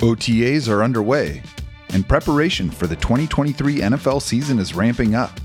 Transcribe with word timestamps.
OTAs 0.00 0.68
are 0.68 0.82
underway, 0.82 1.42
and 1.94 2.06
preparation 2.06 2.70
for 2.70 2.86
the 2.86 2.96
2023 2.96 3.76
NFL 3.76 4.20
season 4.20 4.58
is 4.58 4.74
ramping 4.74 5.14
up, 5.14 5.40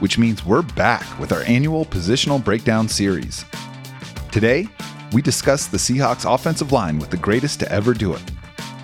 which 0.00 0.18
means 0.18 0.44
we're 0.44 0.62
back 0.62 1.06
with 1.20 1.30
our 1.30 1.42
annual 1.42 1.84
positional 1.84 2.42
breakdown 2.42 2.88
series. 2.88 3.44
Today, 4.32 4.66
we 5.12 5.22
discuss 5.22 5.68
the 5.68 5.76
Seahawks 5.76 6.32
offensive 6.32 6.72
line 6.72 6.98
with 6.98 7.10
the 7.10 7.16
greatest 7.16 7.60
to 7.60 7.70
ever 7.70 7.94
do 7.94 8.12
it 8.14 8.22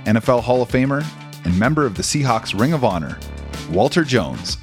NFL 0.04 0.41
Hall 0.41 0.62
of 0.62 0.68
Famer 0.68 1.04
and 1.45 1.59
member 1.59 1.85
of 1.85 1.96
the 1.96 2.03
Seahawks 2.03 2.59
Ring 2.59 2.73
of 2.73 2.85
Honor, 2.85 3.19
Walter 3.73 4.05
Jones. 4.05 4.57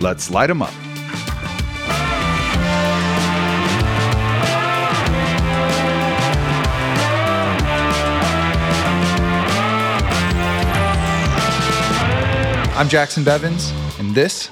Let's 0.00 0.30
light 0.30 0.48
him 0.48 0.62
up. 0.62 0.72
I'm 12.76 12.90
Jacson 12.90 13.24
Bevens, 13.24 13.72
and 13.98 14.14
this 14.14 14.50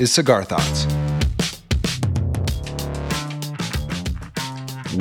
is 0.00 0.12
Cigar 0.12 0.42
Thoughts. 0.42 0.88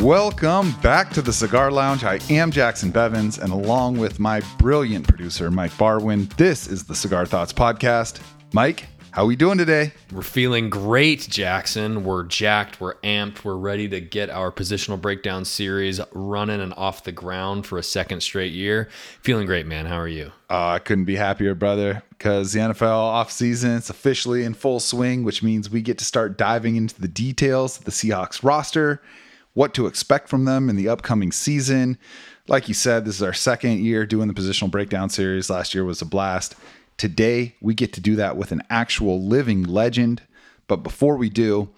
Welcome 0.04 0.72
back 0.74 1.10
to 1.14 1.24
the 1.24 1.34
Cigar 1.34 1.72
Lounge. 1.72 2.04
I 2.04 2.20
am 2.30 2.52
Jacson 2.52 2.92
Bevens, 2.92 3.42
and 3.42 3.52
along 3.52 3.98
with 3.98 4.20
my 4.20 4.42
brilliant 4.60 5.08
producer, 5.08 5.50
Mike 5.50 5.72
Barwin, 5.80 6.32
this 6.38 6.68
is 6.68 6.84
the 6.84 6.94
Cigar 6.94 7.26
Thoughts 7.26 7.54
Podcast. 7.54 8.20
Mike, 8.54 8.86
how 9.14 9.22
are 9.22 9.28
we 9.28 9.36
doing 9.36 9.60
today? 9.60 9.92
We're 10.12 10.24
feeling 10.24 10.72
great, 10.72 11.28
Jacson. 11.30 12.04
We're 12.04 12.24
jacked, 12.24 12.82
we're 12.82 12.96
amped, 13.02 13.44
we're 13.44 13.58
ready 13.58 13.88
to 13.90 14.02
get 14.02 14.32
our 14.32 14.52
positional 14.52 15.00
breakdown 15.00 15.46
series 15.46 16.02
running 16.14 16.60
and 16.60 16.74
off 16.74 17.04
the 17.04 17.12
ground 17.12 17.68
for 17.68 17.78
a 17.78 17.84
second 17.84 18.22
straight 18.24 18.54
year. 18.54 18.90
Feeling 19.22 19.46
great, 19.46 19.68
man. 19.68 19.86
How 19.86 19.98
are 20.00 20.08
you? 20.08 20.32
Uh, 20.50 20.70
I 20.70 20.80
couldn't 20.80 21.06
be 21.06 21.16
happier, 21.16 21.54
brother, 21.54 22.02
because 22.10 22.54
the 22.54 22.62
NFL 22.62 22.82
offseason 22.82 23.78
is 23.78 23.92
officially 23.92 24.44
in 24.44 24.56
full 24.56 24.80
swing, 24.80 25.24
which 25.24 25.44
means 25.44 25.70
we 25.70 25.84
get 25.84 26.00
to 26.00 26.06
start 26.06 26.36
diving 26.36 26.76
into 26.76 27.00
the 27.00 27.08
details 27.08 27.78
of 27.78 27.86
the 27.86 27.92
Seahawks 27.92 28.44
roster, 28.44 29.00
what 29.54 29.76
to 29.76 29.86
expect 29.86 30.28
from 30.28 30.46
them 30.46 30.72
in 30.72 30.76
the 30.76 30.90
upcoming 30.90 31.32
season. 31.32 32.00
Like 32.48 32.68
you 32.68 32.74
said, 32.74 33.06
this 33.06 33.18
is 33.18 33.24
our 33.24 33.32
second 33.32 33.78
year 33.82 34.08
doing 34.08 34.28
the 34.28 34.34
positional 34.34 34.72
breakdown 34.72 35.12
series. 35.12 35.52
Last 35.52 35.76
year 35.76 35.86
was 35.86 36.02
a 36.02 36.06
blast. 36.06 36.56
Today, 36.98 37.56
we 37.62 37.74
get 37.74 37.94
to 37.94 38.02
do 38.02 38.16
that 38.16 38.38
with 38.38 38.52
an 38.52 38.64
actual 38.70 39.22
living 39.22 39.64
legend. 39.64 40.22
But 40.68 40.78
before 40.78 41.18
we 41.18 41.30
do, 41.30 41.70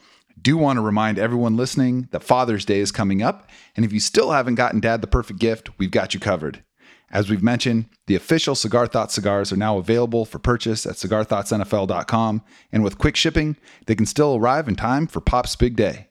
do 0.41 0.57
want 0.57 0.77
to 0.77 0.81
remind 0.81 1.17
everyone 1.17 1.57
listening 1.57 2.07
that 2.11 2.23
Father's 2.23 2.65
Day 2.65 2.79
is 2.79 2.91
coming 2.91 3.21
up. 3.21 3.49
And 3.75 3.85
if 3.85 3.93
you 3.93 3.99
still 3.99 4.31
haven't 4.31 4.55
gotten 4.55 4.79
dad 4.79 5.01
the 5.01 5.07
perfect 5.07 5.39
gift, 5.39 5.69
we've 5.79 5.91
got 5.91 6.13
you 6.13 6.19
covered. 6.19 6.63
As 7.11 7.29
we've 7.29 7.43
mentioned, 7.43 7.85
the 8.07 8.15
official 8.15 8.55
Cigar 8.55 8.87
Thoughts 8.87 9.13
cigars 9.13 9.51
are 9.51 9.57
now 9.57 9.77
available 9.77 10.25
for 10.25 10.39
purchase 10.39 10.85
at 10.85 10.95
cigarthoughtsnfl.com. 10.95 12.43
And 12.71 12.83
with 12.83 12.97
quick 12.97 13.15
shipping, 13.15 13.57
they 13.85 13.95
can 13.95 14.05
still 14.05 14.35
arrive 14.35 14.67
in 14.67 14.75
time 14.75 15.07
for 15.07 15.21
Pop's 15.21 15.55
big 15.55 15.75
day. 15.75 16.09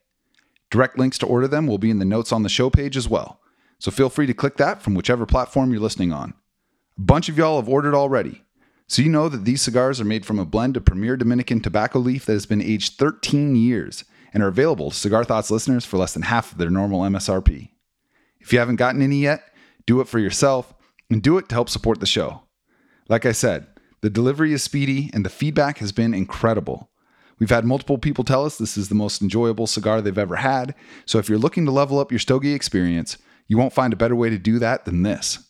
Direct 0.71 0.99
links 0.99 1.19
to 1.19 1.27
order 1.27 1.47
them 1.47 1.67
will 1.67 1.79
be 1.79 1.91
in 1.91 1.99
the 1.99 2.05
notes 2.05 2.33
on 2.33 2.43
the 2.43 2.49
show 2.49 2.71
page 2.71 2.97
as 2.97 3.09
well. 3.09 3.41
So 3.79 3.91
feel 3.91 4.09
free 4.09 4.27
to 4.27 4.35
click 4.35 4.57
that 4.57 4.83
from 4.83 4.95
whichever 4.95 5.27
platform 5.27 5.71
you're 5.71 5.81
listening 5.81 6.13
on. 6.13 6.35
A 6.97 7.03
bunch 7.03 7.29
of 7.29 7.37
y'all 7.37 7.61
have 7.61 7.69
ordered 7.69 7.95
already. 7.95 8.44
So 8.87 9.03
you 9.03 9.09
know 9.09 9.29
that 9.29 9.45
these 9.45 9.63
cigars 9.63 10.01
are 10.01 10.05
made 10.05 10.27
from 10.27 10.39
a 10.39 10.45
blend 10.45 10.77
of 10.77 10.85
premier 10.85 11.17
Dominican 11.17 11.61
tobacco 11.61 11.99
leaf 11.99 12.27
that 12.27 12.35
has 12.35 12.47
been 12.47 12.61
aged 12.61 12.99
13 12.99 13.57
years 13.57 14.05
and 14.33 14.43
are 14.43 14.49
available 14.49 14.91
to 14.91 14.97
Cigar 14.97 15.25
Thoughts 15.25 15.51
listeners 15.51 15.85
for 15.85 15.97
less 15.97 16.13
than 16.13 16.23
half 16.23 16.53
of 16.53 16.59
their 16.59 16.71
normal 16.71 17.01
MSRP. 17.03 17.71
If 18.41 18.53
you 18.53 18.59
haven't 18.59 18.77
gotten 18.77 19.01
any 19.01 19.23
yet, 19.23 19.43
do 19.87 20.01
it 20.01 20.09
for 20.09 20.19
yourself 20.19 20.75
and 21.11 21.23
do 21.23 21.39
it 21.39 21.49
to 21.49 21.55
help 21.55 21.71
support 21.71 22.01
the 22.01 22.07
show. 22.07 22.43
Like 23.09 23.25
I 23.25 23.33
said, 23.33 23.67
the 24.03 24.11
delivery 24.11 24.53
is 24.53 24.63
speedy 24.63 25.11
and 25.15 25.25
the 25.25 25.31
feedback 25.31 25.79
has 25.79 25.93
been 25.93 26.13
incredible. 26.13 26.91
We've 27.39 27.51
had 27.51 27.64
multiple 27.64 27.98
people 27.98 28.23
tell 28.23 28.45
us 28.45 28.58
this 28.58 28.77
is 28.77 28.89
the 28.89 28.95
most 28.95 29.23
enjoyable 29.23 29.67
cigar 29.67 30.01
they've 30.01 30.17
ever 30.17 30.37
had, 30.37 30.75
so 31.05 31.19
if 31.19 31.29
you're 31.29 31.39
looking 31.39 31.64
to 31.64 31.73
level 31.73 31.98
up 31.98 32.13
your 32.13 32.19
Stogie 32.19 32.55
experience, 32.55 33.19
you 33.48 33.58
won't 33.58 33.73
find 33.73 33.92
a 33.92 33.97
better 33.97 34.14
way 34.14 34.31
to 34.31 34.39
do 34.39 34.58
that 34.58 34.85
than 34.85 35.03
this. 35.03 35.44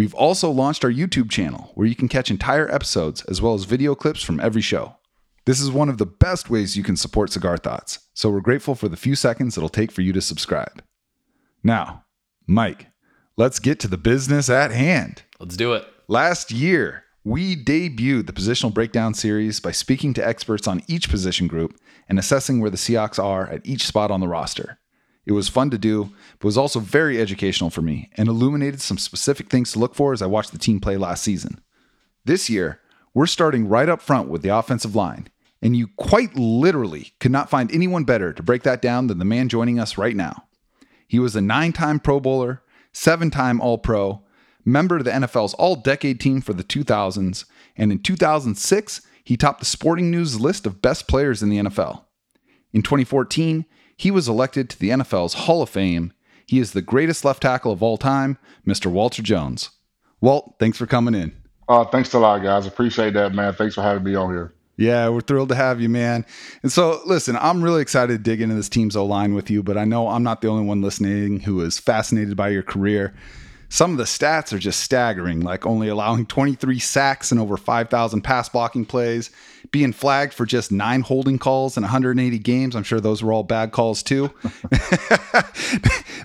We've 0.00 0.14
also 0.14 0.50
launched 0.50 0.82
our 0.82 0.90
YouTube 0.90 1.30
channel 1.30 1.72
where 1.74 1.86
you 1.86 1.94
can 1.94 2.08
catch 2.08 2.30
entire 2.30 2.74
episodes 2.74 3.22
as 3.26 3.42
well 3.42 3.52
as 3.52 3.64
video 3.64 3.94
clips 3.94 4.22
from 4.22 4.40
every 4.40 4.62
show. 4.62 4.96
This 5.44 5.60
is 5.60 5.70
one 5.70 5.90
of 5.90 5.98
the 5.98 6.06
best 6.06 6.48
ways 6.48 6.74
you 6.74 6.82
can 6.82 6.96
support 6.96 7.30
Cigar 7.30 7.58
Thoughts, 7.58 7.98
so 8.14 8.30
we're 8.30 8.40
grateful 8.40 8.74
for 8.74 8.88
the 8.88 8.96
few 8.96 9.14
seconds 9.14 9.58
it'll 9.58 9.68
take 9.68 9.92
for 9.92 10.00
you 10.00 10.14
to 10.14 10.22
subscribe. 10.22 10.82
Now, 11.62 12.06
Mike, 12.46 12.86
let's 13.36 13.58
get 13.58 13.78
to 13.80 13.88
the 13.88 13.98
business 13.98 14.48
at 14.48 14.70
hand. 14.70 15.22
Let's 15.38 15.58
do 15.58 15.74
it. 15.74 15.84
Last 16.08 16.50
year, 16.50 17.04
we 17.22 17.54
debuted 17.54 18.26
the 18.26 18.32
positional 18.32 18.72
breakdown 18.72 19.12
series 19.12 19.60
by 19.60 19.72
speaking 19.72 20.14
to 20.14 20.26
experts 20.26 20.66
on 20.66 20.82
each 20.88 21.10
position 21.10 21.46
group 21.46 21.78
and 22.08 22.18
assessing 22.18 22.58
where 22.58 22.70
the 22.70 22.78
Seahawks 22.78 23.22
are 23.22 23.50
at 23.50 23.66
each 23.66 23.86
spot 23.86 24.10
on 24.10 24.20
the 24.20 24.28
roster. 24.28 24.78
It 25.26 25.32
was 25.32 25.48
fun 25.48 25.70
to 25.70 25.78
do, 25.78 26.10
but 26.38 26.46
was 26.46 26.58
also 26.58 26.80
very 26.80 27.20
educational 27.20 27.70
for 27.70 27.82
me 27.82 28.10
and 28.16 28.28
illuminated 28.28 28.80
some 28.80 28.98
specific 28.98 29.48
things 29.48 29.72
to 29.72 29.78
look 29.78 29.94
for 29.94 30.12
as 30.12 30.22
I 30.22 30.26
watched 30.26 30.52
the 30.52 30.58
team 30.58 30.80
play 30.80 30.96
last 30.96 31.22
season. 31.22 31.60
This 32.24 32.48
year, 32.48 32.80
we're 33.14 33.26
starting 33.26 33.68
right 33.68 33.88
up 33.88 34.00
front 34.00 34.28
with 34.28 34.42
the 34.42 34.56
offensive 34.56 34.94
line, 34.94 35.28
and 35.60 35.76
you 35.76 35.88
quite 35.96 36.36
literally 36.36 37.12
could 37.20 37.32
not 37.32 37.50
find 37.50 37.72
anyone 37.72 38.04
better 38.04 38.32
to 38.32 38.42
break 38.42 38.62
that 38.62 38.82
down 38.82 39.08
than 39.08 39.18
the 39.18 39.24
man 39.24 39.48
joining 39.48 39.78
us 39.78 39.98
right 39.98 40.16
now. 40.16 40.44
He 41.06 41.18
was 41.18 41.34
a 41.34 41.40
nine 41.40 41.72
time 41.72 42.00
Pro 42.00 42.20
Bowler, 42.20 42.62
seven 42.92 43.30
time 43.30 43.60
All 43.60 43.78
Pro, 43.78 44.22
member 44.64 44.96
of 44.96 45.04
the 45.04 45.10
NFL's 45.10 45.54
All 45.54 45.76
Decade 45.76 46.20
team 46.20 46.40
for 46.40 46.52
the 46.52 46.64
2000s, 46.64 47.44
and 47.76 47.92
in 47.92 47.98
2006, 47.98 49.02
he 49.24 49.36
topped 49.36 49.60
the 49.60 49.66
Sporting 49.66 50.10
News 50.10 50.40
list 50.40 50.66
of 50.66 50.82
best 50.82 51.08
players 51.08 51.42
in 51.42 51.50
the 51.50 51.58
NFL. 51.58 52.04
In 52.72 52.82
2014, 52.82 53.64
he 54.00 54.10
was 54.10 54.28
elected 54.28 54.70
to 54.70 54.78
the 54.78 54.88
NFL's 54.88 55.34
Hall 55.34 55.60
of 55.60 55.68
Fame. 55.68 56.14
He 56.46 56.58
is 56.58 56.72
the 56.72 56.80
greatest 56.80 57.22
left 57.22 57.42
tackle 57.42 57.70
of 57.70 57.82
all 57.82 57.98
time, 57.98 58.38
Mr. 58.66 58.90
Walter 58.90 59.20
Jones. 59.20 59.68
Walt, 60.22 60.54
thanks 60.58 60.78
for 60.78 60.86
coming 60.86 61.14
in. 61.14 61.36
Uh, 61.68 61.84
thanks 61.84 62.14
a 62.14 62.18
lot, 62.18 62.42
guys. 62.42 62.66
Appreciate 62.66 63.12
that, 63.12 63.34
man. 63.34 63.52
Thanks 63.52 63.74
for 63.74 63.82
having 63.82 64.02
me 64.02 64.14
on 64.14 64.30
here. 64.30 64.54
Yeah, 64.78 65.10
we're 65.10 65.20
thrilled 65.20 65.50
to 65.50 65.54
have 65.54 65.82
you, 65.82 65.90
man. 65.90 66.24
And 66.62 66.72
so, 66.72 67.02
listen, 67.04 67.36
I'm 67.36 67.62
really 67.62 67.82
excited 67.82 68.12
to 68.16 68.30
dig 68.30 68.40
into 68.40 68.54
this 68.54 68.70
team's 68.70 68.96
O 68.96 69.04
line 69.04 69.34
with 69.34 69.50
you, 69.50 69.62
but 69.62 69.76
I 69.76 69.84
know 69.84 70.08
I'm 70.08 70.22
not 70.22 70.40
the 70.40 70.48
only 70.48 70.64
one 70.64 70.80
listening 70.80 71.40
who 71.40 71.60
is 71.60 71.78
fascinated 71.78 72.38
by 72.38 72.48
your 72.48 72.62
career. 72.62 73.14
Some 73.68 73.92
of 73.92 73.98
the 73.98 74.04
stats 74.04 74.50
are 74.54 74.58
just 74.58 74.80
staggering, 74.80 75.40
like 75.40 75.66
only 75.66 75.88
allowing 75.88 76.24
23 76.24 76.78
sacks 76.78 77.30
and 77.30 77.38
over 77.38 77.58
5,000 77.58 78.22
pass 78.22 78.48
blocking 78.48 78.86
plays, 78.86 79.30
being 79.70 79.92
flagged 79.92 80.34
for 80.34 80.44
just 80.44 80.72
nine 80.72 81.02
holding 81.02 81.38
calls 81.38 81.76
in 81.76 81.82
180 81.82 82.38
games. 82.38 82.74
I'm 82.74 82.82
sure 82.82 83.00
those 83.00 83.22
were 83.22 83.32
all 83.32 83.42
bad 83.42 83.72
calls 83.72 84.02
too. 84.02 84.30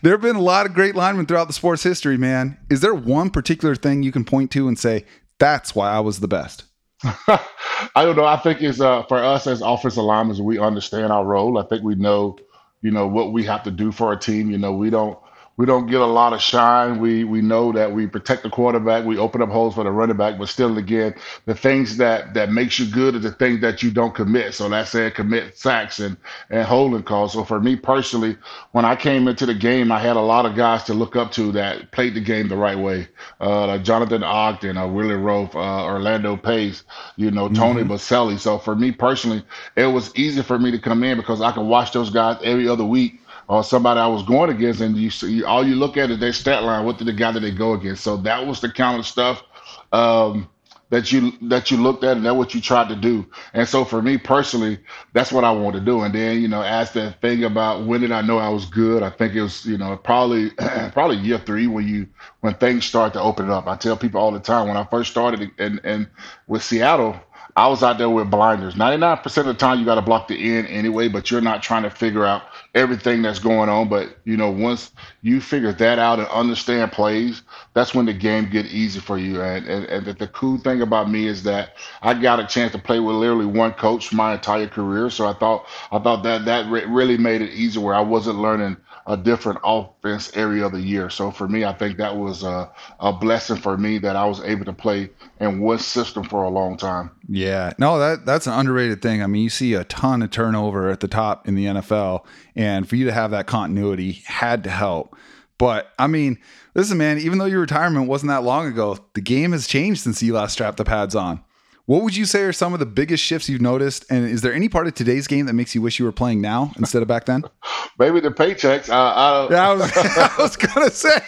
there 0.01 0.13
have 0.13 0.21
been 0.21 0.35
a 0.35 0.41
lot 0.41 0.65
of 0.65 0.73
great 0.73 0.95
linemen 0.95 1.25
throughout 1.25 1.47
the 1.47 1.53
sport's 1.53 1.83
history, 1.83 2.17
man. 2.17 2.57
Is 2.69 2.81
there 2.81 2.93
one 2.93 3.29
particular 3.29 3.75
thing 3.75 4.03
you 4.03 4.11
can 4.11 4.25
point 4.25 4.51
to 4.51 4.67
and 4.67 4.77
say, 4.77 5.05
that's 5.39 5.75
why 5.75 5.91
I 5.91 5.99
was 5.99 6.19
the 6.19 6.27
best? 6.27 6.63
I 7.03 8.03
don't 8.03 8.15
know. 8.15 8.25
I 8.25 8.37
think 8.37 8.61
it's 8.61 8.79
uh, 8.79 9.03
for 9.03 9.17
us 9.17 9.47
as 9.47 9.61
offensive 9.61 10.03
linemen, 10.03 10.43
we 10.43 10.57
understand 10.57 11.11
our 11.11 11.25
role. 11.25 11.57
I 11.57 11.63
think 11.63 11.83
we 11.83 11.95
know, 11.95 12.37
you 12.81 12.91
know, 12.91 13.07
what 13.07 13.31
we 13.31 13.43
have 13.43 13.63
to 13.63 13.71
do 13.71 13.91
for 13.91 14.13
a 14.13 14.17
team. 14.17 14.49
You 14.49 14.57
know, 14.57 14.73
we 14.73 14.89
don't 14.89 15.19
we 15.57 15.65
don't 15.65 15.87
get 15.87 16.01
a 16.01 16.05
lot 16.05 16.33
of 16.33 16.41
shine. 16.41 16.99
We 16.99 17.23
we 17.23 17.41
know 17.41 17.71
that 17.73 17.91
we 17.93 18.07
protect 18.07 18.43
the 18.43 18.49
quarterback, 18.49 19.05
we 19.05 19.17
open 19.17 19.41
up 19.41 19.49
holes 19.49 19.75
for 19.75 19.83
the 19.83 19.91
running 19.91 20.17
back, 20.17 20.37
but 20.37 20.49
still, 20.49 20.77
again, 20.77 21.15
the 21.45 21.55
things 21.55 21.97
that 21.97 22.33
that 22.33 22.51
makes 22.51 22.79
you 22.79 22.85
good 22.91 23.15
are 23.15 23.19
the 23.19 23.31
things 23.31 23.61
that 23.61 23.81
you 23.83 23.91
don't 23.91 24.13
commit. 24.15 24.53
So 24.53 24.69
that's 24.69 24.91
said, 24.91 25.15
commit 25.15 25.57
sacks 25.57 25.99
and 25.99 26.17
and 26.49 26.65
holding 26.65 27.03
calls. 27.03 27.33
So 27.33 27.43
for 27.43 27.59
me 27.59 27.75
personally, 27.75 28.37
when 28.71 28.85
I 28.85 28.95
came 28.95 29.27
into 29.27 29.45
the 29.45 29.53
game, 29.53 29.91
I 29.91 29.99
had 29.99 30.15
a 30.17 30.21
lot 30.21 30.45
of 30.45 30.55
guys 30.55 30.83
to 30.85 30.93
look 30.93 31.15
up 31.15 31.31
to 31.33 31.51
that 31.53 31.91
played 31.91 32.15
the 32.15 32.21
game 32.21 32.47
the 32.47 32.57
right 32.57 32.77
way. 32.77 33.07
Uh, 33.39 33.67
like 33.67 33.83
Jonathan 33.83 34.23
Ogden, 34.23 34.77
uh, 34.77 34.87
Willie 34.87 35.15
Roaf, 35.15 35.55
uh, 35.55 35.85
Orlando 35.85 36.35
Pace, 36.37 36.83
you 37.15 37.31
know, 37.31 37.49
Tony 37.49 37.83
Mhm. 37.83 37.89
Boselli. 37.89 38.39
So 38.39 38.57
for 38.57 38.75
me 38.75 38.91
personally, 38.91 39.43
it 39.75 39.85
was 39.87 40.11
easy 40.15 40.41
for 40.41 40.57
me 40.59 40.71
to 40.71 40.79
come 40.79 41.03
in 41.03 41.17
because 41.17 41.41
I 41.41 41.51
can 41.51 41.67
watch 41.67 41.91
those 41.91 42.09
guys 42.09 42.37
every 42.43 42.67
other 42.67 42.85
week 42.85 43.19
or 43.47 43.63
somebody 43.63 43.99
I 43.99 44.07
was 44.07 44.23
going 44.23 44.49
against, 44.49 44.81
and 44.81 44.95
you 44.97 45.09
see 45.09 45.43
all 45.43 45.65
you 45.65 45.75
look 45.75 45.97
at 45.97 46.09
is 46.11 46.19
their 46.19 46.33
stat 46.33 46.63
line. 46.63 46.85
What 46.85 46.97
did 46.97 47.07
the 47.07 47.13
guy 47.13 47.31
that 47.31 47.39
they 47.39 47.51
go 47.51 47.73
against? 47.73 48.03
So 48.03 48.17
that 48.17 48.45
was 48.45 48.61
the 48.61 48.71
kind 48.71 48.99
of 48.99 49.05
stuff 49.05 49.43
um, 49.91 50.49
that 50.89 51.11
you 51.11 51.31
that 51.43 51.71
you 51.71 51.77
looked 51.77 52.03
at, 52.03 52.17
and 52.17 52.25
that's 52.25 52.35
what 52.35 52.55
you 52.55 52.61
tried 52.61 52.89
to 52.89 52.95
do. 52.95 53.25
And 53.53 53.67
so 53.67 53.85
for 53.85 54.01
me 54.01 54.17
personally, 54.17 54.79
that's 55.13 55.31
what 55.31 55.43
I 55.43 55.51
wanted 55.51 55.79
to 55.79 55.85
do. 55.85 56.01
And 56.01 56.13
then 56.13 56.41
you 56.41 56.47
know, 56.47 56.61
ask 56.61 56.93
that 56.93 57.21
thing 57.21 57.43
about 57.43 57.85
when 57.85 58.01
did 58.01 58.11
I 58.11 58.21
know 58.21 58.37
I 58.37 58.49
was 58.49 58.65
good? 58.65 59.03
I 59.03 59.09
think 59.09 59.35
it 59.35 59.41
was 59.41 59.65
you 59.65 59.77
know 59.77 59.95
probably 59.97 60.49
probably 60.93 61.17
year 61.17 61.39
three 61.39 61.67
when 61.67 61.87
you 61.87 62.07
when 62.41 62.55
things 62.55 62.85
start 62.85 63.13
to 63.13 63.21
open 63.21 63.49
up. 63.49 63.67
I 63.67 63.75
tell 63.75 63.97
people 63.97 64.21
all 64.21 64.31
the 64.31 64.39
time 64.39 64.67
when 64.67 64.77
I 64.77 64.85
first 64.85 65.11
started 65.11 65.51
and 65.59 65.79
and 65.83 66.07
with 66.47 66.63
Seattle. 66.63 67.19
I 67.55 67.67
was 67.67 67.83
out 67.83 67.99
there 67.99 68.09
with 68.09 68.31
blinders. 68.31 68.75
99% 68.75 69.37
of 69.37 69.45
the 69.45 69.53
time, 69.53 69.79
you 69.79 69.85
got 69.85 69.95
to 69.95 70.01
block 70.01 70.27
the 70.27 70.57
end 70.57 70.67
anyway, 70.67 71.07
but 71.07 71.31
you're 71.31 71.41
not 71.41 71.63
trying 71.63 71.83
to 71.83 71.91
figure 71.91 72.25
out 72.25 72.43
everything 72.75 73.21
that's 73.21 73.39
going 73.39 73.69
on. 73.69 73.89
But, 73.89 74.17
you 74.25 74.37
know, 74.37 74.51
once 74.51 74.91
you 75.21 75.39
figure 75.39 75.71
that 75.71 75.99
out 75.99 76.19
and 76.19 76.27
understand 76.29 76.91
plays, 76.91 77.43
that's 77.75 77.93
when 77.95 78.07
the 78.07 78.13
game 78.13 78.49
get 78.49 78.65
easy 78.67 78.99
for 78.99 79.19
you. 79.19 79.41
And, 79.41 79.67
and, 79.67 79.85
and 79.85 80.05
the, 80.05 80.13
the 80.13 80.27
cool 80.29 80.57
thing 80.57 80.81
about 80.81 81.11
me 81.11 81.27
is 81.27 81.43
that 81.43 81.75
I 82.01 82.15
got 82.15 82.39
a 82.41 82.47
chance 82.47 82.73
to 82.73 82.79
play 82.79 82.99
with 82.99 83.15
literally 83.15 83.45
one 83.45 83.73
coach 83.73 84.11
my 84.11 84.33
entire 84.33 84.67
career. 84.67 85.09
So 85.11 85.27
I 85.27 85.33
thought, 85.33 85.67
I 85.91 85.99
thought 85.99 86.23
that 86.23 86.45
that 86.45 86.69
re- 86.71 86.85
really 86.85 87.17
made 87.17 87.41
it 87.43 87.51
easy 87.51 87.79
where 87.79 87.95
I 87.95 88.01
wasn't 88.01 88.39
learning 88.39 88.77
a 89.07 89.15
different 89.15 89.59
offense 89.63 90.35
area 90.35 90.65
of 90.65 90.71
the 90.71 90.81
year. 90.81 91.09
So 91.09 91.29
for 91.29 91.47
me, 91.47 91.63
I 91.63 91.73
think 91.73 91.97
that 91.97 92.15
was 92.15 92.43
a, 92.43 92.71
a 92.99 93.13
blessing 93.13 93.57
for 93.57 93.77
me 93.77 93.99
that 93.99 94.15
I 94.15 94.25
was 94.25 94.41
able 94.41 94.65
to 94.65 94.73
play 94.73 95.11
in 95.39 95.59
one 95.59 95.79
system 95.79 96.23
for 96.23 96.43
a 96.43 96.49
long 96.49 96.75
time. 96.75 97.11
Yeah, 97.29 97.73
no, 97.77 97.99
that 97.99 98.25
that's 98.25 98.47
an 98.47 98.53
underrated 98.53 99.01
thing. 99.01 99.21
I 99.21 99.27
mean, 99.27 99.43
you 99.43 99.49
see 99.49 99.73
a 99.73 99.83
ton 99.83 100.21
of 100.21 100.31
turnover 100.31 100.89
at 100.89 101.01
the 101.01 101.07
top 101.07 101.47
in 101.47 101.55
the 101.55 101.65
NFL, 101.65 102.25
and 102.55 102.89
for 102.89 102.95
you 102.95 103.05
to 103.05 103.11
have 103.11 103.31
that 103.31 103.45
continuity 103.45 104.23
had 104.25 104.63
to 104.63 104.71
help. 104.71 105.15
But 105.57 105.93
I 105.99 106.07
mean, 106.07 106.39
listen, 106.73 106.97
man, 106.97 107.19
even 107.19 107.37
though 107.37 107.45
your 107.45 107.61
retirement 107.61 108.07
wasn't 108.07 108.29
that 108.29 108.43
long 108.43 108.67
ago, 108.67 108.97
the 109.13 109.21
game 109.21 109.51
has 109.51 109.67
changed 109.67 110.01
since 110.01 110.21
you 110.21 110.33
last 110.33 110.53
strapped 110.53 110.77
the 110.77 110.83
pads 110.83 111.15
on. 111.15 111.43
What 111.87 112.01
would 112.01 112.15
you 112.15 112.25
say 112.25 112.41
are 112.41 112.53
some 112.53 112.73
of 112.73 112.79
the 112.79 112.85
biggest 112.87 113.23
shifts 113.23 113.47
you've 113.47 113.61
noticed? 113.61 114.05
And 114.09 114.25
is 114.25 114.41
there 114.41 114.51
any 114.53 114.69
part 114.69 114.87
of 114.87 114.95
today's 114.95 115.27
game 115.27 115.45
that 115.45 115.53
makes 115.53 115.75
you 115.75 115.83
wish 115.83 115.99
you 115.99 116.05
were 116.05 116.11
playing 116.11 116.41
now 116.41 116.71
instead 116.77 117.03
of 117.03 117.07
back 117.07 117.25
then? 117.25 117.43
Maybe 117.99 118.19
the 118.19 118.31
paychecks. 118.31 118.89
I, 118.89 119.11
I, 119.11 119.47
yeah, 119.51 119.69
I 119.69 119.73
was, 119.73 119.91
I 119.95 120.35
was 120.39 120.55
gonna 120.55 120.89
say. 120.89 121.19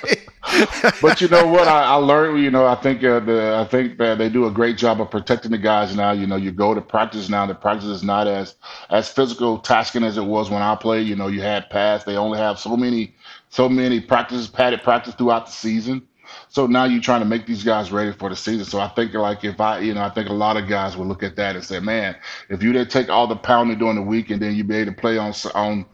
but 1.00 1.21
you 1.21 1.27
know 1.27 1.45
what? 1.45 1.68
I, 1.68 1.83
I, 1.83 1.94
learned. 1.94 2.44
You 2.44 2.50
know, 2.50 2.65
I 2.65 2.74
think 2.74 3.04
uh, 3.04 3.19
the 3.19 3.56
I 3.56 3.69
think 3.69 4.00
that 4.00 4.18
they 4.18 4.30
do 4.30 4.48
a 4.48 4.51
great 4.51 4.77
job 4.77 5.00
of 5.00 5.12
protecting 5.12 5.51
the 5.51 5.59
guys 5.59 5.95
now. 5.95 6.12
You 6.12 6.25
know, 6.25 6.38
you 6.38 6.51
go 6.51 6.74
to 6.74 6.81
practice 6.81 7.30
now. 7.30 7.45
The 7.45 7.53
practice 7.53 7.89
is 7.89 8.03
not 8.03 8.25
as 8.25 8.56
as 8.89 9.10
physical 9.10 9.60
tasking 9.60 10.03
as 10.03 10.18
it 10.18 10.25
was 10.25 10.50
when 10.50 10.63
I 10.63 10.75
played. 10.75 11.06
You 11.06 11.15
know, 11.15 11.27
you 11.27 11.42
had 11.42 11.69
pads. 11.69 12.03
They 12.03 12.18
only 12.18 12.39
have 12.39 12.57
so 12.57 12.75
many 12.75 13.13
so 13.50 13.69
many 13.69 14.00
practices, 14.00 14.48
padded 14.48 14.81
practice 14.81 15.13
throughout 15.13 15.45
the 15.45 15.51
season. 15.51 16.01
So 16.50 16.68
now 16.68 16.86
you're 16.86 17.01
trying 17.01 17.22
to 17.22 17.25
make 17.25 17.45
these 17.45 17.63
guys 17.63 17.92
ready 17.92 18.12
for 18.12 18.30
the 18.30 18.36
season. 18.36 18.66
So 18.66 18.80
I 18.80 18.88
think 18.89 19.13
like 19.13 19.44
if 19.44 19.60
I, 19.60 19.80
you 19.80 19.94
know, 19.94 20.01
I 20.01 20.10
think 20.10 20.30
a 20.30 20.34
lot 20.34 20.57
of 20.57 20.68
guys 20.68 20.98
will 20.98 21.06
look 21.06 21.24
at 21.24 21.36
that 21.36 21.56
and 21.56 21.63
say, 21.63 21.80
man, 21.80 22.16
if 22.50 22.63
you 22.63 22.74
didn't 22.74 22.92
take 22.92 23.10
all 23.10 23.28
the 23.28 23.36
pounding 23.36 23.78
during 23.78 23.95
the 23.95 24.01
week 24.01 24.30
and 24.30 24.42
then 24.42 24.56
you'd 24.56 24.68
be 24.68 24.75
able 24.78 24.94
to 24.94 25.00
play 25.00 25.18
on 25.18 25.34
on 25.54 25.86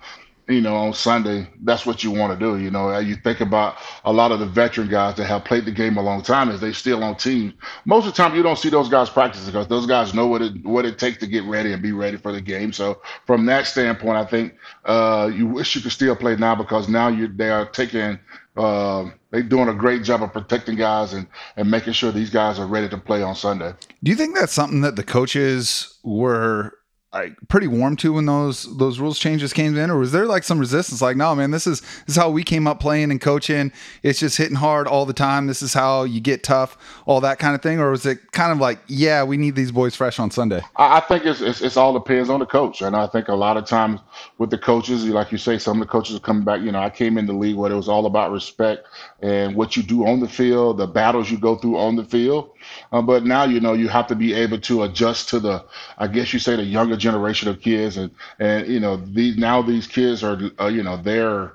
you 0.50 0.60
know, 0.60 0.76
on 0.76 0.94
Sunday, 0.94 1.48
that's 1.64 1.86
what 1.86 2.04
you 2.04 2.12
want 2.12 2.38
to 2.38 2.46
do. 2.46 2.60
You 2.62 2.70
know, 2.70 2.98
you 3.00 3.16
think 3.16 3.40
about 3.40 3.78
a 4.04 4.12
lot 4.12 4.34
of 4.34 4.40
the 4.40 4.46
veteran 4.46 4.90
guys 4.90 5.16
that 5.16 5.26
have 5.26 5.46
played 5.46 5.64
the 5.64 5.72
game 5.72 5.96
a 5.98 6.02
long 6.02 6.22
time 6.22 6.50
as 6.50 6.60
they 6.60 6.74
still 6.74 7.02
on 7.02 7.16
teams. 7.16 7.54
Most 7.86 8.06
of 8.08 8.14
the 8.14 8.18
time, 8.22 8.36
you 8.36 8.44
don't 8.44 8.58
see 8.58 8.70
those 8.70 8.90
guys 8.90 9.10
practicing 9.10 9.48
because 9.48 9.68
those 9.68 9.86
guys 9.86 10.14
know 10.14 10.28
what 10.28 10.42
it 10.42 10.66
what 10.66 10.86
it 10.86 11.00
takes 11.00 11.20
to 11.20 11.28
get 11.28 11.46
ready 11.46 11.72
and 11.72 11.82
be 11.82 11.94
ready 11.94 12.18
for 12.18 12.34
the 12.34 12.42
game. 12.42 12.74
So 12.74 13.02
from 13.26 13.46
that 13.46 13.68
standpoint, 13.68 14.18
I 14.18 14.26
think 14.26 14.56
uh, 14.84 15.32
you 15.34 15.48
wish 15.48 15.76
you 15.76 15.82
could 15.82 15.94
still 15.94 16.16
play 16.16 16.36
now 16.36 16.56
because 16.56 16.90
now 16.90 17.08
you 17.08 17.30
they 17.30 17.50
are 17.50 17.66
taking 17.66 18.20
uh, 18.58 19.06
they're 19.34 19.42
doing 19.42 19.68
a 19.68 19.74
great 19.74 20.04
job 20.04 20.22
of 20.22 20.32
protecting 20.32 20.76
guys 20.76 21.12
and, 21.12 21.26
and 21.58 21.70
making 21.70 21.94
sure 21.94 22.12
these 22.12 22.30
guys 22.30 22.60
are 22.60 22.68
ready 22.68 22.88
to 22.88 22.98
play 22.98 23.24
on 23.24 23.34
Sunday. 23.34 23.74
Do 24.04 24.12
you 24.12 24.16
think 24.16 24.38
that's 24.38 24.54
something 24.54 24.82
that 24.82 24.96
the 24.96 25.04
coaches 25.04 25.98
were 26.04 26.78
like 27.14 27.36
pretty 27.48 27.68
warm 27.68 27.96
to 27.98 28.14
when 28.14 28.26
those 28.26 28.76
those 28.78 29.00
rules 29.00 29.20
changes 29.20 29.54
came 29.54 29.78
in, 29.78 29.92
or 29.92 29.98
was 29.98 30.12
there 30.12 30.26
like 30.26 30.44
some 30.44 30.58
resistance? 30.58 31.02
Like, 31.02 31.16
no, 31.16 31.36
man, 31.36 31.52
this 31.52 31.68
is 31.68 31.82
this 31.82 32.10
is 32.10 32.16
how 32.16 32.30
we 32.30 32.44
came 32.44 32.66
up 32.66 32.80
playing 32.80 33.12
and 33.12 33.22
coaching. 33.22 33.72
It's 34.02 34.20
just 34.20 34.38
hitting 34.38 34.56
hard 34.56 34.88
all 34.88 35.06
the 35.06 35.14
time. 35.14 35.46
This 35.46 35.62
is 35.62 35.74
how 35.74 36.04
you 36.04 36.20
get 36.20 36.44
tough, 36.44 36.76
all 37.06 37.22
that 37.22 37.38
kind 37.38 37.54
of 37.54 37.62
thing. 37.62 37.80
Or 37.80 37.92
was 37.92 38.06
it 38.06 38.32
kind 38.32 38.52
of 38.52 38.58
like, 38.58 38.80
yeah, 38.88 39.24
we 39.24 39.38
need 39.38 39.56
these 39.56 39.72
boys 39.72 39.96
fresh 39.96 40.18
on 40.18 40.32
Sunday? 40.32 40.62
I, 40.76 41.02
think 41.02 41.26
it's, 41.26 41.42
it's, 41.42 41.62
it's 41.62 41.78
all 41.78 41.94
depends 41.94 42.30
on 42.30 42.40
the 42.40 42.46
coach, 42.46 42.82
and 42.82 42.96
I 42.96 43.06
think 43.08 43.28
a 43.28 43.36
lot 43.36 43.58
of 43.58 43.66
times 43.66 44.00
with 44.40 44.50
the 44.50 44.58
coaches, 44.58 45.06
like 45.06 45.32
you 45.32 45.38
say, 45.38 45.60
some 45.60 45.82
of 45.82 45.88
the 45.88 45.92
coaches 45.92 46.16
are 46.16 46.20
coming 46.20 46.44
back. 46.44 46.62
You 46.62 46.72
know, 46.72 46.80
I 46.80 46.90
came 46.90 47.18
in 47.18 47.28
the 47.28 47.34
league 47.34 47.56
where 47.56 47.72
it 47.72 47.76
was 47.76 47.90
all 47.90 48.08
about 48.08 48.32
respect 48.32 48.88
and 49.22 49.56
what 49.56 49.78
you 49.78 49.84
do 49.84 50.08
on 50.08 50.20
the 50.20 50.28
field, 50.28 50.78
the 50.78 50.88
battles 50.88 51.30
you 51.30 51.38
go 51.38 51.56
through 51.56 51.78
on 51.78 51.96
the 51.96 52.04
field. 52.04 52.53
Uh, 52.92 53.02
but 53.02 53.26
now, 53.26 53.44
you 53.44 53.60
know, 53.60 53.74
you 53.74 53.88
have 53.88 54.08
to 54.08 54.16
be 54.16 54.34
able 54.34 54.60
to 54.60 54.84
adjust 54.84 55.30
to 55.30 55.40
the, 55.40 55.66
I 55.98 56.08
guess 56.08 56.34
you 56.34 56.40
say, 56.40 56.56
the 56.56 56.64
younger 56.64 56.98
generation 56.98 57.50
of 57.50 57.62
kids, 57.62 57.98
and 57.98 58.12
and 58.40 58.68
you 58.68 58.80
know, 58.80 58.98
these 58.98 59.38
now 59.38 59.62
these 59.62 59.88
kids 59.88 60.24
are, 60.24 60.40
uh, 60.60 60.68
you 60.68 60.84
know, 60.84 60.98
they're 60.98 61.54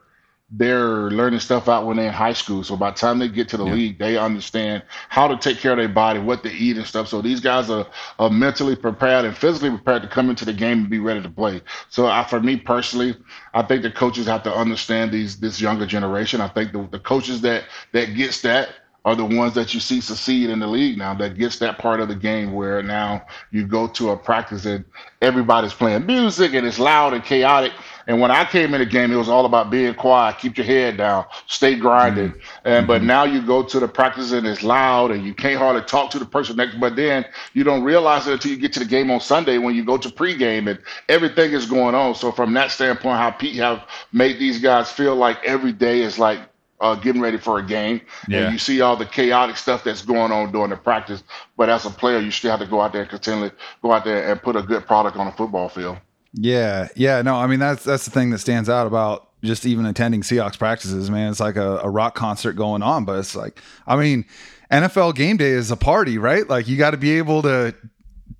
they're 0.51 1.11
learning 1.11 1.41
stuff 1.41 1.69
out 1.69 1.85
when 1.85 1.99
they're 1.99 2.07
in 2.07 2.13
high 2.13 2.33
school. 2.33 2.65
So 2.65 2.75
by 2.75 2.91
the 2.91 2.97
time 2.97 3.19
they 3.19 3.29
get 3.29 3.51
to 3.51 3.59
the 3.59 3.67
yeah. 3.67 3.75
league, 3.75 3.99
they 3.99 4.17
understand 4.17 4.83
how 5.11 5.29
to 5.29 5.37
take 5.37 5.59
care 5.59 5.73
of 5.73 5.79
their 5.79 5.89
body, 5.89 6.21
what 6.21 6.43
to 6.43 6.51
eat 6.51 6.79
and 6.79 6.87
stuff. 6.87 7.09
So 7.09 7.21
these 7.21 7.41
guys 7.41 7.69
are, 7.69 7.87
are 8.19 8.31
mentally 8.31 8.75
prepared 8.75 9.27
and 9.27 9.37
physically 9.37 9.71
prepared 9.71 10.03
to 10.03 10.09
come 10.09 10.31
into 10.31 10.47
the 10.47 10.55
game 10.55 10.79
and 10.81 10.91
be 10.91 11.01
ready 11.01 11.21
to 11.21 11.29
play. 11.29 11.61
So 11.91 12.07
I, 12.07 12.25
for 12.25 12.41
me 12.41 12.57
personally, 12.57 13.15
I 13.53 13.63
think 13.63 13.83
the 13.83 13.91
coaches 13.91 14.27
have 14.27 14.43
to 14.45 14.55
understand 14.55 15.13
these 15.13 15.39
this 15.39 15.61
younger 15.61 15.85
generation. 15.85 16.41
I 16.41 16.49
think 16.49 16.73
the, 16.73 16.89
the 16.91 16.99
coaches 16.99 17.43
that 17.43 17.65
that 17.93 18.15
gets 18.15 18.41
that 18.43 18.71
are 19.05 19.15
the 19.15 19.25
ones 19.25 19.55
that 19.55 19.73
you 19.73 19.81
see 19.81 20.01
succeed 20.01 20.51
in 20.51 20.59
the 20.59 20.67
league 20.67 20.99
now 20.99 21.15
that 21.15 21.39
gets 21.39 21.59
that 21.59 21.79
part 21.79 22.01
of 22.01 22.09
the 22.09 22.15
game 22.15 22.53
where 22.53 22.83
now 22.83 23.25
you 23.51 23.67
go 23.67 23.87
to 23.87 24.11
a 24.11 24.17
practice 24.17 24.67
and 24.67 24.85
everybody's 25.23 25.73
playing 25.73 26.05
music 26.05 26.53
and 26.53 26.67
it's 26.67 26.79
loud 26.79 27.15
and 27.15 27.25
chaotic. 27.25 27.73
And 28.07 28.21
when 28.21 28.31
I 28.31 28.45
came 28.45 28.75
in 28.75 28.81
the 28.81 28.87
game, 28.87 29.13
it 29.13 29.17
was 29.17 29.29
all 29.29 29.47
about 29.47 29.71
being 29.71 29.95
quiet, 29.95 30.39
keep 30.39 30.57
your 30.57 30.67
head 30.67 30.97
down, 30.97 31.27
stay 31.47 31.77
grinding. 31.77 32.31
Mm-hmm. 32.31 32.69
And 32.69 32.87
but 32.87 32.99
mm-hmm. 32.99 33.07
now 33.07 33.25
you 33.25 33.41
go 33.41 33.63
to 33.63 33.79
the 33.79 33.87
practice 33.87 34.33
and 34.33 34.47
it's 34.47 34.63
loud 34.63 35.11
and 35.11 35.25
you 35.25 35.35
can't 35.35 35.59
hardly 35.59 35.83
talk 35.83 36.11
to 36.11 36.19
the 36.19 36.27
person 36.27 36.57
next. 36.57 36.81
But 36.81 36.97
then 36.97 37.25
you 37.53 37.65
don't 37.65 37.85
realize 37.85 38.27
it 38.27 38.33
until 38.33 38.51
you 38.51 38.57
get 38.57 38.73
to 38.75 38.81
the 38.81 38.85
game 38.85 39.11
on 39.11 39.21
Sunday 39.21 39.59
when 39.59 39.75
you 39.75 39.85
go 39.85 39.97
to 39.97 40.09
pregame 40.09 40.69
and 40.69 40.79
everything 41.09 41.53
is 41.53 41.67
going 41.67 41.95
on. 41.95 42.15
So 42.15 42.33
from 42.33 42.53
that 42.55 42.71
standpoint, 42.71 43.19
how 43.19 43.31
Pete 43.31 43.57
have 43.57 43.87
made 44.13 44.39
these 44.39 44.59
guys 44.59 44.91
feel 44.91 45.15
like 45.15 45.43
every 45.45 45.73
day 45.73 46.01
is 46.01 46.19
like 46.19 46.41
uh, 46.81 46.95
getting 46.95 47.21
ready 47.21 47.39
for 47.39 47.59
a 47.59 47.63
game, 47.63 48.01
yeah. 48.29 48.45
and 48.45 48.53
you 48.53 48.59
see 48.59 48.81
all 48.81 48.97
the 48.97 49.07
chaotic 49.07 49.57
stuff 49.57 49.85
that's 49.85 50.03
going 50.03 50.33
on 50.33 50.53
during 50.53 50.71
the 50.71 50.77
practice. 50.77 51.23
But 51.57 51.69
as 51.69 51.85
a 51.87 51.91
player, 51.91 52.21
you 52.21 52.31
still 52.31 52.51
have 52.51 52.61
to 52.61 52.67
go 52.67 52.81
out 52.81 52.93
there 52.93 53.03
and 53.03 53.11
continually 53.11 53.53
go 53.83 53.93
out 53.93 54.05
there 54.05 54.31
and 54.31 54.41
put 54.41 54.57
a 54.57 54.63
good 54.63 54.87
product 54.87 55.17
on 55.17 55.27
a 55.27 55.33
football 55.33 55.69
field. 55.69 55.99
Yeah, 56.35 56.89
yeah, 56.95 57.23
no, 57.23 57.37
I 57.37 57.47
mean 57.47 57.59
that's 57.59 57.85
that's 57.85 58.05
the 58.05 58.11
thing 58.11 58.31
that 58.31 58.39
stands 58.39 58.69
out 58.69 58.87
about 58.87 59.29
just 59.43 59.67
even 59.67 59.87
attending 59.87 60.23
Seahawks 60.23 60.59
practices, 60.59 61.11
man. 61.11 61.31
It's 61.31 61.41
like 61.41 61.57
a, 61.57 61.79
a 61.79 61.89
rock 61.89 62.15
concert 62.15 62.55
going 62.55 62.83
on, 62.83 63.05
but 63.05 63.19
it's 63.19 63.37
like, 63.37 63.61
I 63.87 63.97
mean, 63.97 64.25
NFL 64.71 65.15
game 65.15 65.37
day 65.37 65.51
is 65.51 65.71
a 65.71 65.77
party, 65.77 66.19
right? 66.19 66.49
Like 66.49 66.69
you 66.69 66.77
got 66.77 66.91
to 66.91 66.97
be 66.97 67.19
able 67.19 67.43
to 67.43 67.75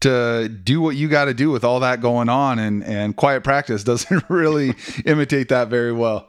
to 0.01 0.49
do 0.49 0.81
what 0.81 0.95
you 0.95 1.09
got 1.09 1.25
to 1.25 1.35
do 1.35 1.51
with 1.51 1.65
all 1.65 1.81
that 1.81 2.01
going 2.01 2.29
on, 2.29 2.59
and 2.59 2.85
and 2.85 3.17
quiet 3.17 3.45
practice 3.45 3.85
doesn't 3.85 4.25
really 4.29 4.75
imitate 5.05 5.49
that 5.49 5.69
very 5.69 5.93
well. 5.93 6.29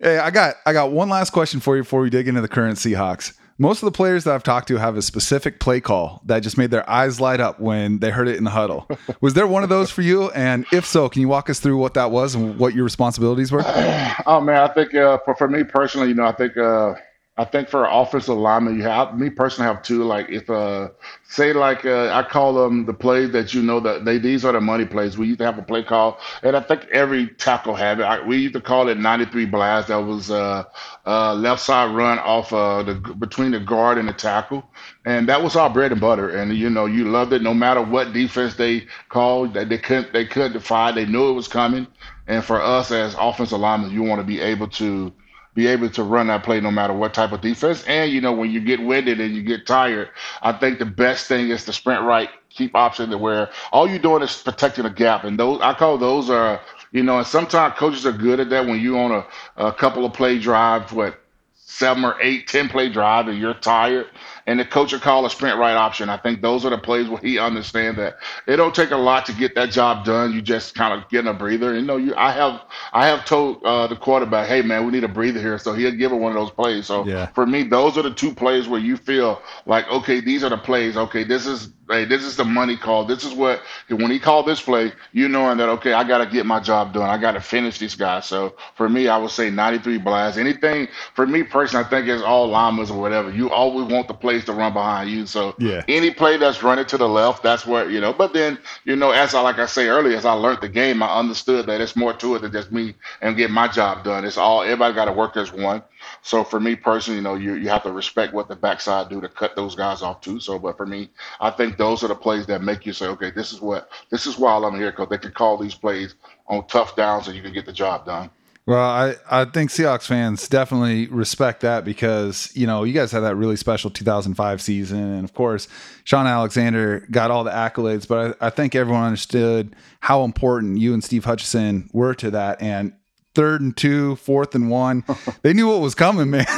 Hey, 0.00 0.18
I 0.18 0.30
got 0.30 0.54
I 0.64 0.72
got 0.72 0.92
one 0.92 1.08
last 1.08 1.30
question 1.30 1.58
for 1.58 1.76
you 1.76 1.82
before 1.82 2.00
we 2.00 2.08
dig 2.10 2.28
into 2.28 2.40
the 2.40 2.46
current 2.48 2.78
Seahawks. 2.78 3.36
Most 3.60 3.82
of 3.82 3.86
the 3.86 3.96
players 3.96 4.22
that 4.22 4.34
I've 4.36 4.44
talked 4.44 4.68
to 4.68 4.76
have 4.76 4.96
a 4.96 5.02
specific 5.02 5.58
play 5.58 5.80
call 5.80 6.22
that 6.26 6.44
just 6.44 6.56
made 6.56 6.70
their 6.70 6.88
eyes 6.88 7.20
light 7.20 7.40
up 7.40 7.58
when 7.58 7.98
they 7.98 8.10
heard 8.10 8.28
it 8.28 8.36
in 8.36 8.44
the 8.44 8.50
huddle. 8.50 8.88
Was 9.20 9.34
there 9.34 9.48
one 9.48 9.64
of 9.64 9.68
those 9.68 9.90
for 9.90 10.02
you? 10.02 10.30
And 10.30 10.64
if 10.72 10.86
so, 10.86 11.08
can 11.08 11.20
you 11.20 11.26
walk 11.26 11.50
us 11.50 11.58
through 11.58 11.78
what 11.78 11.94
that 11.94 12.12
was 12.12 12.36
and 12.36 12.56
what 12.60 12.74
your 12.74 12.84
responsibilities 12.84 13.50
were? 13.50 13.64
Oh 14.26 14.40
man, 14.40 14.68
I 14.68 14.72
think 14.72 14.94
uh, 14.94 15.18
for 15.24 15.34
for 15.34 15.48
me 15.48 15.64
personally, 15.64 16.08
you 16.08 16.14
know, 16.14 16.26
I 16.26 16.32
think 16.32 16.56
uh, 16.56 16.94
I 17.38 17.44
think 17.44 17.68
for 17.68 17.86
offensive 17.86 18.36
lineman, 18.36 18.76
you 18.76 18.82
have 18.82 19.16
me 19.16 19.30
personally 19.30 19.72
have 19.72 19.82
two. 19.84 20.02
Like 20.02 20.28
if 20.28 20.50
uh 20.50 20.88
say 21.22 21.52
like 21.52 21.86
uh, 21.86 22.10
I 22.12 22.24
call 22.24 22.52
them 22.52 22.84
the 22.84 22.92
plays 22.92 23.30
that 23.30 23.54
you 23.54 23.62
know 23.62 23.78
that 23.80 24.04
they 24.04 24.18
these 24.18 24.44
are 24.44 24.52
the 24.52 24.60
money 24.60 24.84
plays. 24.84 25.16
We 25.16 25.28
used 25.28 25.38
to 25.38 25.44
have 25.46 25.56
a 25.56 25.62
play 25.62 25.84
call, 25.84 26.18
and 26.42 26.56
I 26.56 26.60
think 26.60 26.86
every 26.92 27.28
tackle 27.28 27.76
had 27.76 28.00
it. 28.00 28.02
I, 28.02 28.26
we 28.26 28.38
used 28.38 28.54
to 28.54 28.60
call 28.60 28.88
it 28.88 28.98
93 28.98 29.46
blast. 29.46 29.88
That 29.88 29.98
was 29.98 30.32
uh, 30.32 30.64
uh 31.06 31.34
left 31.34 31.62
side 31.62 31.94
run 31.94 32.18
off 32.18 32.52
uh 32.52 32.82
the 32.82 32.94
between 32.94 33.52
the 33.52 33.60
guard 33.60 33.98
and 33.98 34.08
the 34.08 34.14
tackle, 34.14 34.64
and 35.06 35.28
that 35.28 35.40
was 35.42 35.54
our 35.54 35.70
bread 35.70 35.92
and 35.92 36.00
butter. 36.00 36.30
And 36.30 36.52
you 36.56 36.68
know 36.68 36.86
you 36.86 37.04
loved 37.04 37.32
it 37.32 37.42
no 37.42 37.54
matter 37.54 37.82
what 37.82 38.12
defense 38.12 38.56
they 38.56 38.86
called. 39.10 39.54
That 39.54 39.68
they 39.68 39.78
couldn't 39.78 40.12
they 40.12 40.26
couldn't 40.26 40.54
defy. 40.54 40.90
They 40.90 41.06
knew 41.06 41.30
it 41.30 41.34
was 41.34 41.48
coming. 41.48 41.86
And 42.26 42.44
for 42.44 42.60
us 42.60 42.90
as 42.90 43.14
offensive 43.18 43.60
linemen, 43.60 43.90
you 43.92 44.02
want 44.02 44.20
to 44.20 44.26
be 44.26 44.40
able 44.40 44.68
to 44.68 45.12
be 45.58 45.66
able 45.66 45.90
to 45.90 46.04
run 46.04 46.28
that 46.28 46.44
play 46.44 46.60
no 46.60 46.70
matter 46.70 46.92
what 46.92 47.12
type 47.12 47.32
of 47.32 47.40
defense. 47.40 47.82
And 47.88 48.12
you 48.12 48.20
know, 48.20 48.32
when 48.32 48.52
you 48.52 48.60
get 48.60 48.80
winded 48.80 49.20
and 49.20 49.34
you 49.34 49.42
get 49.42 49.66
tired, 49.66 50.08
I 50.40 50.52
think 50.52 50.78
the 50.78 50.86
best 50.86 51.26
thing 51.26 51.50
is 51.50 51.64
to 51.64 51.72
sprint 51.72 52.04
right, 52.04 52.30
keep 52.48 52.76
option 52.76 53.10
to 53.10 53.18
where 53.18 53.50
all 53.72 53.88
you're 53.88 53.98
doing 53.98 54.22
is 54.22 54.40
protecting 54.40 54.84
a 54.84 54.90
gap. 54.90 55.24
And 55.24 55.36
those 55.36 55.60
I 55.60 55.74
call 55.74 55.98
those 55.98 56.30
are 56.30 56.60
you 56.92 57.02
know, 57.02 57.18
and 57.18 57.26
sometimes 57.26 57.74
coaches 57.76 58.06
are 58.06 58.12
good 58.12 58.38
at 58.38 58.50
that 58.50 58.66
when 58.66 58.80
you 58.80 58.98
on 58.98 59.10
a, 59.10 59.26
a 59.56 59.72
couple 59.72 60.06
of 60.06 60.12
play 60.12 60.38
drives, 60.38 60.92
what 60.92 61.18
seven 61.54 62.04
or 62.04 62.16
eight, 62.22 62.46
ten 62.46 62.68
play 62.68 62.88
drive, 62.88 63.26
and 63.26 63.36
you're 63.36 63.52
tired 63.52 64.06
and 64.48 64.58
the 64.58 64.64
coach 64.64 64.92
will 64.92 64.98
call 64.98 65.26
a 65.26 65.30
sprint 65.30 65.58
right 65.58 65.74
option. 65.74 66.08
I 66.08 66.16
think 66.16 66.40
those 66.40 66.64
are 66.64 66.70
the 66.70 66.78
plays 66.78 67.06
where 67.06 67.20
he 67.20 67.38
understands 67.38 67.98
that 67.98 68.16
it 68.46 68.56
don't 68.56 68.74
take 68.74 68.92
a 68.92 68.96
lot 68.96 69.26
to 69.26 69.32
get 69.34 69.54
that 69.56 69.70
job 69.70 70.06
done. 70.06 70.32
You 70.32 70.40
just 70.40 70.74
kind 70.74 70.98
of 70.98 71.06
get 71.10 71.26
a 71.26 71.34
breather. 71.34 71.74
You 71.74 71.82
know, 71.82 71.98
you 71.98 72.14
I 72.16 72.32
have 72.32 72.62
I 72.94 73.06
have 73.06 73.26
told 73.26 73.62
uh, 73.62 73.86
the 73.88 73.96
quarterback, 73.96 74.48
hey 74.48 74.62
man, 74.62 74.86
we 74.86 74.92
need 74.92 75.04
a 75.04 75.08
breather 75.08 75.38
here, 75.38 75.58
so 75.58 75.74
he'll 75.74 75.92
give 75.92 76.12
it 76.12 76.16
one 76.16 76.32
of 76.32 76.38
those 76.38 76.50
plays. 76.50 76.86
So 76.86 77.04
Yeah. 77.04 77.26
for 77.34 77.44
me, 77.44 77.64
those 77.64 77.98
are 77.98 78.02
the 78.02 78.10
two 78.10 78.34
plays 78.34 78.66
where 78.66 78.80
you 78.80 78.96
feel 78.96 79.42
like, 79.66 79.86
okay, 79.90 80.20
these 80.20 80.42
are 80.42 80.48
the 80.50 80.56
plays. 80.56 80.96
Okay, 80.96 81.24
this 81.24 81.46
is 81.46 81.68
hey, 81.90 82.04
this 82.04 82.24
is 82.24 82.36
the 82.36 82.44
money 82.44 82.76
call. 82.76 83.04
This 83.04 83.24
is 83.24 83.34
what 83.34 83.60
when 83.90 84.10
he 84.10 84.18
called 84.18 84.46
this 84.46 84.62
play, 84.62 84.92
you 85.12 85.28
knowing 85.28 85.58
that 85.58 85.68
okay, 85.68 85.92
I 85.92 86.04
got 86.04 86.18
to 86.18 86.26
get 86.26 86.46
my 86.46 86.60
job 86.60 86.94
done. 86.94 87.08
I 87.08 87.18
got 87.18 87.32
to 87.32 87.40
finish 87.40 87.78
this 87.78 87.94
guy. 87.94 88.20
So 88.20 88.54
for 88.76 88.88
me, 88.88 89.08
I 89.08 89.18
would 89.18 89.30
say 89.30 89.50
93 89.50 89.98
blast. 89.98 90.38
Anything 90.38 90.88
for 91.14 91.26
me 91.26 91.42
personally, 91.42 91.84
I 91.84 91.88
think 91.88 92.08
it's 92.08 92.22
all 92.22 92.48
llamas 92.48 92.90
or 92.90 93.00
whatever. 93.00 93.30
You 93.30 93.50
always 93.50 93.90
want 93.90 94.08
the 94.08 94.14
to 94.46 94.52
run 94.52 94.72
behind 94.72 95.10
you. 95.10 95.26
So 95.26 95.56
Yeah. 95.58 95.82
any 95.88 96.10
play 96.10 96.36
that's 96.36 96.62
running 96.62 96.86
to 96.86 96.96
the 96.96 97.08
left, 97.08 97.42
that's 97.42 97.66
where 97.66 97.88
you 97.90 98.00
know. 98.00 98.12
But 98.12 98.32
then 98.32 98.58
you 98.84 98.96
know, 98.96 99.10
as 99.10 99.34
I 99.34 99.40
like 99.40 99.58
I 99.58 99.66
say 99.66 99.88
earlier, 99.88 100.16
as 100.16 100.24
I 100.24 100.32
learned 100.32 100.60
the 100.60 100.68
game, 100.68 101.02
I 101.02 101.16
understood 101.18 101.66
that 101.66 101.80
it's 101.80 101.96
more 101.96 102.12
to 102.14 102.34
it 102.36 102.42
than 102.42 102.52
just 102.52 102.72
me 102.72 102.94
and 103.20 103.36
get 103.36 103.50
my 103.50 103.68
job 103.68 104.04
done. 104.04 104.24
It's 104.24 104.36
all 104.38 104.62
everybody 104.62 104.94
got 104.94 105.06
to 105.06 105.12
work 105.12 105.36
as 105.36 105.52
one. 105.52 105.82
So 106.22 106.44
for 106.44 106.60
me 106.60 106.76
personally, 106.76 107.18
you 107.18 107.22
know, 107.24 107.34
you 107.34 107.54
you 107.54 107.68
have 107.68 107.82
to 107.84 107.92
respect 107.92 108.32
what 108.34 108.48
the 108.48 108.56
backside 108.56 109.08
do 109.08 109.20
to 109.20 109.28
cut 109.28 109.56
those 109.56 109.74
guys 109.74 110.02
off 110.02 110.20
too. 110.20 110.40
So, 110.40 110.58
but 110.58 110.76
for 110.76 110.86
me, 110.86 111.10
I 111.40 111.50
think 111.50 111.76
those 111.76 112.02
are 112.04 112.08
the 112.08 112.14
plays 112.14 112.46
that 112.46 112.62
make 112.62 112.86
you 112.86 112.92
say, 112.92 113.06
okay, 113.06 113.30
this 113.30 113.52
is 113.52 113.60
what 113.60 113.90
this 114.10 114.26
is 114.26 114.38
why 114.38 114.54
I'm 114.56 114.74
here 114.76 114.90
because 114.90 115.08
they 115.08 115.18
can 115.18 115.32
call 115.32 115.56
these 115.56 115.74
plays 115.74 116.14
on 116.46 116.66
tough 116.66 116.96
downs 116.96 117.28
and 117.28 117.36
you 117.36 117.42
can 117.42 117.52
get 117.52 117.66
the 117.66 117.72
job 117.72 118.06
done. 118.06 118.30
Well, 118.68 118.78
I, 118.78 119.14
I 119.30 119.46
think 119.46 119.70
Seahawks 119.70 120.06
fans 120.06 120.46
definitely 120.46 121.06
respect 121.06 121.62
that 121.62 121.86
because, 121.86 122.50
you 122.54 122.66
know, 122.66 122.84
you 122.84 122.92
guys 122.92 123.10
had 123.10 123.20
that 123.20 123.34
really 123.34 123.56
special 123.56 123.88
2005 123.88 124.60
season. 124.60 124.98
And 124.98 125.24
of 125.24 125.32
course, 125.32 125.68
Shaun 126.04 126.26
Alexander 126.26 127.06
got 127.10 127.30
all 127.30 127.44
the 127.44 127.50
accolades, 127.50 128.06
but 128.06 128.36
I, 128.42 128.48
I 128.48 128.50
think 128.50 128.74
everyone 128.74 129.04
understood 129.04 129.74
how 130.00 130.22
important 130.22 130.76
you 130.76 130.92
and 130.92 131.02
Steve 131.02 131.24
Hutchinson 131.24 131.88
were 131.94 132.12
to 132.16 132.30
that. 132.32 132.60
And 132.60 132.92
third 133.34 133.62
and 133.62 133.74
two, 133.74 134.16
fourth 134.16 134.54
and 134.54 134.68
one, 134.68 135.02
they 135.40 135.54
knew 135.54 135.68
what 135.68 135.80
was 135.80 135.94
coming, 135.94 136.28
man. 136.28 136.44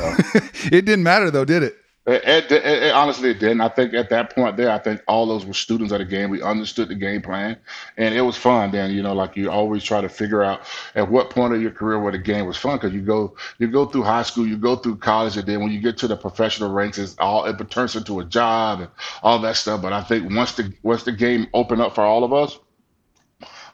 it 0.65 0.85
didn't 0.85 1.05
matter, 1.05 1.31
though, 1.31 1.45
did 1.45 1.63
it? 1.63 1.77
It, 2.11 2.51
it, 2.51 2.53
it- 2.53 2.93
honestly, 2.93 3.31
it 3.31 3.39
didn't. 3.39 3.61
I 3.61 3.69
think 3.69 3.95
at 3.95 4.09
that 4.11 4.35
point 4.35 4.57
there, 4.57 4.71
I 4.71 4.79
think 4.79 5.03
all 5.07 5.27
those 5.27 5.47
were 5.47 5.55
students 5.55 5.93
of 5.93 6.01
the 6.01 6.05
game. 6.05 6.31
We 6.31 6.43
understood 6.43 6.89
the 6.89 6.95
game 6.97 7.23
plan, 7.23 7.57
and 7.97 8.15
it 8.15 8.23
was 8.23 8.37
fun. 8.37 8.73
Then 8.73 8.91
you 8.91 9.03
know, 9.03 9.15
like 9.15 9.37
you 9.37 9.51
always 9.51 9.85
try 9.85 10.01
to 10.01 10.09
figure 10.09 10.43
out 10.43 10.63
at 10.97 11.09
what 11.11 11.31
point 11.31 11.55
of 11.55 11.63
your 11.63 11.71
career 11.71 12.01
where 12.01 12.11
the 12.13 12.19
game 12.19 12.47
was 12.47 12.57
fun 12.57 12.79
because 12.79 12.93
you 12.95 13.03
go 13.03 13.37
you 13.59 13.69
go 13.69 13.87
through 13.87 14.03
high 14.03 14.23
school, 14.23 14.47
you 14.47 14.57
go 14.57 14.77
through 14.77 14.97
college, 14.97 15.37
and 15.37 15.47
then 15.47 15.61
when 15.61 15.71
you 15.71 15.81
get 15.81 15.99
to 15.99 16.09
the 16.09 16.17
professional 16.17 16.73
ranks, 16.73 16.99
it's 16.99 17.17
all 17.19 17.45
it 17.45 17.71
turns 17.71 17.95
into 17.95 18.21
a 18.21 18.25
job 18.25 18.81
and 18.81 18.91
all 19.23 19.39
that 19.41 19.57
stuff. 19.57 19.81
But 19.83 19.93
I 19.93 20.03
think 20.03 20.31
once 20.35 20.53
the 20.55 20.75
once 20.83 21.05
the 21.05 21.13
game 21.13 21.47
opened 21.55 21.81
up 21.83 21.95
for 21.95 22.03
all 22.03 22.25
of 22.25 22.33
us, 22.33 22.59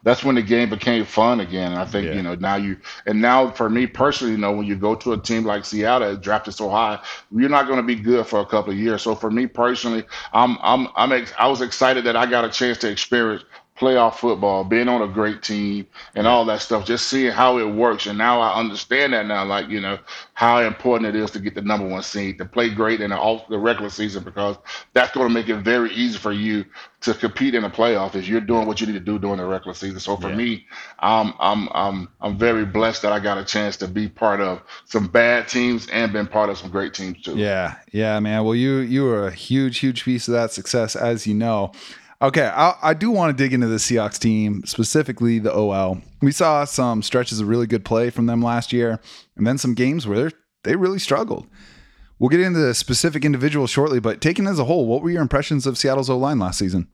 that's 0.03 0.25
when 0.25 0.35
the 0.35 0.43
game 0.43 0.71
became 0.71 1.05
fun 1.05 1.41
again. 1.41 1.73
And 1.73 1.81
I 1.81 1.85
think, 1.85 2.09
Yeah. 2.09 2.15
you 2.15 2.23
know, 2.23 2.35
now 2.37 2.57
you, 2.57 2.76
and 3.07 3.21
now 3.21 3.50
for 3.50 3.69
me 3.69 3.87
personally, 3.87 4.33
you 4.33 4.38
know, 4.38 4.53
when 4.53 4.67
you 4.67 4.76
go 4.76 4.95
to 4.95 5.12
a 5.12 5.19
team 5.19 5.45
like 5.45 5.65
Seattle, 5.65 6.11
that 6.11 6.21
drafted 6.23 6.55
so 6.55 6.69
high, 6.71 7.00
you're 7.35 7.49
not 7.49 7.67
going 7.67 7.79
to 7.79 7.83
be 7.83 7.95
good 7.97 8.26
for 8.26 8.41
a 8.41 8.47
couple 8.47 8.73
of 8.73 8.79
years. 8.79 9.03
So 9.03 9.15
for 9.15 9.31
me 9.31 9.47
personally, 9.47 10.05
I'm, 10.33 10.59
I'm, 10.62 10.88
I'm, 10.97 11.12
ex- 11.12 11.33
I 11.38 11.49
was 11.49 11.61
excited 11.61 12.05
that 12.05 12.17
I 12.17 12.26
got 12.26 12.45
a 12.45 12.49
chance 12.50 12.79
to 12.79 12.91
experience 12.91 13.45
playoff 13.78 14.14
football, 14.14 14.64
being 14.64 14.88
on 14.88 15.02
a 15.02 15.09
great 15.09 15.42
team 15.42 15.87
and 16.14 16.26
all 16.26 16.45
that 16.47 16.62
stuff, 16.62 16.87
just 16.87 17.09
seeing 17.09 17.33
how 17.33 17.59
it 17.59 17.64
works. 17.64 18.06
And 18.06 18.16
now 18.16 18.40
I 18.40 18.59
understand 18.59 19.12
that 19.12 19.26
now, 19.26 19.45
like, 19.45 19.68
you 19.68 19.80
know, 19.80 19.99
how 20.35 20.61
important 20.61 21.14
it 21.14 21.21
is 21.21 21.30
to 21.33 21.40
get 21.40 21.54
the 21.54 21.62
number 21.62 21.87
one 21.87 22.02
seed, 22.02 22.38
to 22.38 22.45
play 22.45 22.71
great 22.71 23.00
in 23.00 23.11
the, 23.11 23.18
off 23.18 23.49
the 23.49 23.59
regular 23.59 23.90
season, 23.90 24.25
because 24.25 24.56
that's 24.95 25.12
going 25.12 25.28
to 25.28 25.35
make 25.35 25.49
it 25.49 25.59
very 25.59 25.92
easy 25.92 26.16
for 26.18 26.33
you 26.33 26.64
to 27.02 27.14
compete 27.14 27.54
in 27.54 27.62
the 27.62 27.68
playoff 27.71 28.14
if 28.14 28.26
you're 28.26 28.40
doing 28.40 28.66
what 28.66 28.80
you 28.80 28.87
need 28.87 28.95
to 28.95 29.00
do 29.00 29.18
during 29.18 29.37
the 29.37 29.45
regular 29.45 29.75
season. 29.75 30.00
So 30.00 30.16
for 30.16 30.30
Yeah. 30.30 30.37
me, 30.37 30.66
I'm, 30.99 31.35
I'm, 31.38 31.68
I'm, 31.73 32.09
I'm 32.21 32.38
very 32.38 32.64
blessed 32.64 33.02
that 33.02 33.12
I 33.12 33.21
got 33.21 33.38
a 33.38 33.45
chance 33.45 33.76
to 33.78 33.88
be 33.88 34.09
part 34.09 34.40
of 34.40 34.62
some 34.87 35.06
bad 35.06 35.49
teams 35.49 35.87
and 35.88 36.12
been 36.12 36.26
part 36.26 36.50
of 36.50 36.59
some 36.59 36.71
great 36.71 36.95
teams 36.95 37.23
too. 37.23 37.37
Yeah, 37.37 37.76
yeah, 37.92 38.18
man. 38.21 38.45
Well, 38.45 38.54
you 38.54 38.78
you 38.78 39.04
were 39.04 39.26
a 39.26 39.33
huge, 39.33 39.78
huge 39.78 40.04
piece 40.04 40.28
of 40.28 40.33
that 40.33 40.52
success, 40.52 40.97
as 40.97 41.26
you 41.26 41.35
know. 41.35 41.73
Okay, 42.23 42.46
I, 42.46 42.75
I 42.82 42.94
do 42.94 43.11
want 43.11 43.37
to 43.37 43.42
dig 43.42 43.52
into 43.52 43.66
the 43.66 43.76
Seahawks 43.76 44.18
team, 44.18 44.62
specifically 44.64 45.38
the 45.38 45.52
OL. 45.54 46.00
We 46.23 46.32
saw 46.32 46.64
some 46.64 47.02
stretches 47.02 47.40
of 47.40 47.49
really 47.49 47.66
good 47.66 47.85
play 47.85 48.08
from 48.08 48.25
them 48.25 48.40
last 48.40 48.73
year, 48.73 49.00
and 49.37 49.46
then 49.46 49.58
some 49.58 49.75
games 49.75 50.06
where 50.06 50.32
they 50.64 50.76
really 50.76 50.99
struggled. 50.99 51.46
We'll 52.18 52.30
get 52.30 52.40
into 52.40 52.58
the 52.58 52.73
specific 52.73 53.26
individuals 53.26 53.68
shortly, 53.68 54.00
but 54.00 54.23
taken 54.23 54.46
as 54.46 54.58
a 54.58 54.64
whole, 54.64 54.87
what 54.87 55.02
were 55.02 55.11
your 55.11 55.20
impressions 55.20 55.66
of 55.66 55.76
Seattle's 55.76 56.08
O 56.08 56.16
line 56.16 56.38
last 56.38 56.58
season? 56.58 56.88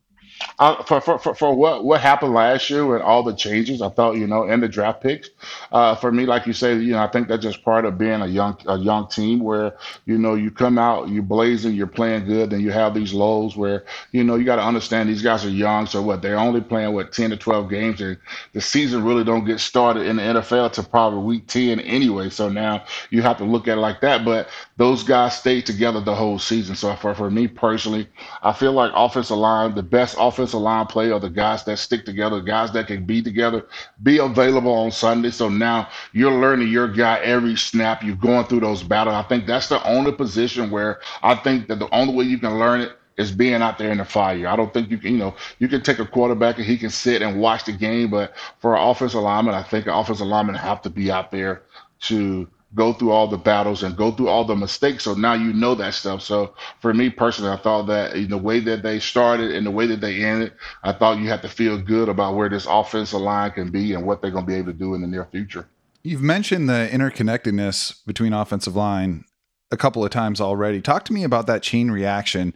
For, 0.86 1.00
for, 1.00 1.18
for, 1.18 1.34
for 1.34 1.54
what 1.54 1.84
what 1.84 2.00
happened 2.00 2.34
last 2.34 2.70
year 2.70 2.94
and 2.94 3.02
all 3.02 3.22
the 3.22 3.34
changes, 3.34 3.82
I 3.82 3.88
thought 3.88 4.16
you 4.16 4.26
know, 4.26 4.44
and 4.44 4.62
the 4.62 4.68
draft 4.68 5.02
picks, 5.02 5.30
uh, 5.72 5.94
for 5.96 6.12
me, 6.12 6.26
like 6.26 6.46
you 6.46 6.52
say, 6.52 6.76
you 6.76 6.92
know, 6.92 6.98
I 7.02 7.08
think 7.08 7.28
that's 7.28 7.42
just 7.42 7.64
part 7.64 7.84
of 7.84 7.98
being 7.98 8.20
a 8.20 8.26
young 8.26 8.56
a 8.66 8.78
young 8.78 9.08
team 9.08 9.40
where 9.40 9.76
you 10.06 10.18
know 10.18 10.34
you 10.34 10.50
come 10.50 10.78
out, 10.78 11.08
you're 11.08 11.22
blazing, 11.22 11.74
you're 11.74 11.86
playing 11.86 12.26
good, 12.26 12.50
then 12.50 12.60
you 12.60 12.70
have 12.70 12.94
these 12.94 13.12
lows 13.12 13.56
where 13.56 13.84
you 14.12 14.24
know 14.24 14.36
you 14.36 14.44
got 14.44 14.56
to 14.56 14.62
understand 14.62 15.08
these 15.08 15.22
guys 15.22 15.44
are 15.44 15.50
young, 15.50 15.86
so 15.86 16.02
what 16.02 16.22
they're 16.22 16.38
only 16.38 16.60
playing 16.60 16.92
what 16.94 17.12
ten 17.12 17.30
to 17.30 17.36
twelve 17.36 17.68
games, 17.70 18.00
and 18.00 18.16
the 18.52 18.60
season 18.60 19.04
really 19.04 19.24
don't 19.24 19.44
get 19.44 19.60
started 19.60 20.06
in 20.06 20.16
the 20.16 20.22
NFL 20.22 20.72
to 20.72 20.82
probably 20.82 21.20
week 21.22 21.46
ten 21.48 21.80
anyway. 21.80 22.30
So 22.30 22.48
now 22.48 22.84
you 23.10 23.22
have 23.22 23.38
to 23.38 23.44
look 23.44 23.68
at 23.68 23.78
it 23.78 23.80
like 23.80 24.00
that, 24.00 24.24
but 24.24 24.48
those 24.76 25.02
guys 25.02 25.36
stayed 25.36 25.66
together 25.66 26.00
the 26.00 26.14
whole 26.14 26.38
season. 26.38 26.76
So 26.76 26.94
for 26.96 27.14
for 27.14 27.30
me 27.30 27.48
personally, 27.48 28.08
I 28.42 28.52
feel 28.52 28.72
like 28.72 28.92
offensive 28.94 29.36
line, 29.36 29.74
the 29.74 29.82
best 29.82 30.16
offensive 30.18 30.31
line 30.38 30.86
play 30.86 31.10
are 31.10 31.20
the 31.20 31.30
guys 31.30 31.64
that 31.64 31.78
stick 31.78 32.04
together, 32.04 32.40
guys 32.40 32.72
that 32.72 32.86
can 32.86 33.04
be 33.04 33.22
together, 33.22 33.66
be 34.02 34.18
available 34.18 34.72
on 34.72 34.90
Sunday. 34.90 35.30
So 35.30 35.48
now 35.48 35.88
you're 36.12 36.32
learning 36.32 36.68
your 36.68 36.88
guy 36.88 37.18
every 37.20 37.56
snap. 37.56 38.02
You're 38.02 38.16
going 38.16 38.46
through 38.46 38.60
those 38.60 38.82
battles. 38.82 39.14
I 39.14 39.22
think 39.22 39.46
that's 39.46 39.68
the 39.68 39.84
only 39.86 40.12
position 40.12 40.70
where 40.70 41.00
I 41.22 41.34
think 41.34 41.68
that 41.68 41.78
the 41.78 41.92
only 41.94 42.14
way 42.14 42.24
you 42.24 42.38
can 42.38 42.58
learn 42.58 42.80
it 42.80 42.92
is 43.18 43.30
being 43.30 43.60
out 43.62 43.78
there 43.78 43.90
in 43.90 43.98
the 43.98 44.04
fire. 44.04 44.48
I 44.48 44.56
don't 44.56 44.72
think 44.72 44.90
you 44.90 44.98
can, 44.98 45.12
you 45.12 45.18
know, 45.18 45.34
you 45.58 45.68
can 45.68 45.82
take 45.82 45.98
a 45.98 46.06
quarterback 46.06 46.56
and 46.56 46.64
he 46.64 46.78
can 46.78 46.90
sit 46.90 47.22
and 47.22 47.40
watch 47.40 47.64
the 47.64 47.72
game, 47.72 48.10
but 48.10 48.32
for 48.58 48.74
an 48.74 48.82
offensive 48.82 49.20
lineman, 49.20 49.54
I 49.54 49.62
think 49.62 49.86
an 49.86 49.92
offensive 49.92 50.26
lineman 50.26 50.54
have 50.54 50.82
to 50.82 50.90
be 50.90 51.10
out 51.10 51.30
there 51.30 51.62
to 52.00 52.48
go 52.74 52.92
through 52.92 53.10
all 53.10 53.28
the 53.28 53.36
battles 53.36 53.82
and 53.82 53.96
go 53.96 54.10
through 54.12 54.28
all 54.28 54.44
the 54.44 54.56
mistakes. 54.56 55.04
So 55.04 55.14
now 55.14 55.34
you 55.34 55.52
know 55.52 55.74
that 55.74 55.94
stuff. 55.94 56.22
So 56.22 56.54
for 56.80 56.94
me 56.94 57.10
personally, 57.10 57.50
I 57.50 57.56
thought 57.56 57.86
that 57.86 58.14
in 58.14 58.30
the 58.30 58.38
way 58.38 58.60
that 58.60 58.82
they 58.82 58.98
started 58.98 59.54
and 59.54 59.66
the 59.66 59.70
way 59.70 59.86
that 59.86 60.00
they 60.00 60.24
ended, 60.24 60.52
I 60.82 60.92
thought 60.92 61.18
you 61.18 61.28
had 61.28 61.42
to 61.42 61.48
feel 61.48 61.78
good 61.78 62.08
about 62.08 62.34
where 62.34 62.48
this 62.48 62.66
offensive 62.68 63.20
line 63.20 63.50
can 63.52 63.70
be 63.70 63.92
and 63.92 64.06
what 64.06 64.22
they're 64.22 64.30
going 64.30 64.44
to 64.44 64.50
be 64.50 64.56
able 64.56 64.72
to 64.72 64.78
do 64.78 64.94
in 64.94 65.02
the 65.02 65.06
near 65.06 65.26
future. 65.26 65.68
You've 66.02 66.22
mentioned 66.22 66.68
the 66.68 66.88
interconnectedness 66.90 68.04
between 68.06 68.32
offensive 68.32 68.74
line 68.74 69.24
a 69.70 69.76
couple 69.76 70.04
of 70.04 70.10
times 70.10 70.40
already. 70.40 70.80
Talk 70.80 71.04
to 71.06 71.12
me 71.12 71.24
about 71.24 71.46
that 71.46 71.62
chain 71.62 71.90
reaction 71.90 72.54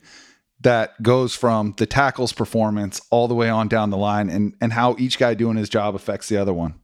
that 0.61 1.01
goes 1.03 1.35
from 1.35 1.75
the 1.77 1.87
tackle's 1.87 2.33
performance 2.33 3.01
all 3.11 3.29
the 3.29 3.35
way 3.35 3.49
on 3.49 3.69
down 3.69 3.91
the 3.91 3.97
line 3.97 4.31
and, 4.31 4.55
and 4.61 4.73
how 4.73 4.97
each 4.99 5.19
guy 5.19 5.35
doing 5.35 5.57
his 5.57 5.69
job 5.69 5.95
affects 5.95 6.29
the 6.29 6.37
other 6.37 6.53
one. 6.53 6.75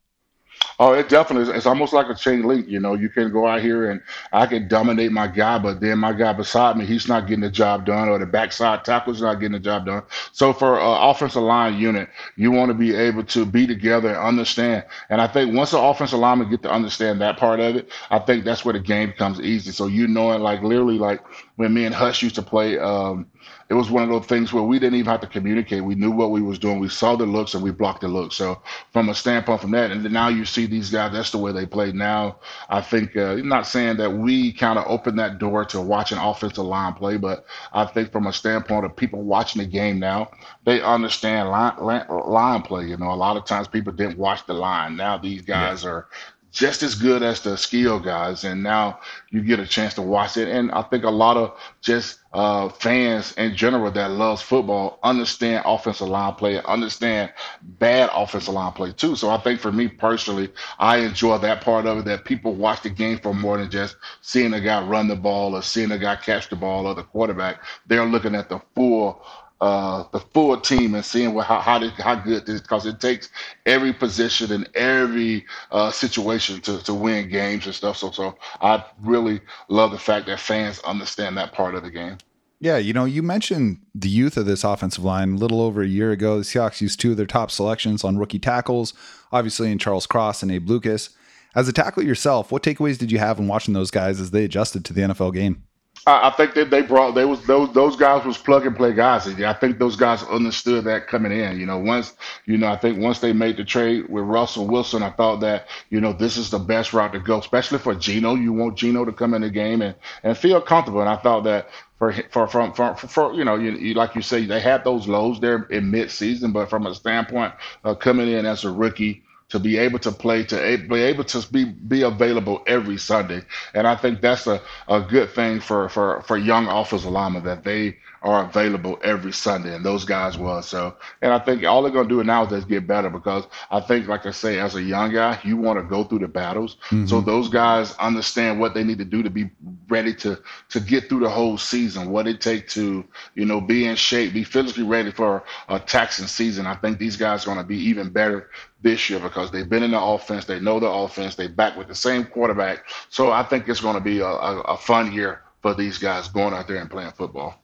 Oh, 0.79 0.93
it 0.93 1.09
definitely 1.09 1.51
is. 1.51 1.57
It's 1.57 1.67
almost 1.67 1.93
like 1.93 2.09
a 2.09 2.15
chain 2.15 2.43
link. 2.43 2.69
You 2.69 2.81
know, 2.81 2.95
you 2.95 3.09
can 3.09 3.31
go 3.31 3.47
out 3.47 3.61
here 3.61 3.91
and 3.91 4.01
I 4.33 4.47
can 4.47 4.69
dominate 4.69 5.13
my 5.13 5.27
guy, 5.27 5.59
but 5.59 5.81
then 5.81 5.99
my 5.99 6.13
guy 6.13 6.33
beside 6.33 6.77
me, 6.77 6.85
he's 6.87 7.09
not 7.09 7.27
getting 7.27 7.43
the 7.43 7.51
job 7.51 7.87
done, 7.87 8.09
or 8.09 8.19
the 8.19 8.27
backside 8.27 8.85
tackle's 8.85 9.23
not 9.23 9.35
getting 9.35 9.53
the 9.53 9.61
job 9.61 9.87
done. 9.87 10.03
So 10.33 10.53
for 10.53 10.79
an 10.79 11.11
offensive 11.11 11.43
line 11.43 11.79
unit, 11.79 12.09
you 12.37 12.51
want 12.51 12.71
to 12.71 12.75
be 12.75 12.95
able 12.95 13.25
to 13.25 13.45
be 13.45 13.67
together 13.67 14.09
and 14.09 14.19
understand. 14.19 14.85
And 15.11 15.21
I 15.21 15.27
think 15.27 15.55
once 15.55 15.71
the 15.73 15.79
offensive 15.81 16.19
lineman 16.19 16.51
get 16.51 16.63
to 16.63 16.71
understand 16.71 17.21
that 17.21 17.39
part 17.39 17.61
of 17.61 17.77
it, 17.77 17.91
I 18.11 18.19
think 18.19 18.45
that's 18.45 18.65
where 18.65 18.73
the 18.75 18.81
game 18.81 19.11
becomes 19.11 19.41
easy. 19.41 19.71
So 19.73 19.87
you 19.87 20.09
knowing, 20.09 20.41
like 20.41 20.63
literally, 20.63 20.99
like 20.99 21.21
when 21.57 21.73
me 21.75 21.85
and 21.85 21.95
Hutch 21.95 22.23
used 22.23 22.35
to 22.37 22.43
play. 22.43 22.79
Um, 22.79 23.27
it 23.69 23.75
was 23.75 23.91
one 23.91 24.03
of 24.03 24.09
those 24.09 24.27
things 24.27 24.53
where 24.53 24.63
we 24.63 24.79
didn't 24.79 24.99
even 24.99 25.11
have 25.11 25.21
to 25.21 25.27
communicate. 25.27 25.85
We 25.85 25.95
knew 25.95 26.11
what 26.11 26.31
we 26.31 26.43
was 26.43 26.59
doing. 26.59 26.79
We 26.79 26.89
saw 26.89 27.17
the 27.17 27.27
looks 27.27 27.55
and 27.55 27.63
we 27.63 27.71
blocked 27.71 28.03
the 28.03 28.09
looks. 28.09 28.37
So 28.37 28.61
from 28.93 29.09
a 29.09 29.15
standpoint 29.15 29.61
from 29.61 29.71
that, 29.73 29.91
and 29.91 30.05
then 30.05 30.13
now 30.13 30.29
you 30.29 30.45
see 30.45 30.67
these 30.67 30.91
guys. 30.91 31.13
That's 31.13 31.31
the 31.31 31.39
way 31.39 31.53
they 31.53 31.67
play 31.67 31.93
now. 31.93 32.39
I 32.69 32.81
think 32.81 33.17
uh, 33.17 33.33
I'm 33.33 33.49
not 33.49 33.67
saying 33.67 33.97
that 33.99 34.11
we 34.11 34.53
kind 34.53 34.79
of 34.79 34.85
opened 34.89 35.19
that 35.19 35.39
door 35.39 35.65
to 35.67 35.81
watching 35.81 36.19
offensive 36.19 36.65
line 36.65 36.95
play, 36.95 37.17
but 37.17 37.45
I 37.73 37.87
think 37.87 38.13
from 38.13 38.27
a 38.27 38.33
standpoint 38.33 38.85
of 38.85 38.97
people 38.97 39.23
watching 39.23 39.63
the 39.63 39.69
game 39.69 39.99
now, 39.99 40.31
they 40.65 40.81
understand 40.81 41.51
line, 41.51 41.77
line, 41.79 42.07
line 42.09 42.63
play. 42.63 42.87
You 42.87 42.97
know, 42.97 43.13
a 43.13 43.15
lot 43.15 43.37
of 43.37 43.45
times 43.45 43.69
people 43.69 43.93
didn't 43.93 44.19
watch 44.19 44.47
the 44.47 44.55
line. 44.55 44.97
Now 44.97 45.19
these 45.19 45.43
guys 45.43 45.85
are 45.85 46.09
just 46.53 46.83
as 46.83 46.95
good 46.95 47.23
as 47.23 47.41
the 47.41 47.57
skill 47.57 47.99
guys. 47.99 48.45
And 48.45 48.63
now 48.63 49.01
you 49.31 49.41
get 49.41 49.59
a 49.59 49.67
chance 49.67 49.95
to 49.95 50.03
watch 50.03 50.37
it. 50.37 50.49
And 50.49 50.71
I 50.71 50.83
think 50.83 51.05
a 51.05 51.11
lot 51.11 51.39
of 51.39 51.59
just 51.81 52.21
uh, 52.35 52.69
fans 52.69 53.33
in 53.33 53.57
general 53.57 53.91
that 53.91 54.11
loves 54.11 54.43
football 54.43 54.99
understand 55.03 55.63
offensive 55.67 56.09
line 56.09 56.35
play, 56.35 56.63
understand 56.63 57.33
bad 57.63 58.11
offensive 58.15 58.55
line 58.55 58.73
play 58.73 58.93
too. 58.93 59.17
So 59.17 59.31
I 59.31 59.39
think 59.39 59.61
for 59.61 59.73
me 59.73 59.89
personally, 59.89 60.51
I 60.79 60.99
enjoy 60.99 61.39
that 61.39 61.63
part 61.63 61.87
of 61.87 61.99
it 61.99 62.05
that 62.05 62.25
people 62.27 62.55
watch 62.55 62.83
the 62.83 62.91
game 62.91 63.19
for 63.19 63.35
more 63.35 63.57
than 63.57 63.71
just 63.71 63.97
seeing 64.21 64.53
a 64.53 64.61
guy 64.61 64.87
run 64.87 65.09
the 65.09 65.17
ball 65.17 65.57
or 65.57 65.63
seeing 65.63 65.91
a 65.91 65.99
guy 65.99 66.17
catch 66.17 66.51
the 66.51 66.57
ball 66.57 66.87
or 66.87 66.95
the 66.95 67.03
quarterback. 67.03 67.63
They're 67.87 68.05
looking 68.05 68.35
at 68.35 68.51
the 68.51 68.61
full 68.75 69.23
uh, 69.63 70.03
the 70.11 70.19
full 70.19 70.61
team 70.61 70.93
and 70.97 71.05
seeing 71.05 71.35
what, 71.35 71.47
how 71.47 71.61
how, 71.61 71.79
did, 71.79 71.93
how 71.93 72.17
good 72.17 72.45
this 72.45 72.61
because 72.61 72.85
it 72.85 73.01
takes 73.01 73.31
every 73.65 73.93
position 73.93 74.51
and 74.51 74.69
every 74.75 75.47
uh, 75.71 75.89
situation 75.93 76.61
to, 76.61 76.83
to 76.83 76.93
win 76.93 77.31
games 77.31 77.65
and 77.65 77.75
stuff. 77.75 77.97
So 77.97 78.11
so 78.11 78.37
I 78.61 78.85
really 79.01 79.41
love 79.69 79.93
the 79.93 80.01
fact 80.01 80.27
that 80.27 80.41
fans 80.41 80.81
understand 80.81 81.37
that 81.37 81.53
part 81.53 81.77
of 81.77 81.85
the 81.85 81.93
game. 81.93 82.19
Yeah, 82.59 82.77
you 82.79 82.93
know, 82.93 83.05
you 83.05 83.23
mentioned 83.23 83.79
the 83.95 84.09
youth 84.09 84.37
of 84.37 84.47
this 84.47 84.65
offensive 84.65 85.05
line. 85.05 85.35
A 85.35 85.37
little 85.37 85.61
over 85.61 85.83
a 85.83 85.87
year 85.87 86.11
ago, 86.11 86.39
the 86.39 86.45
Seahawks 86.45 86.81
used 86.81 86.99
two 86.99 87.13
of 87.13 87.17
their 87.17 87.27
top 87.27 87.53
selections 87.53 88.03
on 88.03 88.19
rookie 88.19 88.41
tackles, 88.41 88.95
obviously 89.31 89.71
in 89.71 89.79
Charles 89.79 90.07
Cross 90.07 90.43
and 90.43 90.51
Abe 90.51 90.69
Lucas. 90.69 91.11
As 91.55 91.69
a 91.69 91.73
tackle 91.73 92.03
yourself, 92.03 92.51
what 92.51 92.65
takeaways 92.65 92.99
did 92.99 93.13
you 93.13 93.19
have 93.19 93.39
in 93.39 93.47
watching 93.47 93.75
those 93.75 93.93
guys 93.93 94.21
as 94.21 94.33
they 94.33 94.45
adjusted 94.45 94.85
to 94.87 94.93
the 94.93 95.03
NFL 95.03 95.35
game? 95.35 95.63
I, 96.07 96.31
think 96.31 96.55
that 96.55 96.71
they 96.71 96.83
brought 96.83 97.15
they 97.15 97.25
was 97.25 97.45
those 97.47 97.73
those 97.73 97.95
guys 97.95 98.25
was 98.25 98.37
plug 98.37 98.67
and 98.67 98.77
play 98.77 98.93
guys. 98.93 99.29
I 99.29 99.53
think 99.53 99.79
those 99.79 99.95
guys 99.95 100.23
understood 100.25 100.85
that 100.85 101.07
coming 101.07 101.33
in. 101.33 101.61
You 101.61 101.67
know, 101.67 101.79
once 101.79 102.15
you 102.45 102.59
know, 102.59 102.67
I 102.67 102.77
think 102.77 102.99
once 102.99 103.21
they 103.21 103.33
made 103.33 103.57
the 103.57 103.65
trade 103.65 104.09
with 104.09 104.25
Russell 104.25 104.67
Wilson, 104.67 105.03
I 105.03 105.11
thought 105.11 105.41
that 105.41 105.69
you 105.91 106.01
know 106.01 106.13
this 106.13 106.37
is 106.37 106.51
the 106.51 106.59
best 106.59 106.93
route 106.93 107.13
to 107.13 107.21
go, 107.21 107.39
especially 107.39 107.79
for 107.79 107.95
Geno. 107.95 108.35
You 108.35 108.53
want 108.53 108.77
Geno 108.77 109.05
to 109.05 109.13
come 109.13 109.35
in 109.35 109.43
the 109.43 109.51
game 109.51 109.81
and 109.81 109.95
and 110.25 110.37
feel 110.37 110.61
comfortable. 110.61 111.01
And 111.01 111.09
I 111.09 111.17
thought 111.17 111.45
that 111.45 111.69
for 111.99 112.13
for 112.31 112.49
from 112.49 112.73
for, 112.73 112.97
for, 112.97 113.07
for, 113.07 113.35
you 113.35 113.45
know 113.45 113.55
you, 113.55 113.73
you, 113.73 113.95
like 113.95 114.17
you 114.17 114.23
say 114.23 114.45
they 114.45 114.61
had 114.61 114.83
those 114.83 115.07
lows 115.07 115.39
there 115.39 115.65
in 115.71 115.91
mid 115.91 116.11
season, 116.11 116.51
but 116.51 116.69
from 116.69 116.87
a 116.87 116.95
standpoint 116.95 117.55
of 117.85 118.01
coming 118.01 118.29
in 118.29 118.45
as 118.45 118.65
a 118.65 118.73
rookie 118.73 119.23
to 119.53 119.59
be 119.59 119.77
able 119.77 119.99
to 119.99 120.11
play, 120.11 120.43
to 120.45 120.79
be 120.89 121.01
able 121.03 121.25
to 121.25 121.53
be 121.53 121.65
be 121.65 122.01
available 122.03 122.63
every 122.67 122.97
Sunday. 122.97 123.43
And 123.75 123.87
I 123.87 123.95
think 123.95 124.23
that's 124.23 124.47
a, 124.47 124.63
a 124.89 125.03
good 125.03 125.29
thing 125.29 125.61
for, 125.61 125.91
for, 125.91 126.23
for 126.23 126.39
young 126.39 126.69
offensive 126.69 127.11
linemen 127.11 127.45
that 127.45 127.63
they 127.63 127.99
are 128.23 128.45
available 128.45 128.99
every 129.05 129.33
Sunday, 129.33 129.75
and 129.75 129.85
those 129.85 130.07
guys 130.07 130.39
was 130.39 130.69
so. 130.69 130.97
And 131.21 131.35
I 131.35 131.39
think 131.39 131.65
all 131.65 131.83
they're 131.83 131.93
gonna 131.93 132.09
do 132.09 132.25
now 132.25 132.45
is 132.45 132.51
just 132.51 132.69
get 132.69 132.87
better 132.87 133.11
because 133.11 133.45
I 133.71 133.81
think, 133.81 134.09
like 134.09 134.25
I 134.25 134.31
say, 134.31 134.59
as 134.59 134.75
a 134.75 134.83
young 134.83 135.13
guy, 135.13 135.39
you 135.45 135.59
want 135.59 135.79
to 135.79 135.83
go 135.83 136.03
through 136.05 136.21
the 136.21 136.29
battles. 136.29 136.77
Mm-hmm. 136.87 137.07
So 137.07 137.21
those 137.21 137.51
guys 137.51 137.95
understand 137.97 138.59
what 138.59 138.73
they 138.73 138.85
need 138.85 138.99
to 138.99 139.05
do 139.05 139.23
to 139.23 139.29
be 139.31 139.51
ready 139.89 140.15
to 140.15 140.39
to 140.71 140.81
get 140.81 141.09
through 141.09 141.21
the 141.21 141.29
whole 141.29 141.59
season, 141.59 142.11
what 142.11 142.27
it 142.27 142.41
takes 142.41 142.75
to 142.75 143.05
you 143.35 143.45
know 143.45 143.61
be 143.61 143.87
in 143.87 143.97
shape, 143.97 144.33
be 144.33 144.45
physically 144.45 144.85
ready 144.85 145.11
for 145.11 145.45
a 145.69 145.79
taxing 145.79 146.27
season. 146.27 146.67
I 146.67 146.75
think 146.75 146.99
these 146.99 147.17
guys 147.17 147.45
are 147.45 147.47
gonna 147.47 147.65
be 147.65 147.79
even 147.79 148.11
better 148.11 148.51
this 148.83 149.09
year 149.09 149.21
because 149.21 149.51
they've 149.51 149.69
been 149.69 149.83
in 149.83 149.93
the 149.93 150.01
offense, 150.01 150.45
they 150.45 150.61
know 150.61 150.81
the 150.81 150.89
offense, 150.89 151.35
they 151.35 151.47
back 151.47 151.77
with 151.77 151.89
the 151.89 151.95
same 151.95 152.25
quarterback. 152.25 152.85
So 153.09 153.31
I 153.31 153.43
think 153.43 153.69
it's 153.69 153.81
going 153.81 153.95
to 153.95 154.01
be 154.01 154.21
a, 154.21 154.27
a, 154.27 154.61
a 154.63 154.77
fun 154.77 155.13
year 155.13 155.43
for 155.63 155.75
these 155.75 155.99
guys 155.99 156.29
going 156.29 156.53
out 156.53 156.69
there 156.69 156.79
and 156.79 156.91
playing 156.91 157.13
football. 157.13 157.63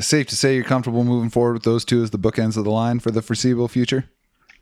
Safe 0.00 0.26
to 0.28 0.36
say 0.36 0.54
you're 0.54 0.64
comfortable 0.64 1.04
moving 1.04 1.30
forward 1.30 1.54
with 1.54 1.62
those 1.62 1.84
two 1.84 2.02
as 2.02 2.10
the 2.10 2.18
bookends 2.18 2.56
of 2.56 2.64
the 2.64 2.70
line 2.70 3.00
for 3.00 3.10
the 3.10 3.22
foreseeable 3.22 3.68
future. 3.68 4.06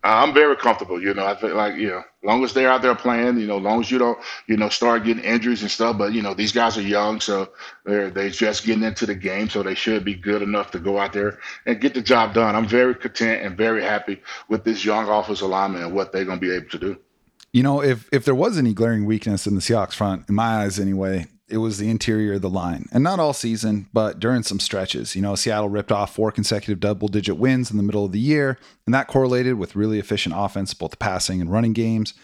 I'm 0.06 0.32
very 0.32 0.56
comfortable. 0.56 1.02
You 1.02 1.14
know, 1.14 1.26
I 1.26 1.34
think 1.34 1.54
like 1.54 1.76
you 1.76 1.88
know, 1.88 2.02
long 2.22 2.44
as 2.44 2.52
they're 2.52 2.70
out 2.70 2.82
there 2.82 2.94
playing, 2.94 3.38
you 3.38 3.46
know, 3.46 3.58
long 3.58 3.80
as 3.80 3.90
you 3.90 3.98
don't, 3.98 4.18
you 4.46 4.56
know, 4.56 4.68
start 4.68 5.04
getting 5.04 5.24
injuries 5.24 5.62
and 5.62 5.70
stuff. 5.70 5.98
But 5.98 6.12
you 6.12 6.22
know, 6.22 6.34
these 6.34 6.52
guys 6.52 6.78
are 6.78 6.82
young, 6.82 7.20
so 7.20 7.50
they're 7.84 8.10
they 8.10 8.30
just 8.30 8.64
getting 8.64 8.84
into 8.84 9.06
the 9.06 9.14
game, 9.14 9.48
so 9.48 9.62
they 9.62 9.74
should 9.74 10.04
be 10.04 10.14
good 10.14 10.42
enough 10.42 10.70
to 10.72 10.78
go 10.78 10.98
out 10.98 11.12
there 11.12 11.38
and 11.66 11.80
get 11.80 11.94
the 11.94 12.02
job 12.02 12.34
done. 12.34 12.54
I'm 12.54 12.68
very 12.68 12.94
content 12.94 13.44
and 13.44 13.56
very 13.56 13.82
happy 13.82 14.22
with 14.48 14.64
this 14.64 14.84
young 14.84 15.08
offensive 15.08 15.48
lineman 15.48 15.82
and 15.82 15.94
what 15.94 16.12
they're 16.12 16.24
going 16.24 16.40
to 16.40 16.46
be 16.46 16.54
able 16.54 16.70
to 16.70 16.78
do. 16.78 16.98
You 17.52 17.62
know, 17.62 17.82
if 17.82 18.08
if 18.12 18.24
there 18.24 18.34
was 18.34 18.58
any 18.58 18.74
glaring 18.74 19.06
weakness 19.06 19.46
in 19.46 19.54
the 19.54 19.60
Seahawks 19.60 19.94
front, 19.94 20.28
in 20.28 20.34
my 20.34 20.62
eyes 20.62 20.78
anyway, 20.78 21.26
it 21.48 21.58
was 21.58 21.78
the 21.78 21.88
interior 21.88 22.34
of 22.34 22.42
the 22.42 22.50
line. 22.50 22.86
And 22.92 23.04
not 23.04 23.20
all 23.20 23.32
season, 23.32 23.88
but 23.92 24.18
during 24.18 24.42
some 24.42 24.58
stretches. 24.58 25.14
You 25.14 25.22
know, 25.22 25.36
Seattle 25.36 25.68
ripped 25.68 25.92
off 25.92 26.14
four 26.14 26.32
consecutive 26.32 26.80
double 26.80 27.08
digit 27.08 27.36
wins 27.36 27.70
in 27.70 27.76
the 27.76 27.82
middle 27.82 28.04
of 28.04 28.12
the 28.12 28.18
year, 28.18 28.58
and 28.84 28.94
that 28.94 29.06
correlated 29.06 29.54
with 29.54 29.76
really 29.76 29.98
efficient 29.98 30.34
offense, 30.36 30.74
both 30.74 30.98
passing 30.98 31.40
and 31.40 31.52
running 31.52 31.72
games. 31.72 32.14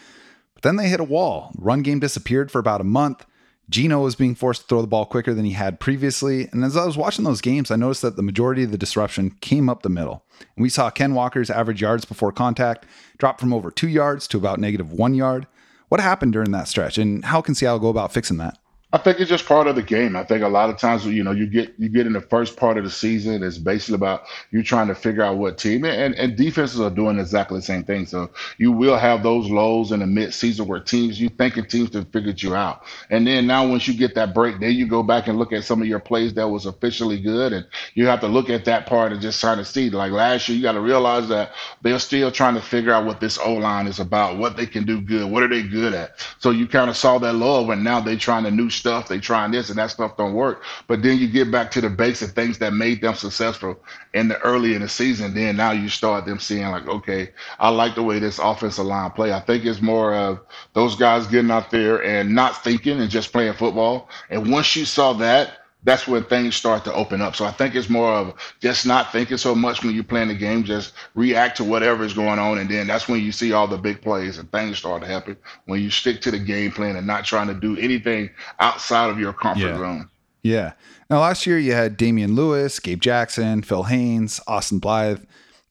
But 0.55 0.63
then 0.63 0.77
they 0.77 0.89
hit 0.89 1.01
a 1.01 1.05
wall. 1.05 1.53
Run 1.57 1.83
game 1.83 2.01
disappeared 2.01 2.51
for 2.51 2.59
about 2.59 2.81
a 2.81 2.85
month. 2.85 3.25
Geno 3.71 4.01
was 4.01 4.17
being 4.17 4.35
forced 4.35 4.63
to 4.63 4.67
throw 4.67 4.81
the 4.81 4.89
ball 4.89 5.07
quicker 5.07 5.33
than 5.33 5.45
he 5.45 5.53
had 5.53 5.79
previously. 5.79 6.49
And 6.53 6.65
as 6.65 6.77
I 6.77 6.85
was 6.85 6.97
watching 6.97 7.25
those 7.25 7.41
games, 7.41 7.71
I 7.71 7.77
noticed 7.77 8.03
that 8.03 8.17
the 8.17 8.23
majority 8.23 8.65
of 8.65 8.73
the 8.73 8.77
disruption 8.77 9.31
came 9.41 9.69
up 9.69 9.83
the 9.83 9.89
middle. 9.89 10.25
And 10.57 10.63
we 10.63 10.69
saw 10.69 10.91
Ken 10.91 11.15
Walker's 11.15 11.49
average 11.49 11.81
yards 11.81 12.05
before 12.05 12.33
contact 12.33 12.87
drop 13.19 13.39
from 13.39 13.53
over 13.53 13.71
two 13.71 13.89
yards 13.89 14.27
to 14.29 14.37
about 14.37 14.59
negative 14.59 14.93
one 14.93 15.15
yard. 15.15 15.47
What 15.89 16.01
happened 16.01 16.33
during 16.33 16.51
that 16.53 16.69
stretch, 16.69 16.99
and 16.99 17.25
how 17.25 17.41
can 17.41 17.55
Seattle 17.55 17.79
go 17.79 17.89
about 17.89 18.13
fixing 18.13 18.39
that? 18.39 18.59
I 18.95 18.99
think 18.99 19.21
it's 19.21 19.31
just 19.31 19.47
part 19.47 19.67
of 19.69 19.75
the 19.75 19.83
game. 19.83 20.17
I 20.17 20.25
think 20.25 20.43
a 20.43 20.49
lot 20.49 20.69
of 20.69 20.77
times, 20.77 21.07
you 21.07 21.25
know, 21.25 21.31
you 21.31 21.47
get 21.47 21.73
you 21.79 21.89
get 21.89 22.07
in 22.07 22.13
the 22.13 22.21
first 22.21 22.59
part 22.59 22.77
of 22.77 22.85
the 22.85 22.91
season, 22.91 23.43
it's 23.43 23.57
basically 23.57 23.95
about 23.95 24.25
you 24.51 24.63
trying 24.63 24.89
to 24.89 24.95
figure 24.95 25.23
out 25.23 25.39
what 25.39 25.57
team 25.57 25.87
and 25.87 26.15
and 26.15 26.37
defenses 26.37 26.79
are 26.79 26.91
doing 26.91 27.19
exactly 27.19 27.59
the 27.59 27.65
same 27.65 27.85
thing. 27.85 28.05
So 28.05 28.31
you 28.59 28.71
will 28.71 28.99
have 28.99 29.23
those 29.23 29.49
lows 29.49 29.93
in 29.93 30.01
the 30.01 30.07
mid 30.07 30.35
season 30.35 30.67
where 30.67 30.79
teams 30.79 31.19
you 31.19 31.31
thinking 31.31 31.65
teams 31.65 31.95
have 31.95 32.09
figured 32.13 32.43
you 32.43 32.55
out, 32.55 32.83
and 33.09 33.27
then 33.27 33.47
now 33.47 33.67
once 33.67 33.89
you 33.89 33.95
get 33.95 34.15
that 34.17 34.35
break, 34.35 34.61
then 34.61 34.73
you 34.73 34.87
go 34.87 35.03
back 35.03 35.27
and 35.27 35.39
look 35.39 35.55
at 35.55 35.65
some 35.65 35.81
of 35.81 35.89
your 35.89 36.01
plays 36.01 36.35
that 36.35 36.49
was 36.49 36.67
officially 36.67 37.19
good, 37.19 37.55
and 37.55 37.67
you 37.95 38.07
have 38.07 38.21
to 38.21 38.29
look 38.29 38.51
at 38.51 38.67
that 38.67 38.85
part 38.85 39.11
and 39.13 39.23
just 39.23 39.41
trying 39.41 39.57
to 39.57 39.65
see. 39.65 39.89
Like 39.89 40.13
last 40.13 40.51
year, 40.51 40.57
you 40.57 40.63
got 40.63 40.73
to 40.73 40.83
realize 40.83 41.29
that 41.29 41.53
they're 41.81 41.99
still 41.99 42.31
trying 42.31 42.57
to 42.57 42.61
figure 42.61 42.93
out 42.93 43.07
what 43.07 43.21
this 43.21 43.39
O 43.39 43.55
line 43.55 43.87
is 43.87 44.01
about, 44.01 44.37
what 44.37 44.59
they 44.59 44.67
can 44.67 44.85
do 44.85 45.01
good, 45.01 45.31
what 45.31 45.43
are 45.43 45.49
they 45.49 45.63
good 45.63 45.95
at. 45.95 46.27
So 46.41 46.51
you 46.51 46.67
kind 46.67 46.91
of 46.91 46.97
saw 46.97 47.17
that 47.21 47.33
low, 47.33 47.71
and 47.71 47.83
now 47.83 47.99
they're 47.99 48.17
trying 48.17 48.45
to 48.45 48.51
new 48.51 48.69
stuff. 48.83 49.07
They 49.07 49.21
trying 49.21 49.53
this 49.53 49.71
and 49.71 49.79
that 49.79 49.93
stuff 49.93 50.17
don't 50.17 50.35
work. 50.35 50.65
But 50.89 51.03
then 51.03 51.19
you 51.19 51.29
get 51.29 51.53
back 51.53 51.71
to 51.73 51.81
the 51.81 51.89
basic 51.89 52.31
things 52.31 52.59
that 52.59 52.73
made 52.73 53.01
them 53.01 53.15
successful 53.15 53.81
in 54.13 54.27
the 54.27 54.41
early 54.41 54.75
in 54.75 54.83
the 54.83 54.89
season. 54.89 55.35
Then 55.35 55.57
now 55.57 55.71
you 55.71 55.89
start 55.89 56.27
them 56.27 56.41
seeing 56.41 56.69
like, 56.69 56.89
okay, 56.89 57.31
I 57.61 57.69
like 57.69 57.95
the 57.95 58.03
way 58.03 58.19
this 58.19 58.41
offensive 58.41 58.87
line 58.87 59.13
play. 59.13 59.33
I 59.33 59.41
think 59.41 59.65
it's 59.65 59.81
more 59.81 60.13
of 60.15 60.41
those 60.73 60.97
guys 60.97 61.29
getting 61.29 61.53
out 61.53 61.71
there 61.71 62.03
and 62.03 62.35
not 62.35 62.65
thinking 62.65 63.01
and 63.01 63.09
just 63.09 63.33
playing 63.33 63.55
football. 63.55 64.09
And 64.31 64.51
once 64.51 64.75
you 64.75 64.85
saw 64.85 65.13
that, 65.15 65.62
that's 65.85 66.07
when 66.07 66.25
things 66.25 66.55
start 66.55 66.85
to 66.85 66.95
open 66.95 67.21
up. 67.21 67.35
So 67.35 67.45
I 67.45 67.51
think 67.51 67.75
it's 67.75 67.89
more 67.89 68.13
of 68.13 68.35
just 68.61 68.87
not 68.87 69.13
thinking 69.13 69.37
so 69.37 69.55
much 69.55 69.83
when 69.83 69.95
you're 69.95 70.05
playing 70.05 70.29
the 70.29 70.35
game, 70.35 70.65
just 70.65 70.93
react 71.15 71.57
to 71.57 71.65
whatever 71.65 72.05
is 72.05 72.15
going 72.15 72.39
on, 72.39 72.59
and 72.59 72.71
then 72.71 72.87
that's 72.87 73.09
when 73.09 73.21
you 73.21 73.33
see 73.33 73.53
all 73.53 73.67
the 73.67 73.79
big 73.79 74.01
plays 74.01 74.39
and 74.39 74.51
things 74.53 74.79
start 74.79 75.03
to 75.03 75.09
happen 75.09 75.37
when 75.67 75.81
you 75.81 75.91
stick 75.91 76.21
to 76.23 76.31
the 76.31 76.39
game 76.39 76.71
plan 76.71 76.97
and 76.97 77.07
not 77.07 77.25
trying 77.25 77.49
to 77.49 77.55
do 77.55 77.77
anything 77.79 78.31
outside 78.61 79.11
of 79.11 79.19
your 79.19 79.33
comfort 79.33 79.61
yeah. 79.61 79.79
zone. 79.79 80.09
Yeah. 80.43 80.73
Now 81.11 81.21
last 81.21 81.47
year 81.47 81.59
you 81.59 81.73
had 81.73 81.97
Damien 81.97 82.35
Lewis, 82.35 82.79
Gabe 82.79 83.01
Jackson, 83.01 83.63
Phil 83.63 83.85
Haynes, 83.85 84.41
Austin 84.47 84.79
Blythe 84.79 85.23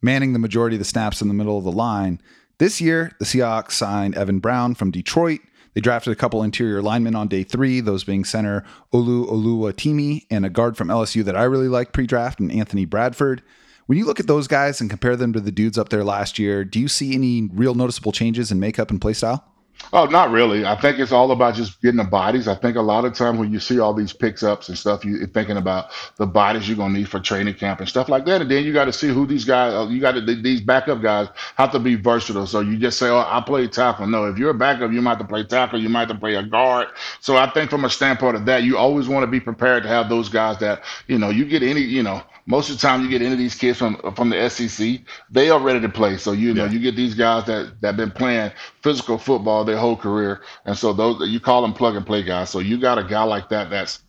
manning 0.01 0.33
the 0.33 0.39
majority 0.39 0.75
of 0.75 0.79
the 0.79 0.85
snaps 0.85 1.21
in 1.21 1.27
the 1.27 1.33
middle 1.33 1.57
of 1.57 1.63
the 1.63 1.71
line. 1.71 2.21
This 2.57 2.81
year, 2.81 3.11
the 3.19 3.25
Seahawks 3.25 3.71
signed 3.71 4.15
Evan 4.15 4.39
Brown 4.39 4.75
from 4.75 4.91
Detroit 4.91 5.41
they 5.73 5.81
drafted 5.81 6.11
a 6.11 6.15
couple 6.15 6.43
interior 6.43 6.81
linemen 6.81 7.15
on 7.15 7.27
day 7.27 7.43
three, 7.43 7.79
those 7.79 8.03
being 8.03 8.25
center 8.25 8.63
Olu 8.93 9.27
Oluwatimi 9.29 10.25
and 10.29 10.45
a 10.45 10.49
guard 10.49 10.77
from 10.77 10.89
LSU 10.89 11.23
that 11.23 11.35
I 11.35 11.43
really 11.43 11.67
like 11.67 11.93
pre 11.93 12.05
draft, 12.05 12.39
and 12.39 12.51
Anthony 12.51 12.85
Bradford. 12.85 13.41
When 13.85 13.97
you 13.97 14.05
look 14.05 14.19
at 14.19 14.27
those 14.27 14.47
guys 14.47 14.79
and 14.79 14.89
compare 14.89 15.15
them 15.15 15.33
to 15.33 15.39
the 15.39 15.51
dudes 15.51 15.77
up 15.77 15.89
there 15.89 16.03
last 16.03 16.39
year, 16.39 16.63
do 16.63 16.79
you 16.79 16.87
see 16.87 17.13
any 17.13 17.49
real 17.51 17.75
noticeable 17.75 18.11
changes 18.11 18.51
in 18.51 18.59
makeup 18.59 18.89
and 18.89 19.01
play 19.01 19.13
style? 19.13 19.50
Oh, 19.93 20.05
not 20.05 20.31
really. 20.31 20.65
I 20.65 20.79
think 20.79 20.99
it's 20.99 21.11
all 21.11 21.31
about 21.31 21.55
just 21.55 21.81
getting 21.81 21.97
the 21.97 22.05
bodies. 22.05 22.47
I 22.47 22.55
think 22.55 22.77
a 22.77 22.81
lot 22.81 23.03
of 23.03 23.13
times 23.13 23.39
when 23.39 23.51
you 23.51 23.59
see 23.59 23.79
all 23.79 23.93
these 23.93 24.13
picks 24.13 24.41
ups 24.41 24.69
and 24.69 24.77
stuff, 24.77 25.03
you're 25.03 25.27
thinking 25.27 25.57
about 25.57 25.87
the 26.17 26.25
bodies 26.25 26.67
you're 26.67 26.77
gonna 26.77 26.97
need 26.97 27.09
for 27.09 27.19
training 27.19 27.55
camp 27.55 27.79
and 27.81 27.89
stuff 27.89 28.07
like 28.07 28.25
that. 28.25 28.41
And 28.41 28.49
then 28.49 28.63
you 28.63 28.73
got 28.73 28.85
to 28.85 28.93
see 28.93 29.09
who 29.09 29.25
these 29.25 29.43
guys. 29.43 29.73
Uh, 29.73 29.87
you 29.89 29.99
got 29.99 30.13
to 30.13 30.21
these 30.21 30.61
backup 30.61 31.01
guys 31.01 31.27
have 31.55 31.71
to 31.71 31.79
be 31.79 31.95
versatile. 31.95 32.47
So 32.47 32.61
you 32.61 32.77
just 32.77 32.99
say, 32.99 33.09
"Oh, 33.09 33.19
I 33.19 33.41
play 33.45 33.67
tackle." 33.67 34.07
No, 34.07 34.25
if 34.25 34.37
you're 34.37 34.51
a 34.51 34.55
backup, 34.55 34.91
you 34.91 35.01
might 35.01 35.17
have 35.17 35.19
to 35.19 35.25
play 35.25 35.43
tackle. 35.43 35.79
You 35.81 35.89
might 35.89 36.07
have 36.07 36.09
to 36.09 36.15
play 36.15 36.35
a 36.35 36.43
guard. 36.43 36.87
So 37.19 37.35
I 37.35 37.49
think 37.49 37.69
from 37.69 37.83
a 37.83 37.89
standpoint 37.89 38.37
of 38.37 38.45
that, 38.45 38.63
you 38.63 38.77
always 38.77 39.09
want 39.09 39.23
to 39.23 39.27
be 39.27 39.39
prepared 39.41 39.83
to 39.83 39.89
have 39.89 40.09
those 40.09 40.29
guys 40.29 40.57
that 40.59 40.83
you 41.07 41.17
know 41.17 41.29
you 41.29 41.43
get 41.45 41.63
any 41.63 41.81
you 41.81 42.03
know 42.03 42.21
most 42.45 42.69
of 42.69 42.75
the 42.75 42.81
time 42.81 43.01
you 43.03 43.09
get 43.09 43.21
into 43.21 43.35
these 43.35 43.55
kids 43.55 43.77
from 43.77 43.97
from 44.15 44.29
the 44.29 44.49
SEC, 44.49 44.99
they 45.29 45.49
are 45.49 45.59
ready 45.59 45.79
to 45.79 45.89
play. 45.89 46.17
So 46.17 46.31
you 46.31 46.53
know 46.53 46.65
yeah. 46.65 46.71
you 46.71 46.79
get 46.79 46.95
these 46.95 47.15
guys 47.15 47.45
that 47.45 47.79
that 47.81 47.97
been 47.97 48.11
playing 48.11 48.51
physical 48.81 49.17
football 49.17 49.63
their 49.63 49.77
whole 49.77 49.97
career, 49.97 50.41
and 50.65 50.77
so 50.77 50.93
those 50.93 51.29
you 51.29 51.39
call 51.39 51.61
them 51.61 51.73
plug 51.73 51.95
and 51.95 52.05
play 52.05 52.23
guys. 52.23 52.49
So 52.49 52.59
you 52.59 52.79
got 52.79 52.97
a 52.97 53.03
guy 53.03 53.23
like 53.23 53.49
that 53.49 53.69
that's 53.69 54.01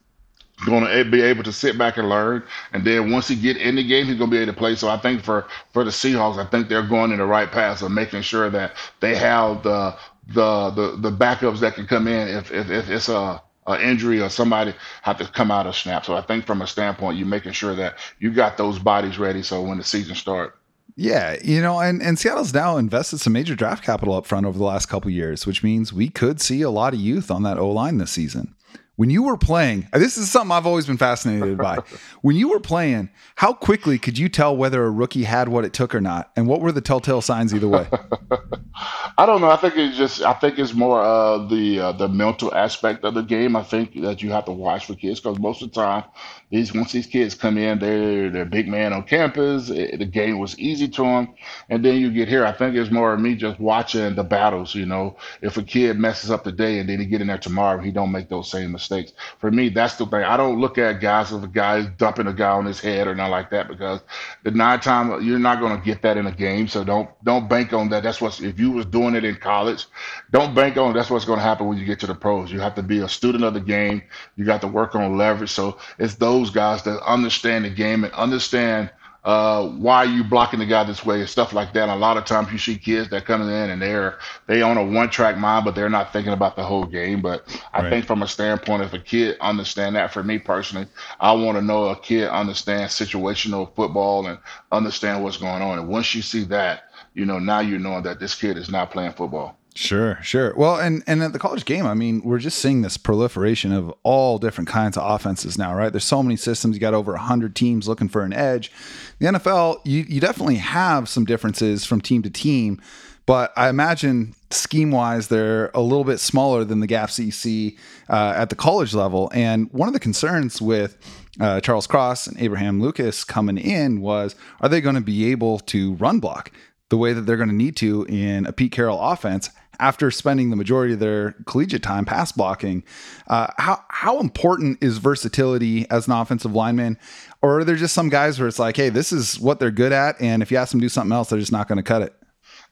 going 0.66 0.84
to 0.84 1.10
be 1.10 1.20
able 1.20 1.42
to 1.42 1.52
sit 1.52 1.76
back 1.76 1.96
and 1.96 2.08
learn. 2.08 2.42
And 2.72 2.84
then 2.84 3.10
once 3.10 3.28
he 3.28 3.34
get 3.34 3.56
in 3.56 3.76
the 3.76 3.84
game, 3.84 4.06
he's 4.06 4.16
going 4.16 4.30
to 4.30 4.36
be 4.36 4.42
able 4.42 4.52
to 4.52 4.58
play. 4.58 4.74
So 4.74 4.88
I 4.88 4.96
think 4.96 5.22
for 5.22 5.46
for 5.72 5.84
the 5.84 5.90
Seahawks, 5.90 6.38
I 6.38 6.48
think 6.48 6.68
they're 6.68 6.86
going 6.86 7.12
in 7.12 7.18
the 7.18 7.26
right 7.26 7.50
path 7.50 7.82
of 7.82 7.90
making 7.90 8.22
sure 8.22 8.50
that 8.50 8.72
they 9.00 9.16
have 9.16 9.62
the 9.62 9.96
the 10.28 10.70
the 10.70 10.96
the 10.98 11.10
backups 11.16 11.60
that 11.60 11.74
can 11.74 11.86
come 11.86 12.06
in 12.06 12.28
if 12.28 12.52
if, 12.52 12.70
if 12.70 12.88
it's 12.88 13.08
a 13.08 13.42
an 13.66 13.80
injury 13.80 14.20
or 14.20 14.28
somebody 14.28 14.74
have 15.02 15.18
to 15.18 15.26
come 15.26 15.50
out 15.50 15.66
of 15.66 15.76
snap. 15.76 16.04
So 16.04 16.16
I 16.16 16.22
think 16.22 16.46
from 16.46 16.62
a 16.62 16.66
standpoint, 16.66 17.18
you're 17.18 17.26
making 17.26 17.52
sure 17.52 17.74
that 17.74 17.98
you 18.18 18.32
got 18.32 18.56
those 18.56 18.78
bodies 18.78 19.18
ready. 19.18 19.42
So 19.42 19.62
when 19.62 19.78
the 19.78 19.84
season 19.84 20.14
starts. 20.14 20.56
Yeah, 20.94 21.36
you 21.42 21.62
know, 21.62 21.80
and, 21.80 22.02
and 22.02 22.18
Seattle's 22.18 22.52
now 22.52 22.76
invested 22.76 23.18
some 23.18 23.32
major 23.32 23.54
draft 23.54 23.82
capital 23.82 24.14
up 24.14 24.26
front 24.26 24.44
over 24.44 24.58
the 24.58 24.64
last 24.64 24.86
couple 24.86 25.10
years, 25.10 25.46
which 25.46 25.62
means 25.62 25.90
we 25.90 26.08
could 26.08 26.38
see 26.38 26.60
a 26.60 26.68
lot 26.68 26.92
of 26.92 27.00
youth 27.00 27.30
on 27.30 27.44
that 27.44 27.58
O 27.58 27.70
line 27.70 27.96
this 27.96 28.10
season 28.10 28.54
when 28.96 29.08
you 29.08 29.22
were 29.22 29.38
playing, 29.38 29.88
this 29.92 30.18
is 30.18 30.30
something 30.30 30.52
I've 30.52 30.66
always 30.66 30.86
been 30.86 30.98
fascinated 30.98 31.56
by. 31.56 31.78
when 32.20 32.36
you 32.36 32.50
were 32.50 32.60
playing, 32.60 33.08
how 33.36 33.54
quickly 33.54 33.98
could 33.98 34.18
you 34.18 34.28
tell 34.28 34.54
whether 34.54 34.84
a 34.84 34.90
rookie 34.90 35.24
had 35.24 35.48
what 35.48 35.64
it 35.64 35.72
took 35.72 35.94
or 35.94 36.00
not? 36.00 36.30
And 36.36 36.46
what 36.46 36.60
were 36.60 36.72
the 36.72 36.82
telltale 36.82 37.22
signs 37.22 37.54
either 37.54 37.68
way? 37.68 37.88
I 39.18 39.24
don't 39.24 39.40
know. 39.40 39.50
I 39.50 39.56
think 39.56 39.76
it's 39.76 39.96
just. 39.96 40.22
I 40.22 40.34
think 40.34 40.58
it's 40.58 40.74
more 40.74 41.00
uh, 41.00 41.46
the 41.46 41.80
uh, 41.80 41.92
the 41.92 42.08
mental 42.08 42.54
aspect 42.54 43.04
of 43.04 43.14
the 43.14 43.22
game. 43.22 43.56
I 43.56 43.62
think 43.62 44.00
that 44.02 44.22
you 44.22 44.30
have 44.30 44.44
to 44.46 44.52
watch 44.52 44.86
for 44.86 44.94
kids 44.94 45.20
because 45.20 45.38
most 45.38 45.62
of 45.62 45.72
the 45.72 45.80
time, 45.80 46.04
these 46.52 46.74
once 46.74 46.92
these 46.92 47.06
kids 47.06 47.34
come 47.34 47.56
in, 47.56 47.78
they're 47.78 48.28
they're 48.28 48.44
big 48.44 48.68
man 48.68 48.92
on 48.92 49.04
campus. 49.04 49.70
It, 49.70 49.98
the 49.98 50.04
game 50.04 50.38
was 50.38 50.56
easy 50.58 50.86
to 50.86 51.02
them, 51.02 51.34
and 51.70 51.82
then 51.82 51.96
you 51.96 52.12
get 52.12 52.28
here. 52.28 52.44
I 52.44 52.52
think 52.52 52.76
it's 52.76 52.90
more 52.90 53.14
of 53.14 53.20
me 53.20 53.34
just 53.34 53.58
watching 53.58 54.14
the 54.14 54.22
battles. 54.22 54.74
You 54.74 54.84
know, 54.84 55.16
if 55.40 55.56
a 55.56 55.62
kid 55.62 55.98
messes 55.98 56.30
up 56.30 56.44
today 56.44 56.78
and 56.78 56.86
then 56.86 57.00
he 57.00 57.06
get 57.06 57.22
in 57.22 57.28
there 57.28 57.38
tomorrow, 57.38 57.80
he 57.80 57.90
don't 57.90 58.12
make 58.12 58.28
those 58.28 58.50
same 58.50 58.70
mistakes. 58.70 59.14
For 59.38 59.50
me, 59.50 59.70
that's 59.70 59.94
the 59.94 60.04
thing. 60.04 60.24
I 60.24 60.36
don't 60.36 60.60
look 60.60 60.76
at 60.76 61.00
guys 61.00 61.32
if 61.32 61.42
a 61.42 61.48
guy's 61.48 61.86
dumping 61.96 62.26
a 62.26 62.34
guy 62.34 62.50
on 62.50 62.66
his 62.66 62.80
head 62.80 63.08
or 63.08 63.14
not 63.14 63.30
like 63.30 63.48
that 63.48 63.66
because 63.66 64.02
the 64.42 64.50
nine 64.50 64.80
time 64.80 65.22
you're 65.22 65.38
not 65.38 65.58
going 65.58 65.74
to 65.78 65.82
get 65.82 66.02
that 66.02 66.18
in 66.18 66.26
a 66.26 66.32
game. 66.32 66.68
So 66.68 66.84
don't 66.84 67.08
don't 67.24 67.48
bank 67.48 67.72
on 67.72 67.88
that. 67.88 68.02
That's 68.02 68.20
what 68.20 68.38
if 68.42 68.60
you 68.60 68.72
was 68.72 68.84
doing 68.84 69.14
it 69.14 69.24
in 69.24 69.36
college, 69.36 69.86
don't 70.30 70.54
bank 70.54 70.76
on 70.76 70.92
that's 70.92 71.08
what's 71.08 71.24
going 71.24 71.38
to 71.38 71.44
happen 71.44 71.66
when 71.66 71.78
you 71.78 71.86
get 71.86 71.98
to 72.00 72.06
the 72.06 72.14
pros. 72.14 72.52
You 72.52 72.60
have 72.60 72.74
to 72.74 72.82
be 72.82 72.98
a 72.98 73.08
student 73.08 73.42
of 73.42 73.54
the 73.54 73.60
game. 73.60 74.02
You 74.36 74.44
got 74.44 74.60
to 74.60 74.68
work 74.68 74.94
on 74.94 75.16
leverage. 75.16 75.50
So 75.50 75.78
it's 75.98 76.16
those 76.16 76.41
guys 76.50 76.82
that 76.84 77.02
understand 77.04 77.64
the 77.64 77.70
game 77.70 78.04
and 78.04 78.12
understand 78.14 78.90
uh, 79.24 79.68
why 79.68 80.02
you 80.02 80.24
blocking 80.24 80.58
the 80.58 80.66
guy 80.66 80.82
this 80.82 81.06
way 81.06 81.20
and 81.20 81.28
stuff 81.28 81.52
like 81.52 81.72
that. 81.72 81.82
And 81.82 81.92
a 81.92 81.96
lot 81.96 82.16
of 82.16 82.24
times 82.24 82.50
you 82.50 82.58
see 82.58 82.76
kids 82.76 83.08
that 83.10 83.24
come 83.24 83.42
in 83.42 83.70
and 83.70 83.80
they're 83.80 84.18
they 84.46 84.62
own 84.62 84.76
a 84.76 84.84
one 84.84 85.10
track 85.10 85.38
mind, 85.38 85.64
but 85.64 85.74
they're 85.74 85.88
not 85.88 86.12
thinking 86.12 86.32
about 86.32 86.56
the 86.56 86.64
whole 86.64 86.84
game. 86.84 87.22
But 87.22 87.46
I 87.72 87.82
right. 87.82 87.90
think 87.90 88.06
from 88.06 88.22
a 88.22 88.28
standpoint, 88.28 88.82
if 88.82 88.92
a 88.92 88.98
kid 88.98 89.36
understand 89.40 89.94
that, 89.94 90.12
for 90.12 90.24
me 90.24 90.38
personally, 90.38 90.88
I 91.20 91.32
want 91.32 91.56
to 91.56 91.62
know 91.62 91.88
a 91.88 91.96
kid 91.96 92.28
understands 92.28 92.94
situational 92.94 93.74
football 93.76 94.26
and 94.26 94.38
understand 94.72 95.22
what's 95.22 95.36
going 95.36 95.62
on. 95.62 95.78
And 95.78 95.88
once 95.88 96.14
you 96.14 96.22
see 96.22 96.44
that, 96.44 96.84
you 97.14 97.24
know 97.24 97.38
now 97.38 97.60
you 97.60 97.78
know 97.78 98.00
that 98.00 98.18
this 98.18 98.34
kid 98.34 98.56
is 98.56 98.70
not 98.70 98.90
playing 98.90 99.12
football. 99.12 99.56
Sure, 99.74 100.18
sure. 100.22 100.54
Well, 100.54 100.76
and 100.76 101.02
and 101.06 101.22
at 101.22 101.32
the 101.32 101.38
college 101.38 101.64
game, 101.64 101.86
I 101.86 101.94
mean, 101.94 102.20
we're 102.22 102.38
just 102.38 102.58
seeing 102.58 102.82
this 102.82 102.96
proliferation 102.96 103.72
of 103.72 103.92
all 104.02 104.38
different 104.38 104.68
kinds 104.68 104.96
of 104.98 105.10
offenses 105.10 105.56
now, 105.56 105.74
right? 105.74 105.90
There's 105.90 106.04
so 106.04 106.22
many 106.22 106.36
systems. 106.36 106.76
You 106.76 106.80
got 106.80 106.94
over 106.94 107.12
100 107.12 107.56
teams 107.56 107.88
looking 107.88 108.08
for 108.08 108.22
an 108.22 108.32
edge. 108.32 108.70
The 109.18 109.26
NFL, 109.26 109.80
you 109.84 110.04
you 110.06 110.20
definitely 110.20 110.56
have 110.56 111.08
some 111.08 111.24
differences 111.24 111.86
from 111.86 112.02
team 112.02 112.22
to 112.22 112.30
team, 112.30 112.82
but 113.24 113.52
I 113.56 113.70
imagine 113.70 114.34
scheme 114.50 114.90
wise, 114.90 115.28
they're 115.28 115.70
a 115.74 115.80
little 115.80 116.04
bit 116.04 116.18
smaller 116.18 116.64
than 116.64 116.80
the 116.80 116.86
gaps 116.86 117.16
that 117.16 117.24
you 117.24 117.30
see 117.30 117.78
uh, 118.10 118.34
at 118.36 118.50
the 118.50 118.56
college 118.56 118.92
level. 118.92 119.30
And 119.32 119.72
one 119.72 119.88
of 119.88 119.94
the 119.94 120.00
concerns 120.00 120.60
with 120.60 120.98
uh, 121.40 121.60
Charles 121.60 121.86
Cross 121.86 122.26
and 122.26 122.38
Abraham 122.38 122.82
Lucas 122.82 123.24
coming 123.24 123.56
in 123.56 124.02
was, 124.02 124.34
are 124.60 124.68
they 124.68 124.82
going 124.82 124.96
to 124.96 125.00
be 125.00 125.30
able 125.30 125.60
to 125.60 125.94
run 125.94 126.20
block? 126.20 126.50
the 126.92 126.98
way 126.98 127.14
that 127.14 127.22
they're 127.22 127.38
going 127.38 127.48
to 127.48 127.54
need 127.54 127.74
to 127.74 128.04
in 128.04 128.44
a 128.44 128.52
Pete 128.52 128.70
Carroll 128.70 129.00
offense 129.00 129.48
after 129.80 130.10
spending 130.10 130.50
the 130.50 130.56
majority 130.56 130.94
of 130.94 131.00
their 131.00 131.32
collegiate 131.46 131.82
time 131.82 132.04
pass 132.04 132.32
blocking. 132.32 132.82
Uh, 133.28 133.48
how 133.58 133.82
how 133.88 134.20
important 134.20 134.78
is 134.82 134.98
versatility 134.98 135.88
as 135.90 136.06
an 136.06 136.12
offensive 136.12 136.54
lineman, 136.54 136.98
or 137.40 137.60
are 137.60 137.64
there 137.64 137.76
just 137.76 137.94
some 137.94 138.08
guys 138.08 138.38
where 138.38 138.48
it's 138.48 138.58
like, 138.58 138.76
hey, 138.76 138.88
this 138.88 139.12
is 139.12 139.40
what 139.40 139.60
they're 139.60 139.70
good 139.70 139.92
at, 139.92 140.20
and 140.20 140.42
if 140.42 140.50
you 140.50 140.56
ask 140.56 140.70
them 140.72 140.80
to 140.80 140.84
do 140.84 140.88
something 140.88 141.12
else, 141.12 141.30
they're 141.30 141.38
just 141.38 141.52
not 141.52 141.68
going 141.68 141.76
to 141.76 141.82
cut 141.82 142.02
it. 142.02 142.14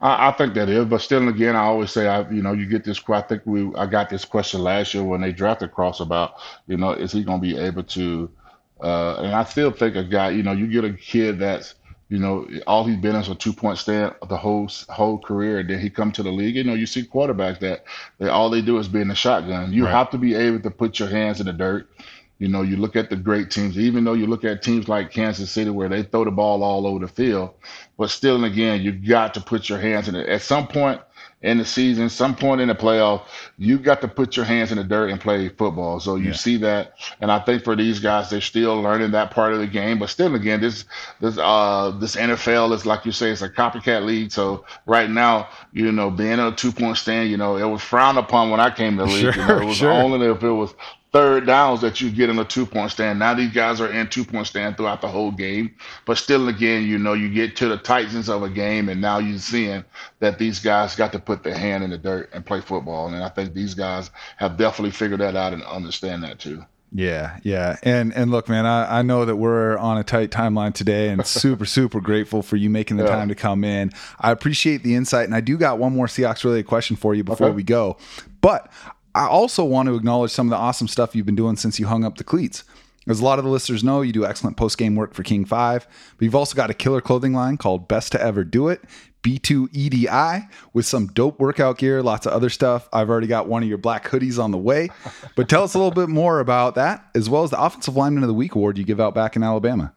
I, 0.01 0.29
I, 0.29 0.33
think 0.33 0.55
that 0.55 0.69
is, 0.69 0.87
but 0.87 1.01
still, 1.01 1.29
again, 1.29 1.57
I 1.57 1.61
always 1.61 1.91
say, 1.91 2.07
I 2.07 2.29
you 2.31 2.43
know, 2.43 2.53
you 2.53 2.67
get 2.67 2.85
this. 2.85 3.01
I 3.09 3.21
think 3.23 3.43
we 3.45 3.71
I 3.77 3.87
got 3.87 4.09
this 4.09 4.25
question 4.25 4.63
last 4.63 4.95
year 4.95 5.05
when 5.05 5.21
they 5.21 5.33
drafted 5.33 5.73
Cross 5.73 6.01
about, 6.01 6.35
you 6.67 6.77
know, 6.77 6.93
is 6.93 7.13
he 7.13 7.23
going 7.23 7.41
to 7.41 7.47
be 7.47 7.59
able 7.59 7.83
to? 7.85 8.31
Uh, 8.83 9.17
and 9.17 9.35
I 9.35 9.45
still 9.45 9.71
think 9.71 9.95
a 9.97 10.05
guy, 10.05 10.31
you 10.31 10.43
know, 10.43 10.53
you 10.53 10.67
get 10.67 10.85
a 10.85 10.93
kid 10.95 11.39
that's 11.39 11.75
you 12.11 12.19
know, 12.19 12.47
all 12.67 12.85
he's 12.85 12.97
been 12.97 13.15
is 13.15 13.29
a 13.29 13.37
two 13.37 13.53
point 13.53 13.79
stand 13.79 14.15
the 14.29 14.37
whole 14.37 14.69
whole 14.89 15.17
career. 15.17 15.61
And 15.61 15.71
then 15.71 15.79
he 15.79 15.89
come 15.89 16.11
to 16.13 16.25
the 16.25 16.31
league. 16.31 16.57
You 16.57 16.65
know, 16.65 16.75
you 16.75 16.87
see 16.87 17.05
quarterbacks 17.05 17.61
that 17.61 17.85
they, 18.19 18.29
all 18.29 18.51
they 18.51 18.61
do 18.61 18.79
is 18.79 18.89
be 18.89 19.01
in 19.01 19.09
the 19.09 19.15
shotgun. 19.15 19.73
You 19.73 19.85
right. 19.85 19.93
have 19.93 20.11
to 20.11 20.19
be 20.19 20.35
able 20.35 20.61
to 20.61 20.71
put 20.71 20.99
your 20.99 21.09
hands 21.09 21.41
in 21.41 21.47
the 21.47 21.53
dirt. 21.53 21.89
You 22.39 22.49
know, 22.49 22.63
you 22.63 22.77
look 22.77 22.97
at 22.97 23.11
the 23.11 23.17
great 23.17 23.51
teams, 23.51 23.79
even 23.79 24.03
though 24.03 24.15
you 24.15 24.27
look 24.27 24.45
at 24.45 24.63
teams 24.63 24.89
like 24.89 25.13
Kansas 25.13 25.53
City 25.53 25.71
where 25.71 25.89
they 25.89 26.03
throw 26.03 26.25
the 26.25 26.31
ball 26.33 26.65
all 26.65 26.87
over 26.87 26.99
the 26.99 27.13
field, 27.13 27.51
but 27.97 28.11
still 28.11 28.35
and 28.37 28.45
again, 28.45 28.81
you 28.81 28.93
got 28.93 29.35
to 29.35 29.41
put 29.41 29.69
your 29.69 29.79
hands 29.79 30.09
in 30.09 30.17
it. 30.17 30.29
At 30.29 30.43
some 30.43 30.67
point, 30.67 31.01
in 31.43 31.57
the 31.57 31.65
season, 31.65 32.11
some 32.11 32.37
point 32.37 32.61
in 32.61 32.69
the 32.69 32.75
playoff, 32.75 33.23
you 33.57 33.79
got 33.79 34.03
to 34.03 34.09
put 34.09 34.37
your 34.37 34.45
hands 34.45 34.73
in 34.73 34.77
the 34.77 34.85
dirt 34.85 35.11
and 35.11 35.19
play 35.19 35.49
football. 35.49 35.99
So 35.99 36.17
you 36.17 36.29
yeah. 36.29 36.33
see 36.33 36.57
that, 36.59 36.93
and 37.21 37.33
I 37.33 37.39
think 37.39 37.65
for 37.65 37.75
these 37.75 37.99
guys, 37.99 38.29
they're 38.29 38.43
still 38.43 38.81
learning 38.81 39.13
that 39.13 39.31
part 39.31 39.55
of 39.55 39.59
the 39.59 39.67
game. 39.67 39.99
But 39.99 40.11
still, 40.11 40.35
again, 40.35 40.61
this 40.61 40.85
this 41.21 41.39
uh 41.39 41.97
this 41.99 42.15
NFL 42.17 42.75
is 42.75 42.85
like 42.85 43.07
you 43.07 43.13
say, 43.13 43.31
it's 43.31 43.43
a 43.43 43.49
copycat 43.49 44.05
league. 44.05 44.33
So 44.33 44.67
right 44.85 45.09
now, 45.09 45.49
you 45.73 45.91
know, 45.93 46.11
being 46.11 46.39
a 46.39 46.53
two 46.53 46.73
point 46.73 46.99
stand, 46.99 47.31
you 47.31 47.39
know, 47.39 47.57
it 47.57 47.65
was 47.65 47.83
frowned 47.83 48.19
upon 48.19 48.51
when 48.51 48.61
I 48.61 48.71
came 48.71 48.99
to 48.99 49.05
the 49.05 49.11
league. 49.11 49.35
Sure, 49.35 49.43
you 49.43 49.49
know, 49.49 49.61
it 49.61 49.65
was 49.65 49.77
sure. 49.77 49.93
only 49.93 50.27
if 50.27 50.43
it 50.43 50.53
was 50.53 50.75
third 51.13 51.47
downs 51.47 51.81
that 51.81 52.01
you 52.01 52.11
get 52.11 52.31
in 52.31 52.39
a 52.39 52.45
two 52.45 52.65
point 52.65 52.93
stand. 52.93 53.19
Now 53.19 53.35
these 53.35 53.53
guys 53.53 53.81
are 53.81 53.91
in 53.91 54.09
two 54.09 54.25
point 54.25 54.47
stand 54.47 54.77
throughout 54.77 55.01
the 55.01 55.09
whole 55.09 55.31
game. 55.31 55.75
But 56.07 56.19
still, 56.19 56.49
again, 56.49 56.85
you 56.85 56.99
know, 56.99 57.15
you 57.15 57.29
get 57.33 57.57
to 57.57 57.69
the 57.69 57.77
titans 57.77 58.29
of 58.29 58.43
a 58.43 58.51
game, 58.51 58.89
and 58.89 59.01
now 59.01 59.19
you're 59.19 59.39
seeing 59.39 59.85
that 60.21 60.39
these 60.39 60.61
guys 60.61 60.95
got 60.95 61.13
to 61.13 61.19
put 61.19 61.43
their 61.43 61.57
hand 61.57 61.85
in 61.85 61.91
the 61.91 61.99
dirt 61.99 62.31
and 62.33 62.45
play 62.45 62.61
football. 62.61 63.09
And 63.09 63.23
I 63.23 63.29
think 63.29 63.55
these 63.55 63.75
guys 63.75 64.11
have 64.37 64.57
definitely 64.57 64.93
figured 64.93 65.21
that 65.21 65.37
out 65.37 65.53
and 65.53 65.63
understand 65.65 66.23
that 66.25 66.39
too. 66.39 66.65
Yeah, 66.93 67.39
yeah. 67.45 67.77
And 67.83 68.13
and 68.15 68.31
look, 68.31 68.49
man, 68.49 68.67
I, 68.67 68.99
I 68.99 69.03
know 69.03 69.25
that 69.25 69.37
we're 69.37 69.79
on 69.79 69.99
a 69.99 70.05
tight 70.05 70.31
timeline 70.31 70.75
today 70.75 71.09
and 71.09 71.25
super, 71.27 71.65
super 71.65 72.01
grateful 72.01 72.43
for 72.43 72.57
you 72.57 72.69
making 72.69 72.97
the 72.97 73.05
yeah. 73.05 73.11
time 73.11 73.29
to 73.29 73.35
come 73.35 73.65
in. 73.65 73.93
I 74.19 74.33
appreciate 74.33 74.83
the 74.83 74.95
insight. 74.95 75.27
And 75.27 75.35
I 75.35 75.41
do 75.41 75.57
got 75.57 75.79
one 75.79 75.95
more 75.95 76.07
Seahawks 76.07 76.45
related 76.45 76.67
question 76.67 76.97
for 76.97 77.15
you 77.15 77.23
before 77.23 77.49
okay. 77.49 77.57
we 77.57 77.63
go. 77.63 77.97
But 78.41 78.73
I 79.15 79.27
also 79.27 79.65
want 79.65 79.89
to 79.89 79.95
acknowledge 79.95 80.31
some 80.31 80.47
of 80.47 80.51
the 80.51 80.57
awesome 80.57 80.89
stuff 80.89 81.15
you've 81.15 81.27
been 81.27 81.37
doing 81.37 81.57
since 81.57 81.79
you 81.79 81.87
hung 81.87 82.05
up 82.05 82.17
the 82.17 82.25
cleats. 82.25 82.65
As 83.09 83.21
a 83.21 83.25
lot 83.25 83.39
of 83.39 83.45
the 83.45 83.51
listeners 83.51 83.83
know, 83.83 84.03
you 84.03 84.13
do 84.13 84.27
excellent 84.27 84.57
post 84.57 84.77
game 84.77 84.95
work 84.95 85.15
for 85.15 85.23
King 85.23 85.45
5, 85.45 85.87
but 86.17 86.25
you've 86.25 86.35
also 86.35 86.55
got 86.55 86.71
a 86.71 86.75
killer 86.75 87.01
clothing 87.01 87.33
line 87.33 87.57
called 87.57 87.89
Best 87.89 88.13
to 88.13 88.23
Ever 88.23 88.45
Do 88.45 88.69
It, 88.69 88.83
B2EDI, 89.23 90.49
with 90.73 90.87
some 90.87 91.07
dope 91.09 91.41
workout 91.41 91.79
gear, 91.79 92.03
lots 92.03 92.27
of 92.27 92.33
other 92.33 92.51
stuff. 92.51 92.89
I've 92.93 93.09
already 93.09 93.27
got 93.27 93.49
one 93.49 93.63
of 93.63 93.69
your 93.69 93.79
black 93.79 94.07
hoodies 94.09 94.43
on 94.43 94.51
the 94.51 94.59
way. 94.59 94.91
But 95.35 95.49
tell 95.49 95.63
us 95.63 95.75
a 95.75 95.79
little 95.79 95.91
bit 95.91 96.09
more 96.09 96.41
about 96.41 96.75
that, 96.75 97.05
as 97.15 97.29
well 97.29 97.43
as 97.43 97.51
the 97.51 97.61
Offensive 97.61 97.97
Lineman 97.97 98.23
of 98.23 98.29
the 98.29 98.35
Week 98.35 98.55
award 98.55 98.79
you 98.79 98.85
give 98.85 99.01
out 99.01 99.15
back 99.15 99.35
in 99.35 99.43
Alabama. 99.43 99.95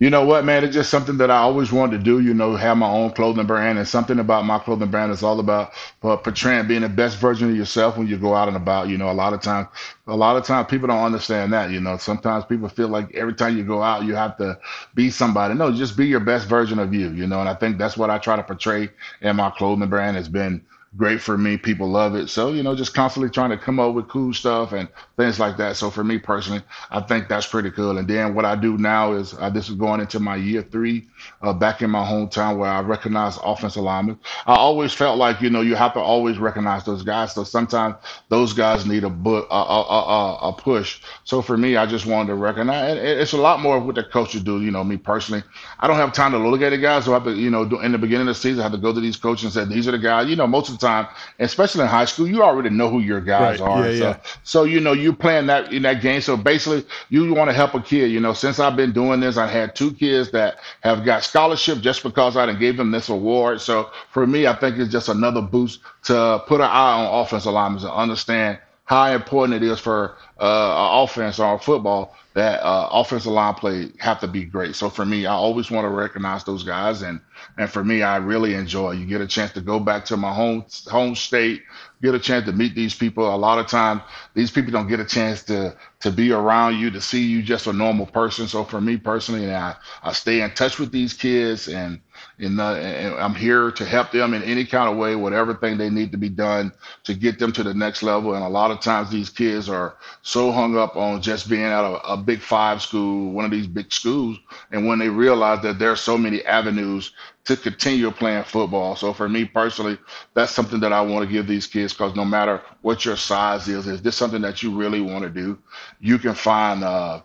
You 0.00 0.10
know 0.10 0.24
what, 0.24 0.44
man? 0.44 0.64
It's 0.64 0.74
just 0.74 0.90
something 0.90 1.18
that 1.18 1.30
I 1.30 1.38
always 1.38 1.72
wanted 1.72 1.98
to 1.98 2.04
do. 2.04 2.20
You 2.20 2.34
know, 2.34 2.54
have 2.56 2.76
my 2.76 2.88
own 2.88 3.10
clothing 3.12 3.46
brand, 3.46 3.78
and 3.78 3.88
something 3.88 4.18
about 4.18 4.44
my 4.44 4.58
clothing 4.58 4.90
brand 4.90 5.12
is 5.12 5.22
all 5.22 5.40
about 5.40 5.72
uh, 6.02 6.16
portraying 6.16 6.68
being 6.68 6.82
the 6.82 6.88
best 6.88 7.18
version 7.18 7.50
of 7.50 7.56
yourself 7.56 7.96
when 7.98 8.06
you 8.06 8.16
go 8.18 8.34
out 8.34 8.48
and 8.48 8.56
about. 8.56 8.88
You 8.88 8.98
know, 8.98 9.10
a 9.10 9.12
lot 9.12 9.32
of 9.32 9.40
times, 9.40 9.68
a 10.06 10.16
lot 10.16 10.36
of 10.36 10.44
times 10.44 10.68
people 10.70 10.88
don't 10.88 11.02
understand 11.04 11.52
that. 11.52 11.70
You 11.70 11.80
know, 11.80 11.96
sometimes 11.96 12.44
people 12.44 12.68
feel 12.68 12.88
like 12.88 13.14
every 13.14 13.34
time 13.34 13.56
you 13.56 13.64
go 13.64 13.82
out, 13.82 14.04
you 14.04 14.14
have 14.14 14.36
to 14.38 14.58
be 14.94 15.10
somebody. 15.10 15.54
No, 15.54 15.72
just 15.72 15.96
be 15.96 16.06
your 16.06 16.20
best 16.20 16.48
version 16.48 16.78
of 16.78 16.94
you. 16.94 17.10
You 17.10 17.26
know, 17.26 17.40
and 17.40 17.48
I 17.48 17.54
think 17.54 17.78
that's 17.78 17.96
what 17.96 18.10
I 18.10 18.18
try 18.18 18.36
to 18.36 18.42
portray 18.42 18.90
in 19.20 19.36
my 19.36 19.50
clothing 19.50 19.88
brand. 19.88 20.16
Has 20.16 20.28
been 20.28 20.62
great 20.96 21.20
for 21.20 21.36
me. 21.36 21.56
People 21.56 21.88
love 21.88 22.14
it. 22.14 22.28
So, 22.28 22.52
you 22.52 22.62
know, 22.62 22.74
just 22.74 22.94
constantly 22.94 23.30
trying 23.30 23.50
to 23.50 23.58
come 23.58 23.78
up 23.78 23.94
with 23.94 24.08
cool 24.08 24.32
stuff 24.32 24.72
and 24.72 24.88
things 25.16 25.38
like 25.38 25.56
that. 25.58 25.76
So 25.76 25.90
for 25.90 26.02
me 26.02 26.18
personally, 26.18 26.62
I 26.90 27.00
think 27.00 27.28
that's 27.28 27.46
pretty 27.46 27.70
cool. 27.70 27.98
And 27.98 28.08
then 28.08 28.34
what 28.34 28.44
I 28.44 28.56
do 28.56 28.78
now 28.78 29.12
is 29.12 29.34
uh, 29.38 29.50
this 29.50 29.68
is 29.68 29.74
going 29.74 30.00
into 30.00 30.18
my 30.18 30.36
year 30.36 30.62
three 30.62 31.06
uh, 31.42 31.52
back 31.52 31.82
in 31.82 31.90
my 31.90 32.04
hometown 32.04 32.58
where 32.58 32.70
I 32.70 32.80
recognize 32.80 33.38
offensive 33.44 33.82
linemen. 33.82 34.18
I 34.46 34.56
always 34.56 34.92
felt 34.92 35.18
like, 35.18 35.40
you 35.40 35.50
know, 35.50 35.60
you 35.60 35.74
have 35.74 35.92
to 35.92 36.00
always 36.00 36.38
recognize 36.38 36.84
those 36.84 37.02
guys. 37.02 37.34
So 37.34 37.44
sometimes 37.44 37.96
those 38.28 38.52
guys 38.52 38.86
need 38.86 39.04
a, 39.04 39.10
bu- 39.10 39.46
a, 39.50 39.54
a, 39.54 39.82
a, 39.82 40.38
a 40.48 40.52
push. 40.52 41.02
So 41.24 41.42
for 41.42 41.56
me, 41.58 41.76
I 41.76 41.86
just 41.86 42.06
wanted 42.06 42.28
to 42.28 42.34
recognize 42.34 42.96
and 42.96 42.98
it's 42.98 43.32
a 43.32 43.36
lot 43.38 43.60
more 43.60 43.76
of 43.76 43.84
what 43.84 43.94
the 43.94 44.04
coaches 44.04 44.42
do. 44.42 44.62
You 44.62 44.70
know, 44.70 44.82
me 44.84 44.96
personally, 44.96 45.42
I 45.80 45.86
don't 45.86 45.96
have 45.96 46.12
time 46.12 46.32
to 46.32 46.38
look 46.38 46.62
at 46.62 46.70
the 46.70 46.78
guys. 46.78 47.04
So 47.04 47.12
I 47.12 47.14
have 47.14 47.24
to, 47.24 47.34
you 47.34 47.50
know, 47.50 47.62
in 47.80 47.92
the 47.92 47.98
beginning 47.98 48.28
of 48.28 48.34
the 48.34 48.40
season, 48.40 48.60
I 48.60 48.62
have 48.64 48.72
to 48.72 48.78
go 48.78 48.92
to 48.92 49.00
these 49.00 49.16
coaches 49.16 49.44
and 49.44 49.52
say, 49.52 49.74
these 49.74 49.86
are 49.86 49.92
the 49.92 49.98
guys, 49.98 50.28
you 50.28 50.36
know, 50.36 50.46
most 50.46 50.68
of 50.70 50.77
of 50.82 50.90
the 50.90 51.02
time, 51.04 51.08
especially 51.38 51.82
in 51.82 51.88
high 51.88 52.04
school, 52.04 52.28
you 52.28 52.42
already 52.42 52.70
know 52.70 52.88
who 52.88 53.00
your 53.00 53.20
guys 53.20 53.60
Right. 53.60 53.68
are. 53.68 53.90
Yeah, 53.90 53.98
so, 53.98 54.04
yeah. 54.04 54.16
so 54.42 54.64
you 54.64 54.80
know 54.80 54.92
you're 54.92 55.12
playing 55.12 55.46
that 55.46 55.72
in 55.72 55.82
that 55.82 56.00
game. 56.02 56.20
So 56.20 56.36
basically, 56.36 56.84
you 57.10 57.32
want 57.34 57.50
to 57.50 57.54
help 57.54 57.74
a 57.74 57.80
kid. 57.80 58.10
You 58.10 58.20
know, 58.20 58.32
since 58.32 58.58
I've 58.58 58.76
been 58.76 58.92
doing 58.92 59.20
this, 59.20 59.36
I 59.36 59.46
had 59.46 59.74
two 59.74 59.92
kids 59.92 60.30
that 60.32 60.56
have 60.80 61.04
got 61.04 61.24
scholarship 61.24 61.80
just 61.80 62.02
because 62.02 62.36
I 62.36 62.52
gave 62.54 62.76
them 62.76 62.90
this 62.90 63.08
award. 63.08 63.60
So 63.60 63.90
for 64.12 64.26
me, 64.26 64.46
I 64.46 64.54
think 64.54 64.78
it's 64.78 64.92
just 64.92 65.08
another 65.08 65.40
boost 65.42 65.80
to 66.04 66.42
put 66.46 66.60
an 66.60 66.68
eye 66.70 67.04
on 67.04 67.20
offensive 67.22 67.52
linemen 67.52 67.82
and 67.82 67.90
understand 67.92 68.58
how 68.84 69.10
important 69.12 69.62
it 69.62 69.66
is 69.66 69.78
for 69.78 70.16
uh, 70.40 71.02
offense 71.02 71.38
or 71.38 71.58
football 71.58 72.14
that 72.38 72.62
uh, 72.62 72.88
offensive 72.92 73.32
line 73.32 73.54
play 73.54 73.90
have 73.98 74.20
to 74.20 74.28
be 74.28 74.44
great. 74.44 74.76
So 74.76 74.88
for 74.88 75.04
me, 75.04 75.26
I 75.26 75.32
always 75.32 75.72
want 75.72 75.84
to 75.86 75.88
recognize 75.88 76.44
those 76.44 76.62
guys, 76.62 77.02
and 77.02 77.20
and 77.56 77.68
for 77.68 77.82
me, 77.82 78.02
I 78.02 78.18
really 78.18 78.54
enjoy. 78.54 78.92
You 78.92 79.06
get 79.06 79.20
a 79.20 79.26
chance 79.26 79.50
to 79.52 79.60
go 79.60 79.80
back 79.80 80.04
to 80.06 80.16
my 80.16 80.32
home 80.32 80.64
home 80.86 81.16
state, 81.16 81.62
get 82.00 82.14
a 82.14 82.18
chance 82.20 82.46
to 82.46 82.52
meet 82.52 82.76
these 82.76 82.94
people. 82.94 83.34
A 83.34 83.36
lot 83.36 83.58
of 83.58 83.66
times, 83.66 84.02
these 84.34 84.52
people 84.52 84.70
don't 84.70 84.86
get 84.86 85.00
a 85.00 85.04
chance 85.04 85.42
to 85.44 85.76
to 85.98 86.12
be 86.12 86.30
around 86.30 86.78
you, 86.78 86.92
to 86.92 87.00
see 87.00 87.24
you 87.26 87.42
just 87.42 87.66
a 87.66 87.72
normal 87.72 88.06
person. 88.06 88.46
So 88.46 88.62
for 88.62 88.80
me 88.80 88.98
personally, 88.98 89.52
I 89.52 89.74
I 90.04 90.12
stay 90.12 90.40
in 90.40 90.52
touch 90.52 90.78
with 90.78 90.92
these 90.92 91.14
kids 91.14 91.66
and 91.66 92.00
and, 92.38 92.60
uh, 92.60 92.74
and 92.74 93.14
I'm 93.14 93.34
here 93.34 93.70
to 93.72 93.84
help 93.84 94.12
them 94.12 94.34
in 94.34 94.42
any 94.42 94.64
kind 94.64 94.90
of 94.90 94.96
way, 94.96 95.16
whatever 95.16 95.54
thing 95.54 95.76
they 95.76 95.90
need 95.90 96.12
to 96.12 96.18
be 96.18 96.28
done 96.28 96.72
to 97.04 97.14
get 97.14 97.38
them 97.38 97.52
to 97.52 97.62
the 97.62 97.74
next 97.74 98.02
level. 98.02 98.34
And 98.34 98.44
a 98.44 98.48
lot 98.48 98.70
of 98.70 98.80
times 98.80 99.10
these 99.10 99.30
kids 99.30 99.68
are 99.68 99.96
so 100.22 100.52
hung 100.52 100.76
up 100.76 100.96
on 100.96 101.22
just 101.22 101.48
being 101.48 101.62
at 101.62 101.84
a, 101.84 102.12
a 102.12 102.16
big 102.16 102.40
five 102.40 102.82
school, 102.82 103.32
one 103.32 103.44
of 103.44 103.50
these 103.50 103.66
big 103.66 103.92
schools, 103.92 104.38
and 104.70 104.86
when 104.86 104.98
they 104.98 105.08
realize 105.08 105.62
that 105.62 105.78
there 105.78 105.90
are 105.90 105.96
so 105.96 106.16
many 106.16 106.44
avenues 106.44 107.12
to 107.48 107.56
continue 107.56 108.10
playing 108.10 108.44
football. 108.44 108.94
So 108.94 109.14
for 109.14 109.26
me 109.26 109.46
personally, 109.46 109.96
that's 110.34 110.52
something 110.52 110.80
that 110.80 110.92
I 110.92 111.00
want 111.00 111.26
to 111.26 111.32
give 111.32 111.46
these 111.46 111.66
kids 111.66 111.94
because 111.94 112.14
no 112.14 112.24
matter 112.24 112.60
what 112.82 113.06
your 113.06 113.16
size 113.16 113.68
is, 113.68 113.86
is 113.86 114.02
this 114.02 114.16
something 114.16 114.42
that 114.42 114.62
you 114.62 114.76
really 114.76 115.00
want 115.00 115.24
to 115.24 115.30
do? 115.30 115.58
You 115.98 116.18
can 116.18 116.34
find 116.34 116.84
uh, 116.84 117.22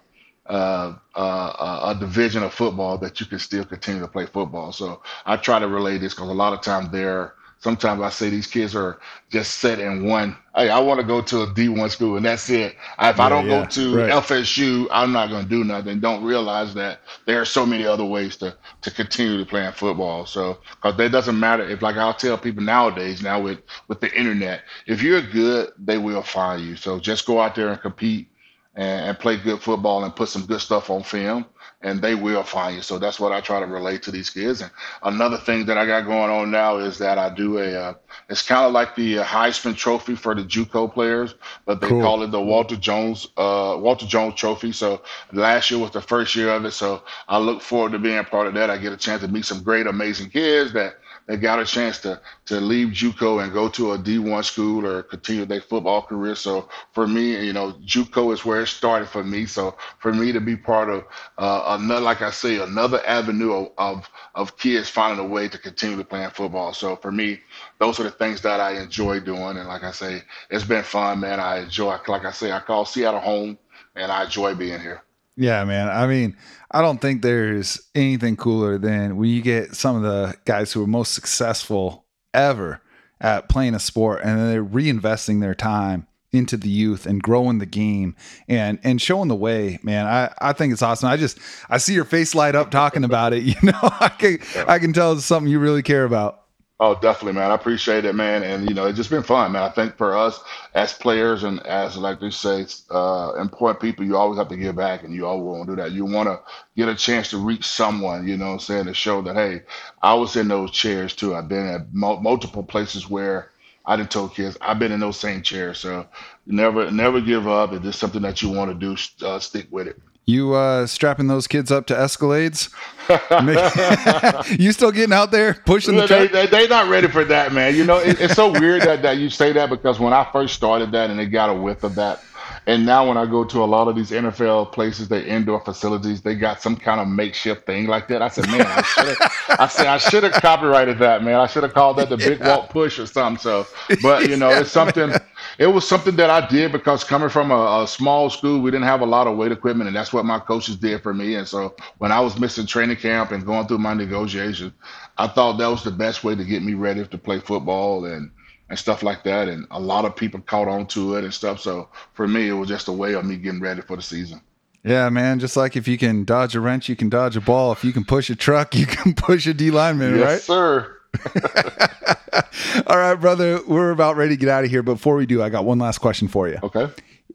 uh, 0.47 0.93
uh, 1.15 1.93
a 1.95 1.99
division 1.99 2.43
of 2.43 2.53
football 2.53 2.97
that 2.97 3.19
you 3.19 3.25
can 3.25 3.39
still 3.39 3.63
continue 3.65 4.01
to 4.01 4.07
play 4.07 4.25
football. 4.25 4.71
So 4.71 5.01
I 5.25 5.37
try 5.37 5.59
to 5.59 5.67
relay 5.67 5.97
this 5.97 6.13
because 6.13 6.29
a 6.29 6.33
lot 6.33 6.53
of 6.53 6.61
times 6.61 6.89
they're 6.91 7.33
sometimes 7.59 8.01
I 8.01 8.09
say 8.09 8.29
these 8.29 8.47
kids 8.47 8.75
are 8.75 8.99
just 9.29 9.59
set 9.59 9.79
in 9.79 10.05
one. 10.05 10.35
Hey, 10.55 10.69
I 10.69 10.79
want 10.79 10.99
to 10.99 11.05
go 11.05 11.21
to 11.21 11.41
a 11.43 11.47
D1 11.47 11.89
school 11.89 12.17
and 12.17 12.25
that's 12.25 12.49
it. 12.49 12.75
If 12.99 13.19
I 13.19 13.29
don't 13.29 13.47
go 13.47 13.63
to 13.65 13.97
Right. 13.97 14.09
FSU, 14.09 14.87
I'm 14.91 15.11
not 15.13 15.29
going 15.29 15.43
to 15.43 15.49
do 15.49 15.63
nothing. 15.63 15.99
Don't 15.99 16.23
realize 16.23 16.73
that 16.75 16.99
there 17.25 17.39
are 17.41 17.45
so 17.45 17.65
many 17.65 17.85
other 17.85 18.05
ways 18.05 18.35
to 18.37 18.55
to 18.81 18.91
continue 18.91 19.37
to 19.37 19.45
play 19.45 19.65
in 19.65 19.71
football. 19.71 20.25
So 20.25 20.59
because 20.81 20.99
it 20.99 21.09
doesn't 21.09 21.39
matter 21.39 21.63
if 21.67 21.81
like 21.81 21.95
I'll 21.97 22.13
tell 22.13 22.37
people 22.37 22.63
nowadays 22.63 23.21
now 23.21 23.39
with 23.41 23.59
with 23.87 24.01
the 24.01 24.13
internet, 24.17 24.63
if 24.87 25.01
you're 25.01 25.21
good, 25.21 25.71
they 25.77 25.97
will 25.97 26.23
find 26.23 26.61
you. 26.61 26.75
So 26.75 26.99
just 26.99 27.25
go 27.25 27.39
out 27.41 27.55
there 27.55 27.69
and 27.69 27.81
compete 27.81 28.29
and, 28.75 29.09
and 29.09 29.19
play 29.19 29.37
good 29.37 29.61
football 29.61 30.03
and 30.03 30.15
put 30.15 30.29
some 30.29 30.45
good 30.45 30.61
stuff 30.61 30.89
on 30.89 31.03
film, 31.03 31.45
and 31.81 32.01
they 32.01 32.15
will 32.15 32.43
find 32.43 32.75
you. 32.75 32.81
So 32.81 32.97
that's 32.99 33.19
what 33.19 33.31
I 33.31 33.41
try 33.41 33.59
to 33.59 33.65
relate 33.65 34.03
to 34.03 34.11
these 34.11 34.29
kids. 34.29 34.61
And 34.61 34.71
another 35.03 35.37
thing 35.37 35.65
that 35.67 35.77
I 35.77 35.85
got 35.85 36.05
going 36.05 36.29
on 36.31 36.51
now 36.51 36.77
is 36.77 36.97
that 36.99 37.17
I 37.17 37.29
do 37.29 37.57
a. 37.59 37.73
Uh, 37.73 37.93
it's 38.29 38.41
kind 38.45 38.65
of 38.65 38.71
like 38.71 38.95
the 38.95 39.19
uh, 39.19 39.23
Heisman 39.23 39.75
Trophy 39.75 40.15
for 40.15 40.33
the 40.35 40.43
JUCO 40.43 40.93
players, 40.93 41.35
but 41.65 41.81
they 41.81 41.89
Cool. 41.89 42.01
call 42.01 42.23
it 42.23 42.31
the 42.31 42.41
Walter 42.41 42.75
Jones 42.75 43.27
uh, 43.37 43.77
Walter 43.79 44.05
Jones 44.05 44.35
Trophy. 44.35 44.71
So 44.71 45.01
last 45.31 45.69
year 45.71 45.79
was 45.79 45.91
the 45.91 46.01
first 46.01 46.35
year 46.35 46.49
of 46.49 46.65
it. 46.65 46.71
So 46.71 47.03
I 47.27 47.37
look 47.37 47.61
forward 47.61 47.91
to 47.93 47.99
being 47.99 48.23
part 48.25 48.47
of 48.47 48.53
that. 48.55 48.69
I 48.69 48.77
get 48.77 48.93
a 48.93 48.97
chance 48.97 49.21
to 49.21 49.27
meet 49.27 49.45
some 49.45 49.63
great, 49.63 49.87
amazing 49.87 50.29
kids 50.29 50.73
that 50.73 50.95
they 51.27 51.37
got 51.37 51.59
a 51.59 51.65
chance 51.65 51.99
to 51.99 52.19
to 52.45 52.59
leave 52.59 52.89
JUCO 52.89 53.43
and 53.43 53.53
go 53.53 53.69
to 53.69 53.93
a 53.93 53.97
D1 53.97 54.43
school 54.43 54.85
or 54.85 55.03
continue 55.03 55.45
their 55.45 55.61
football 55.61 56.01
career. 56.01 56.35
So 56.35 56.69
for 56.93 57.07
me, 57.07 57.45
you 57.45 57.53
know, 57.53 57.73
JUCO 57.85 58.33
is 58.33 58.45
where 58.45 58.61
it 58.61 58.67
started 58.67 59.07
for 59.07 59.23
me. 59.23 59.45
So 59.45 59.77
for 59.99 60.13
me 60.13 60.31
to 60.31 60.41
be 60.41 60.55
part 60.55 60.89
of 60.89 61.05
uh, 61.37 61.77
another, 61.79 62.01
like 62.01 62.21
I 62.21 62.31
say, 62.31 62.59
another 62.59 63.05
avenue 63.05 63.53
of, 63.53 63.71
of 63.77 64.09
of 64.35 64.57
kids 64.57 64.89
finding 64.89 65.23
a 65.25 65.27
way 65.27 65.47
to 65.47 65.57
continue 65.57 65.97
to 65.97 66.03
play 66.03 66.27
football. 66.33 66.73
So 66.73 66.95
for 66.95 67.11
me, 67.11 67.39
those 67.79 67.99
are 67.99 68.03
the 68.03 68.11
things 68.11 68.41
that 68.41 68.59
I 68.59 68.81
enjoy 68.81 69.19
doing. 69.19 69.57
And 69.57 69.67
like 69.67 69.83
I 69.83 69.91
say, 69.91 70.23
it's 70.49 70.63
been 70.63 70.83
fun, 70.83 71.19
man. 71.21 71.39
I 71.39 71.59
enjoy, 71.63 71.97
like 72.07 72.25
I 72.25 72.31
say, 72.31 72.51
I 72.51 72.59
call 72.59 72.85
Seattle 72.85 73.19
home, 73.19 73.57
and 73.95 74.11
I 74.11 74.25
enjoy 74.25 74.55
being 74.55 74.79
here. 74.79 75.03
Yeah, 75.35 75.63
man. 75.63 75.89
I 75.89 76.05
mean, 76.05 76.37
I 76.71 76.81
don't 76.81 77.01
think 77.01 77.21
there's 77.21 77.81
anything 77.95 78.35
cooler 78.35 78.77
than 78.77 79.17
when 79.17 79.29
you 79.29 79.41
get 79.41 79.75
some 79.75 79.95
of 79.95 80.03
the 80.03 80.35
guys 80.45 80.71
who 80.71 80.83
are 80.83 80.87
most 80.87 81.13
successful 81.13 82.05
ever 82.33 82.81
at 83.19 83.49
playing 83.49 83.73
a 83.73 83.79
sport 83.79 84.21
and 84.23 84.37
then 84.39 84.51
they're 84.51 84.63
reinvesting 84.63 85.41
their 85.41 85.55
time 85.55 86.07
into 86.31 86.57
the 86.57 86.69
youth 86.69 87.05
and 87.05 87.21
growing 87.21 87.59
the 87.59 87.65
game 87.65 88.15
and 88.47 88.79
and 88.83 89.01
showing 89.01 89.27
the 89.27 89.35
way 89.35 89.79
man. 89.83 90.07
I 90.07 90.33
i 90.41 90.51
think 90.51 90.73
it's 90.73 90.81
awesome. 90.81 91.09
I 91.09 91.15
just 91.15 91.39
i 91.69 91.77
see 91.77 91.93
your 91.93 92.05
face 92.05 92.33
light 92.33 92.55
up 92.55 92.71
talking 92.71 93.03
about 93.03 93.33
it 93.33 93.43
you 93.43 93.55
know? 93.61 93.79
I 93.81 94.09
can 94.09 94.39
i 94.67 94.79
can 94.79 94.93
tell 94.93 95.13
it's 95.13 95.25
something 95.25 95.51
you 95.51 95.59
really 95.59 95.83
care 95.83 96.05
about 96.05 96.42
Oh, 96.83 96.95
definitely, 96.95 97.39
man. 97.39 97.51
I 97.51 97.55
appreciate 97.55 98.05
it, 98.05 98.15
man. 98.15 98.43
And 98.43 98.67
you 98.69 98.75
know, 98.75 98.87
it's 98.87 98.97
just 98.97 99.09
been 99.09 99.23
fun, 99.23 99.53
man. 99.53 99.63
I 99.63 99.69
think 99.69 99.97
for 99.97 100.17
us 100.17 100.41
as 100.75 100.93
players 100.93 101.43
and 101.45 101.61
as 101.65 101.97
like 101.97 102.19
they 102.21 102.31
say, 102.31 102.67
uh, 102.91 103.33
important 103.39 103.81
people, 103.81 104.05
you 104.05 104.17
always 104.17 104.37
have 104.39 104.49
to 104.49 104.57
give 104.57 104.75
back, 104.75 105.03
and 105.03 105.15
you 105.15 105.25
always 105.27 105.45
want 105.59 105.69
to 105.69 105.77
do 105.77 105.81
that. 105.83 105.93
You 105.93 106.05
want 106.05 106.29
to 106.29 106.41
get 106.77 106.89
a 106.89 106.95
chance 106.95 107.31
to 107.31 107.39
reach 107.39 107.65
someone, 107.65 108.27
you 108.27 108.37
know, 108.37 108.47
what 108.47 108.53
I'm 108.55 108.59
saying 108.59 108.85
to 108.87 108.95
show 108.95 109.23
that 109.23 109.35
hey, 109.37 109.63
I 110.03 110.13
was 110.15 110.35
in 110.37 110.49
those 110.49 110.71
chairs 110.71 111.15
too. 111.15 111.35
I've 111.35 111.49
been 111.49 111.67
at 111.67 111.93
mul 111.93 112.21
multiple 112.21 112.63
places 112.63 113.09
where 113.09 113.51
I 113.87 113.97
didn't 113.97 114.11
tell 114.11 114.29
kids 114.29 114.57
I've 114.61 114.79
been 114.79 114.93
in 114.93 115.01
those 115.01 115.19
same 115.19 115.41
chairs. 115.41 115.79
So 115.79 116.07
never, 116.47 116.91
never 116.91 117.21
give 117.21 117.47
up. 117.49 117.73
If 117.73 117.85
it's 117.85 117.97
something 117.97 118.23
that 118.23 118.43
you 118.43 118.51
want 118.51 118.71
to 118.71 118.95
do, 118.95 119.25
uh, 119.25 119.39
stick 119.39 119.67
with 119.71 119.87
it. 119.87 119.99
You 120.25 120.53
uh 120.53 120.87
strapping 120.87 121.27
those 121.27 121.47
kids 121.47 121.71
up 121.71 121.85
to 121.85 121.93
escalades 121.93 122.69
you 124.59 124.71
still 124.71 124.91
getting 124.91 125.13
out 125.13 125.31
there 125.31 125.55
pushing 125.65 125.95
the 125.95 126.01
they, 126.01 126.27
truck 126.27 126.31
they, 126.31 126.45
they 126.45 126.67
not 126.67 126.87
ready 126.87 127.07
for 127.07 127.23
that, 127.25 127.51
man. 127.53 127.75
You 127.75 127.85
know, 127.85 127.97
it, 127.97 128.19
it's 128.19 128.33
so 128.33 128.51
weird 128.51 128.81
that, 128.83 129.01
that 129.01 129.17
you 129.17 129.29
say 129.29 129.51
that 129.53 129.69
because 129.69 129.99
when 129.99 130.13
I 130.13 130.27
first 130.31 130.55
started 130.55 130.91
that 130.93 131.09
and 131.09 131.19
they 131.19 131.25
got 131.25 131.49
a 131.49 131.53
whiff 131.53 131.83
of 131.83 131.95
that, 131.95 132.23
and 132.65 132.85
now 132.85 133.07
when 133.07 133.17
I 133.17 133.25
go 133.25 133.43
to 133.43 133.63
a 133.63 133.65
lot 133.65 133.87
of 133.87 133.95
these 133.95 134.11
NFL 134.11 134.71
places, 134.71 135.09
they 135.09 135.23
indoor 135.25 135.59
facilities, 135.59 136.21
they 136.21 136.35
got 136.35 136.61
some 136.61 136.77
kind 136.77 137.01
of 137.01 137.07
makeshift 137.07 137.65
thing 137.65 137.87
like 137.87 138.07
that. 138.07 138.21
I 138.21 138.29
said, 138.29 138.47
man, 138.47 138.65
I 138.65 138.81
should 138.81 139.07
have, 139.07 139.31
I 139.59 139.67
said 139.67 139.87
I 139.87 139.97
should 139.97 140.23
have 140.23 140.33
copyrighted 140.33 140.97
that, 140.99 141.23
man. 141.23 141.35
I 141.35 141.47
should 141.47 141.63
have 141.63 141.73
called 141.73 141.97
that 141.97 142.09
the 142.09 142.17
Big 142.17 142.39
Walt 142.39 142.69
Push 142.69 142.99
or 142.99 143.05
something. 143.05 143.41
So, 143.41 143.67
but 144.01 144.29
you 144.29 144.37
know, 144.37 144.49
it's 144.49 144.71
something. 144.71 145.11
It 145.57 145.67
was 145.67 145.87
something 145.87 146.15
that 146.15 146.29
I 146.29 146.47
did 146.47 146.71
because 146.71 147.03
coming 147.03 147.29
from 147.29 147.51
a, 147.51 147.83
a 147.83 147.87
small 147.87 148.29
school, 148.29 148.61
we 148.61 148.71
didn't 148.71 148.87
have 148.87 149.01
a 149.01 149.05
lot 149.05 149.27
of 149.27 149.37
weight 149.37 149.51
equipment, 149.51 149.87
and 149.87 149.95
that's 149.95 150.13
what 150.13 150.25
my 150.25 150.39
coaches 150.39 150.77
did 150.77 151.03
for 151.03 151.13
me. 151.13 151.35
And 151.35 151.47
so 151.47 151.75
when 151.97 152.11
I 152.11 152.21
was 152.21 152.39
missing 152.39 152.65
training 152.65 152.97
camp 152.97 153.31
and 153.31 153.45
going 153.45 153.67
through 153.67 153.79
my 153.79 153.93
negotiations, 153.93 154.71
I 155.17 155.27
thought 155.27 155.57
that 155.57 155.67
was 155.67 155.83
the 155.83 155.91
best 155.91 156.23
way 156.23 156.33
to 156.35 156.43
get 156.43 156.63
me 156.63 156.73
ready 156.73 157.05
to 157.05 157.17
play 157.17 157.39
football 157.39 158.05
and 158.05 158.31
and 158.69 158.77
stuff 158.79 159.03
like 159.03 159.23
that. 159.23 159.47
And 159.47 159.65
a 159.71 159.79
lot 159.79 160.05
of 160.05 160.15
people 160.15 160.39
caught 160.41 160.67
on 160.67 160.87
to 160.87 161.15
it 161.15 161.23
and 161.23 161.33
stuff. 161.33 161.59
So 161.59 161.89
for 162.13 162.27
me, 162.27 162.49
it 162.49 162.53
was 162.53 162.69
just 162.69 162.87
a 162.87 162.91
way 162.91 163.13
of 163.13 163.25
me 163.25 163.35
getting 163.37 163.61
ready 163.61 163.81
for 163.81 163.95
the 163.95 164.01
season. 164.01 164.41
Yeah, 164.83 165.09
man. 165.09 165.39
Just 165.39 165.55
like 165.55 165.75
if 165.77 165.87
you 165.87 165.97
can 165.97 166.25
dodge 166.25 166.55
a 166.55 166.59
wrench, 166.59 166.89
you 166.89 166.95
can 166.95 167.07
dodge 167.09 167.37
a 167.37 167.41
ball. 167.41 167.71
If 167.71 167.83
you 167.85 167.93
can 167.93 168.03
push 168.03 168.29
a 168.29 168.35
truck, 168.35 168.75
you 168.75 168.85
can 168.85 169.13
push 169.13 169.47
a 169.47 169.53
D 169.53 169.71
lineman, 169.71 170.17
Yes, 170.17 170.25
right? 170.25 170.41
sir. 170.41 170.97
All 172.87 172.97
right, 172.97 173.15
brother. 173.15 173.59
We're 173.67 173.91
about 173.91 174.15
ready 174.17 174.35
to 174.35 174.39
get 174.39 174.49
out 174.49 174.63
of 174.65 174.69
here. 174.69 174.81
But 174.83 174.93
before 174.95 175.15
we 175.15 175.25
do, 175.25 175.41
I 175.43 175.49
got 175.49 175.63
one 175.65 175.79
last 175.79 175.99
question 175.99 176.27
for 176.27 176.47
you. 176.49 176.57
Okay. 176.63 176.87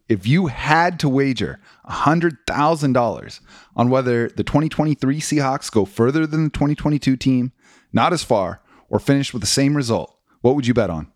If 0.09 0.27
you 0.27 0.47
had 0.47 0.99
to 1.01 1.09
wager 1.09 1.61
$100,000 1.89 3.41
on 3.77 3.91
whether 3.91 4.29
the 4.31 4.43
2023 4.45 5.21
Seahawks 5.21 5.71
go 5.71 5.85
further 5.85 6.27
than 6.27 6.45
the 6.45 6.51
2022 6.51 7.17
team, 7.17 7.53
not 7.93 8.13
as 8.13 8.23
far, 8.25 8.61
or 8.89 8.99
finish 8.99 9.33
with 9.33 9.43
the 9.43 9.47
same 9.49 9.77
result, 9.77 10.17
what 10.41 10.55
would 10.55 10.67
you 10.67 10.75
bet 10.75 10.91
on? 10.91 11.11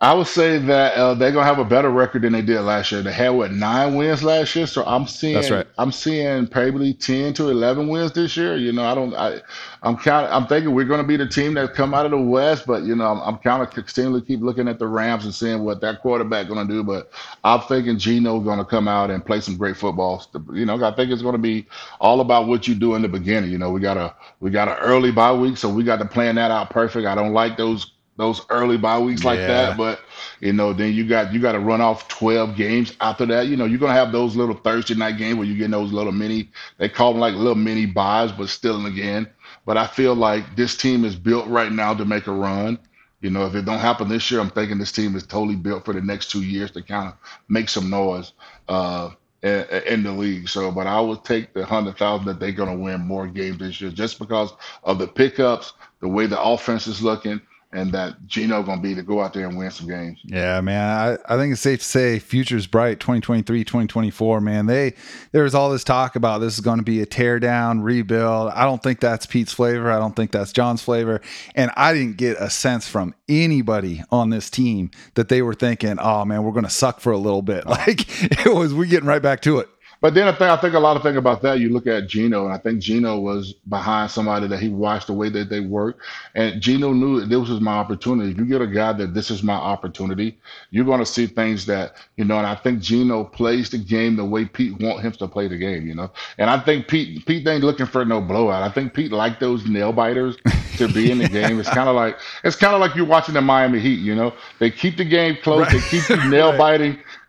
I 0.00 0.14
would 0.14 0.28
say 0.28 0.58
that 0.58 0.94
uh, 0.94 1.14
they're 1.14 1.32
gonna 1.32 1.44
have 1.44 1.58
a 1.58 1.64
better 1.64 1.90
record 1.90 2.22
than 2.22 2.32
they 2.32 2.40
did 2.40 2.60
last 2.60 2.92
year. 2.92 3.02
They 3.02 3.12
had 3.12 3.30
what 3.30 3.50
nine 3.50 3.96
wins 3.96 4.22
last 4.22 4.54
year, 4.54 4.68
so 4.68 4.84
I'm 4.86 5.08
seeing 5.08 5.34
That's 5.34 5.50
right. 5.50 5.66
I'm 5.76 5.90
seeing 5.90 6.46
probably 6.46 6.94
ten 6.94 7.34
to 7.34 7.48
eleven 7.48 7.88
wins 7.88 8.12
this 8.12 8.36
year. 8.36 8.56
You 8.56 8.70
know, 8.70 8.84
I 8.84 8.94
don't. 8.94 9.12
I, 9.14 9.40
I'm 9.82 9.96
kind 9.96 10.24
of 10.24 10.32
I'm 10.32 10.46
thinking 10.46 10.72
we're 10.72 10.84
gonna 10.84 11.02
be 11.02 11.16
the 11.16 11.26
team 11.26 11.54
that 11.54 11.74
come 11.74 11.94
out 11.94 12.04
of 12.06 12.12
the 12.12 12.20
West, 12.20 12.64
but 12.64 12.84
you 12.84 12.94
know, 12.94 13.06
I'm, 13.06 13.20
I'm 13.22 13.38
kind 13.38 13.60
of 13.60 13.70
continually 13.70 14.20
keep 14.22 14.40
looking 14.40 14.68
at 14.68 14.78
the 14.78 14.86
Rams 14.86 15.24
and 15.24 15.34
seeing 15.34 15.64
what 15.64 15.80
that 15.80 16.00
quarterback 16.00 16.46
gonna 16.46 16.64
do. 16.64 16.84
But 16.84 17.10
I'm 17.42 17.62
thinking 17.62 17.98
Geno 17.98 18.38
gonna 18.38 18.64
come 18.64 18.86
out 18.86 19.10
and 19.10 19.26
play 19.26 19.40
some 19.40 19.56
great 19.56 19.76
football. 19.76 20.24
You 20.52 20.64
know, 20.64 20.80
I 20.84 20.94
think 20.94 21.10
it's 21.10 21.22
gonna 21.22 21.38
be 21.38 21.66
all 22.00 22.20
about 22.20 22.46
what 22.46 22.68
you 22.68 22.76
do 22.76 22.94
in 22.94 23.02
the 23.02 23.08
beginning. 23.08 23.50
You 23.50 23.58
know, 23.58 23.72
we 23.72 23.80
got 23.80 23.96
a 23.96 24.14
we 24.38 24.52
got 24.52 24.68
an 24.68 24.76
early 24.76 25.10
bye 25.10 25.32
week, 25.32 25.56
so 25.56 25.68
we 25.68 25.82
got 25.82 25.98
to 25.98 26.04
plan 26.04 26.36
that 26.36 26.52
out 26.52 26.70
perfect. 26.70 27.08
I 27.08 27.16
don't 27.16 27.32
like 27.32 27.56
those 27.56 27.94
those 28.18 28.42
early 28.50 28.76
bye 28.78 28.98
weeks 28.98 29.24
like 29.24 29.46
Yeah. 29.46 29.46
that, 29.46 29.78
but 29.78 30.00
you 30.40 30.52
know, 30.52 30.74
then 30.74 30.92
you 30.94 31.08
got 31.08 31.32
you 31.32 31.40
got 31.40 31.52
to 31.52 31.60
run 31.60 31.80
off 31.80 32.08
12 32.08 32.56
games 32.56 32.94
after 33.00 33.26
that. 33.26 33.48
You 33.48 33.56
know, 33.56 33.66
you're 33.66 33.80
gonna 33.80 33.94
have 33.94 34.12
those 34.12 34.36
little 34.36 34.56
Thursday 34.56 34.94
night 34.94 35.18
games 35.18 35.38
where 35.38 35.46
you 35.46 35.56
get 35.56 35.70
those 35.70 35.92
little 35.92 36.12
mini. 36.12 36.50
They 36.78 36.88
call 36.88 37.12
them 37.12 37.20
like 37.20 37.34
little 37.34 37.54
mini 37.56 37.86
byes, 37.86 38.32
but 38.32 38.50
still 38.50 38.76
in 38.76 38.84
the 38.84 38.90
game. 38.90 39.28
But 39.66 39.78
I 39.78 39.86
feel 39.86 40.14
like 40.14 40.56
this 40.56 40.76
team 40.76 41.04
is 41.04 41.16
built 41.16 41.46
right 41.48 41.72
now 41.72 41.94
to 41.94 42.04
make 42.04 42.26
a 42.26 42.32
run. 42.32 42.78
You 43.20 43.30
know, 43.30 43.46
if 43.46 43.54
it 43.54 43.64
don't 43.64 43.78
happen 43.78 44.08
this 44.08 44.30
year, 44.30 44.40
I'm 44.40 44.50
thinking 44.50 44.78
this 44.78 44.92
team 44.92 45.16
is 45.16 45.26
totally 45.26 45.56
built 45.56 45.84
for 45.84 45.94
the 45.94 46.00
next 46.02 46.30
two 46.30 46.42
years 46.42 46.70
to 46.72 46.82
kind 46.82 47.08
of 47.08 47.14
make 47.48 47.68
some 47.68 47.90
noise 47.90 48.32
uh, 48.68 49.10
in, 49.42 49.64
in 49.86 50.02
the 50.04 50.12
league. 50.12 50.48
So, 50.48 50.70
but 50.70 50.86
I 50.86 51.00
would 51.00 51.24
take 51.24 51.52
the 51.52 51.64
hundred 51.64 51.98
thousand 51.98 52.26
that 52.26 52.40
they're 52.40 52.52
going 52.52 52.76
to 52.76 52.82
win 52.82 53.00
more 53.00 53.26
games 53.26 53.58
this 53.58 53.80
year 53.80 53.90
just 53.90 54.18
because 54.18 54.52
of 54.84 54.98
the 54.98 55.08
pickups, 55.08 55.72
the 56.00 56.08
way 56.08 56.26
the 56.26 56.40
offense 56.40 56.86
is 56.86 57.02
looking, 57.02 57.40
and 57.70 57.92
that 57.92 58.26
Geno 58.26 58.62
going 58.62 58.78
to 58.78 58.82
be 58.82 58.94
to 58.94 59.02
go 59.02 59.20
out 59.20 59.34
there 59.34 59.46
and 59.46 59.58
win 59.58 59.70
some 59.70 59.86
games. 59.86 60.18
Yeah, 60.24 60.60
man. 60.62 61.18
I, 61.28 61.34
I 61.34 61.36
think 61.36 61.52
it's 61.52 61.60
safe 61.60 61.80
to 61.80 61.84
say 61.84 62.18
future's 62.18 62.66
bright 62.66 62.98
2023, 62.98 63.62
2024, 63.62 64.40
man. 64.40 64.66
They 64.66 64.94
there 65.32 65.42
was 65.42 65.54
all 65.54 65.70
this 65.70 65.84
talk 65.84 66.16
about 66.16 66.38
this 66.38 66.54
is 66.54 66.60
going 66.60 66.78
to 66.78 66.84
be 66.84 67.02
a 67.02 67.06
tear 67.06 67.38
down, 67.38 67.82
rebuild. 67.82 68.52
I 68.54 68.64
don't 68.64 68.82
think 68.82 69.00
that's 69.00 69.26
Pete's 69.26 69.52
flavor. 69.52 69.90
I 69.90 69.98
don't 69.98 70.16
think 70.16 70.30
that's 70.30 70.52
John's 70.52 70.82
flavor. 70.82 71.20
And 71.54 71.70
I 71.76 71.92
didn't 71.92 72.16
get 72.16 72.38
a 72.38 72.48
sense 72.48 72.88
from 72.88 73.14
anybody 73.28 74.02
on 74.10 74.30
this 74.30 74.48
team 74.48 74.90
that 75.14 75.28
they 75.28 75.42
were 75.42 75.54
thinking, 75.54 75.98
oh 75.98 76.24
man, 76.24 76.44
we're 76.44 76.58
to 76.58 76.70
suck 76.70 77.00
for 77.00 77.12
a 77.12 77.18
little 77.18 77.42
bit. 77.42 77.64
Like 77.78 78.06
it 78.44 78.52
was 78.52 78.74
we 78.74 78.88
getting 78.88 79.06
right 79.06 79.22
back 79.22 79.40
to 79.42 79.58
it. 79.58 79.68
But 80.00 80.14
then 80.14 80.28
I 80.28 80.32
think 80.32 80.42
I 80.42 80.56
think 80.56 80.74
a 80.74 80.78
lot 80.78 80.96
of 80.96 81.02
thing 81.02 81.16
about 81.16 81.42
that. 81.42 81.58
You 81.58 81.70
look 81.70 81.86
at 81.86 82.06
Geno, 82.06 82.44
and 82.44 82.52
I 82.54 82.58
think 82.58 82.80
Geno 82.80 83.18
was 83.18 83.54
behind 83.68 84.10
somebody 84.10 84.46
that 84.46 84.60
he 84.60 84.68
watched 84.68 85.08
the 85.08 85.12
way 85.12 85.28
that 85.30 85.48
they 85.48 85.60
work, 85.60 85.98
and 86.34 86.60
Geno 86.60 86.92
knew 86.92 87.20
that 87.20 87.28
this 87.28 87.48
was 87.48 87.60
my 87.60 87.72
opportunity. 87.72 88.30
If 88.30 88.38
you 88.38 88.44
get 88.44 88.62
a 88.62 88.66
guy 88.66 88.92
that 88.92 89.14
this 89.14 89.30
is 89.30 89.42
my 89.42 89.54
opportunity, 89.54 90.38
you're 90.70 90.84
going 90.84 91.00
to 91.00 91.06
see 91.06 91.26
things 91.26 91.66
that 91.66 91.96
you 92.16 92.24
know. 92.24 92.38
And 92.38 92.46
I 92.46 92.54
think 92.54 92.80
Geno 92.80 93.24
plays 93.24 93.70
the 93.70 93.78
game 93.78 94.14
the 94.16 94.24
way 94.24 94.44
Pete 94.44 94.80
want 94.80 95.00
him 95.00 95.12
to 95.12 95.26
play 95.26 95.48
the 95.48 95.58
game. 95.58 95.86
You 95.86 95.94
know, 95.94 96.10
and 96.38 96.48
I 96.48 96.60
think 96.60 96.86
Pete 96.86 97.26
Pete 97.26 97.46
ain't 97.46 97.64
looking 97.64 97.86
for 97.86 98.04
no 98.04 98.20
blowout. 98.20 98.62
I 98.62 98.70
think 98.72 98.94
Pete 98.94 99.10
like 99.10 99.40
those 99.40 99.66
nail 99.66 99.92
biters 99.92 100.36
to 100.76 100.86
be 100.92 101.10
in 101.10 101.18
the 101.18 101.28
game. 101.40 101.58
It's 101.58 101.68
kind 101.68 101.88
of 101.88 101.96
like 101.96 102.18
it's 102.44 102.56
kind 102.56 102.74
of 102.74 102.80
like 102.80 102.94
you're 102.94 103.04
watching 103.04 103.34
the 103.34 103.40
Miami 103.40 103.80
Heat. 103.80 103.98
You 103.98 104.14
know, 104.14 104.32
they 104.60 104.70
keep 104.70 104.96
the 104.96 105.04
game 105.04 105.36
close. 105.42 105.66
Right. 105.72 105.72
They 105.72 106.00
keep 106.00 106.08
you 106.08 106.16
nail 106.30 106.52
Right. 106.52 106.58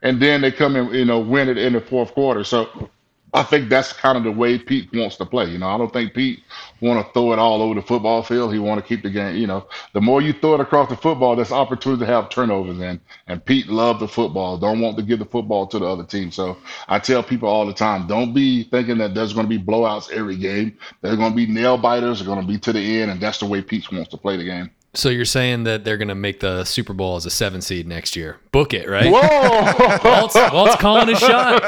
And 0.02 0.22
then 0.22 0.42
they 0.42 0.52
come 0.52 0.76
in, 0.76 0.94
you 0.94 1.06
know, 1.06 1.20
win 1.20 1.50
it 1.50 1.58
in 1.58 1.74
the 1.74 1.82
fourth 1.82 2.14
quarter. 2.14 2.44
So 2.44 2.90
I 3.34 3.44
think 3.44 3.70
that's 3.70 3.94
kind 3.94 4.18
of 4.18 4.24
the 4.24 4.32
way 4.32 4.58
Pete 4.58 4.90
wants 4.92 5.18
to 5.18 5.26
play. 5.26 5.46
You 5.46 5.60
know, 5.60 5.68
I 5.68 5.78
don't 5.78 5.94
think 5.94 6.16
Pete 6.16 6.40
want 6.82 7.06
to 7.06 7.14
throw 7.14 7.32
it 7.32 7.38
all 7.38 7.62
over 7.62 7.76
the 7.76 7.82
football 7.86 8.24
field. 8.24 8.54
He 8.54 8.60
want 8.60 8.82
to 8.82 8.88
keep 8.88 9.04
the 9.04 9.10
game. 9.12 9.36
You 9.36 9.46
know, 9.46 9.68
the 9.94 10.02
more 10.02 10.22
you 10.22 10.34
throw 10.34 10.56
it 10.56 10.62
across 10.62 10.90
the 10.90 10.96
football, 10.96 11.36
there's 11.36 11.52
opportunity 11.52 12.00
to 12.00 12.12
have 12.12 12.30
turnovers 12.30 12.80
in. 12.80 13.00
And 13.28 13.46
Pete 13.46 13.68
loved 13.68 14.00
the 14.00 14.08
football. 14.08 14.58
Don't 14.58 14.80
want 14.82 14.98
to 14.98 15.04
give 15.04 15.20
the 15.20 15.26
football 15.26 15.68
to 15.68 15.78
the 15.78 15.86
other 15.86 16.06
team. 16.06 16.32
So 16.32 16.58
I 16.88 16.98
tell 16.98 17.22
people 17.22 17.50
all 17.50 17.68
the 17.68 17.74
time, 17.74 18.08
don't 18.08 18.34
be 18.34 18.64
thinking 18.64 18.98
that 18.98 19.14
there's 19.14 19.34
going 19.34 19.48
to 19.48 19.58
be 19.58 19.64
blowouts 19.64 20.12
every 20.12 20.38
game. 20.38 20.78
There's 21.02 21.18
going 21.18 21.32
to 21.32 21.36
be 21.36 21.46
nail 21.46 21.78
biters. 21.78 22.20
They're 22.20 22.28
going 22.28 22.42
to 22.42 22.48
be 22.48 22.58
to 22.58 22.74
the 22.74 23.02
end, 23.02 23.12
and 23.12 23.22
that's 23.22 23.40
the 23.40 23.46
way 23.46 23.62
Pete 23.62 23.92
wants 23.92 24.10
to 24.10 24.18
play 24.18 24.38
the 24.38 24.46
game. 24.46 24.72
So 24.96 25.10
you're 25.10 25.24
saying 25.26 25.66
that 25.66 25.86
they're 25.86 25.98
going 25.98 26.08
to 26.08 26.16
make 26.16 26.40
the 26.40 26.64
Super 26.64 26.94
Bowl 26.94 27.16
as 27.16 27.26
a 27.28 27.30
seven 27.30 27.62
seed 27.62 27.88
next 27.88 28.16
year? 28.16 28.38
Book 28.52 28.74
it, 28.74 28.90
right? 28.90 29.06
Whoa! 29.12 30.00
Walt's, 30.04 30.36
Walt's 30.52 30.76
calling 30.78 31.10
a 31.10 31.16
shot. 31.16 31.62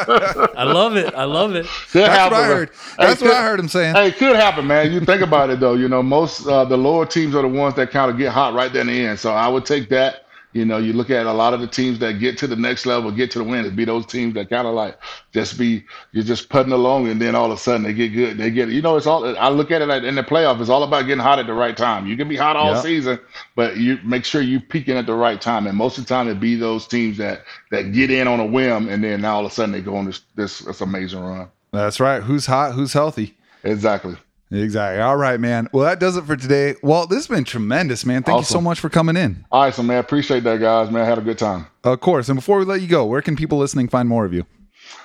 I 0.57 0.63
love 0.63 0.95
it. 0.97 1.13
I 1.13 1.25
love 1.25 1.53
it. 1.53 1.67
Could 1.91 2.01
That's 2.01 2.31
what 2.31 2.33
I 2.33 2.47
man. 2.47 2.49
heard. 2.57 2.69
Hey, 2.69 2.75
That's 2.97 3.21
what 3.21 3.27
could- 3.27 3.37
I 3.37 3.43
heard 3.43 3.59
him 3.59 3.67
saying. 3.67 3.93
Hey, 3.95 4.07
it 4.07 4.17
could 4.17 4.35
happen, 4.35 4.65
man. 4.65 4.91
You 4.91 5.01
think 5.01 5.21
about 5.21 5.51
it 5.51 5.59
though. 5.59 5.75
You 5.75 5.87
know, 5.87 6.01
most 6.01 6.47
uh, 6.47 6.65
the 6.65 6.77
lower 6.77 7.05
teams 7.05 7.35
are 7.35 7.43
the 7.43 7.47
ones 7.47 7.75
that 7.75 7.91
kind 7.91 8.09
of 8.09 8.17
get 8.17 8.31
hot 8.33 8.55
right 8.55 8.73
there 8.73 8.81
in 8.81 8.87
the 8.87 9.05
end. 9.05 9.19
So 9.19 9.31
I 9.33 9.47
would 9.47 9.65
take 9.65 9.89
that. 9.89 10.25
You 10.53 10.65
know, 10.65 10.77
you 10.77 10.91
look 10.91 11.09
at 11.09 11.25
a 11.25 11.31
lot 11.31 11.53
of 11.53 11.61
the 11.61 11.67
teams 11.67 11.99
that 11.99 12.19
get 12.19 12.37
to 12.39 12.47
the 12.47 12.55
next 12.55 12.85
level, 12.85 13.09
get 13.09 13.31
to 13.31 13.39
the 13.39 13.43
win. 13.45 13.61
It'd 13.61 13.75
be 13.75 13.85
those 13.85 14.05
teams 14.05 14.33
that 14.33 14.49
kind 14.49 14.67
of 14.67 14.73
like 14.73 14.97
just 15.31 15.57
be 15.57 15.83
you're 16.11 16.25
just 16.25 16.49
putting 16.49 16.73
along, 16.73 17.07
and 17.07 17.21
then 17.21 17.35
all 17.35 17.51
of 17.51 17.57
a 17.57 17.61
sudden 17.61 17.83
they 17.83 17.93
get 17.93 18.09
good. 18.09 18.37
They 18.37 18.51
get 18.51 18.69
you 18.69 18.81
know, 18.81 18.97
it's 18.97 19.07
all. 19.07 19.37
I 19.37 19.49
look 19.49 19.71
at 19.71 19.81
it 19.81 19.85
like 19.87 20.03
in 20.03 20.15
the 20.15 20.23
playoff. 20.23 20.59
It's 20.59 20.69
all 20.69 20.83
about 20.83 21.03
getting 21.03 21.23
hot 21.23 21.39
at 21.39 21.47
the 21.47 21.53
right 21.53 21.75
time. 21.77 22.05
You 22.05 22.17
can 22.17 22.27
be 22.27 22.35
hot 22.35 22.55
all 22.55 22.73
Yeah. 22.73 22.81
season, 22.81 23.19
but 23.55 23.77
you 23.77 23.97
make 24.03 24.25
sure 24.25 24.41
you're 24.41 24.59
peaking 24.59 24.97
at 24.97 25.05
the 25.05 25.13
right 25.15 25.39
time. 25.39 25.67
And 25.67 25.77
most 25.77 25.97
of 25.97 26.05
the 26.05 26.09
time, 26.09 26.27
it 26.27 26.39
be 26.39 26.55
those 26.55 26.85
teams 26.87 27.17
that 27.17 27.43
that 27.71 27.93
get 27.93 28.11
in 28.11 28.27
on 28.27 28.39
a 28.39 28.45
whim, 28.45 28.89
and 28.89 29.03
then 29.03 29.21
now 29.21 29.35
all 29.35 29.45
of 29.45 29.51
a 29.51 29.55
sudden 29.55 29.71
they 29.71 29.81
go 29.81 29.95
on 29.95 30.05
this 30.05 30.21
this, 30.35 30.59
this 30.59 30.81
amazing 30.81 31.21
run. 31.21 31.47
That's 31.71 32.01
right. 32.01 32.21
Who's 32.21 32.45
hot? 32.47 32.73
Who's 32.73 32.91
healthy? 32.91 33.37
Exactly. 33.63 34.17
Exactly. 34.51 35.01
All 35.01 35.15
right, 35.15 35.39
man. 35.39 35.69
Well, 35.71 35.85
that 35.85 35.99
does 35.99 36.17
it 36.17 36.25
for 36.25 36.35
today. 36.35 36.75
Walt, 36.83 37.09
this 37.09 37.19
has 37.19 37.27
been 37.27 37.45
tremendous, 37.45 38.05
man. 38.05 38.23
Thank 38.23 38.39
you 38.39 38.45
so 38.45 38.59
much 38.59 38.79
for 38.79 38.89
coming 38.89 39.15
in. 39.15 39.45
All 39.51 39.63
right, 39.63 39.73
so 39.73 39.81
man, 39.81 39.99
appreciate 39.99 40.43
that, 40.43 40.59
guys. 40.59 40.91
Man, 40.91 41.01
I 41.01 41.05
had 41.05 41.17
a 41.17 41.21
good 41.21 41.37
time. 41.37 41.67
Of 41.83 42.01
course. 42.01 42.27
And 42.27 42.35
before 42.35 42.59
we 42.59 42.65
let 42.65 42.81
you 42.81 42.87
go, 42.87 43.05
where 43.05 43.21
can 43.21 43.35
people 43.35 43.57
listening 43.57 43.87
find 43.87 44.09
more 44.09 44.25
of 44.25 44.33
you? 44.33 44.45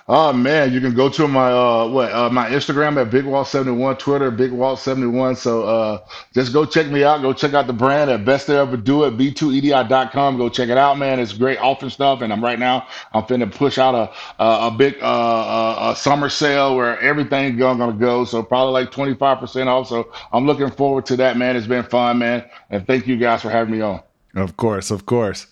Oh 0.08 0.32
man, 0.32 0.72
you 0.72 0.80
can 0.80 0.94
go 0.94 1.08
to 1.08 1.26
my 1.26 1.50
uh 1.50 1.88
what 1.88 2.12
uh 2.12 2.30
my 2.30 2.48
Instagram 2.48 3.00
at 3.00 3.10
Big 3.10 3.24
Walt 3.24 3.48
71, 3.48 3.96
Twitter 3.96 4.30
Big 4.30 4.52
Walt 4.52 4.78
71. 4.78 5.34
So 5.34 5.64
uh 5.64 6.06
just 6.32 6.52
go 6.52 6.64
check 6.64 6.86
me 6.86 7.02
out. 7.02 7.22
Go 7.22 7.32
check 7.32 7.54
out 7.54 7.66
the 7.66 7.72
brand 7.72 8.08
at 8.10 8.24
Best 8.24 8.46
They 8.46 8.56
Ever 8.56 8.76
Do 8.76 9.04
It, 9.04 9.16
b2edi.com. 9.16 10.36
Go 10.36 10.48
check 10.48 10.68
it 10.68 10.78
out, 10.78 10.96
man. 10.98 11.18
It's 11.18 11.32
great 11.32 11.58
often 11.58 11.90
stuff. 11.90 12.20
And 12.20 12.32
I'm 12.32 12.42
right 12.42 12.58
now 12.58 12.86
I'm 13.14 13.24
finna 13.24 13.52
push 13.52 13.78
out 13.78 13.94
a 13.94 14.42
a, 14.42 14.68
a 14.68 14.70
big 14.70 14.96
uh, 15.02 15.06
uh 15.06 15.92
a 15.92 15.96
summer 15.96 16.28
sale 16.28 16.76
where 16.76 17.00
everything's 17.00 17.58
gonna, 17.58 17.78
gonna 17.78 17.98
go. 17.98 18.24
So 18.24 18.42
probably 18.44 18.72
like 18.72 18.92
25% 18.92 19.66
off. 19.66 19.88
So 19.88 20.12
I'm 20.32 20.46
looking 20.46 20.70
forward 20.70 21.06
to 21.06 21.16
that, 21.16 21.36
man. 21.36 21.56
It's 21.56 21.66
been 21.66 21.84
fun, 21.84 22.18
man. 22.18 22.44
And 22.70 22.86
thank 22.86 23.08
you 23.08 23.16
guys 23.16 23.42
for 23.42 23.50
having 23.50 23.72
me 23.72 23.80
on. 23.80 24.02
Of 24.36 24.56
course, 24.56 24.90
of 24.90 25.06
course. 25.06 25.46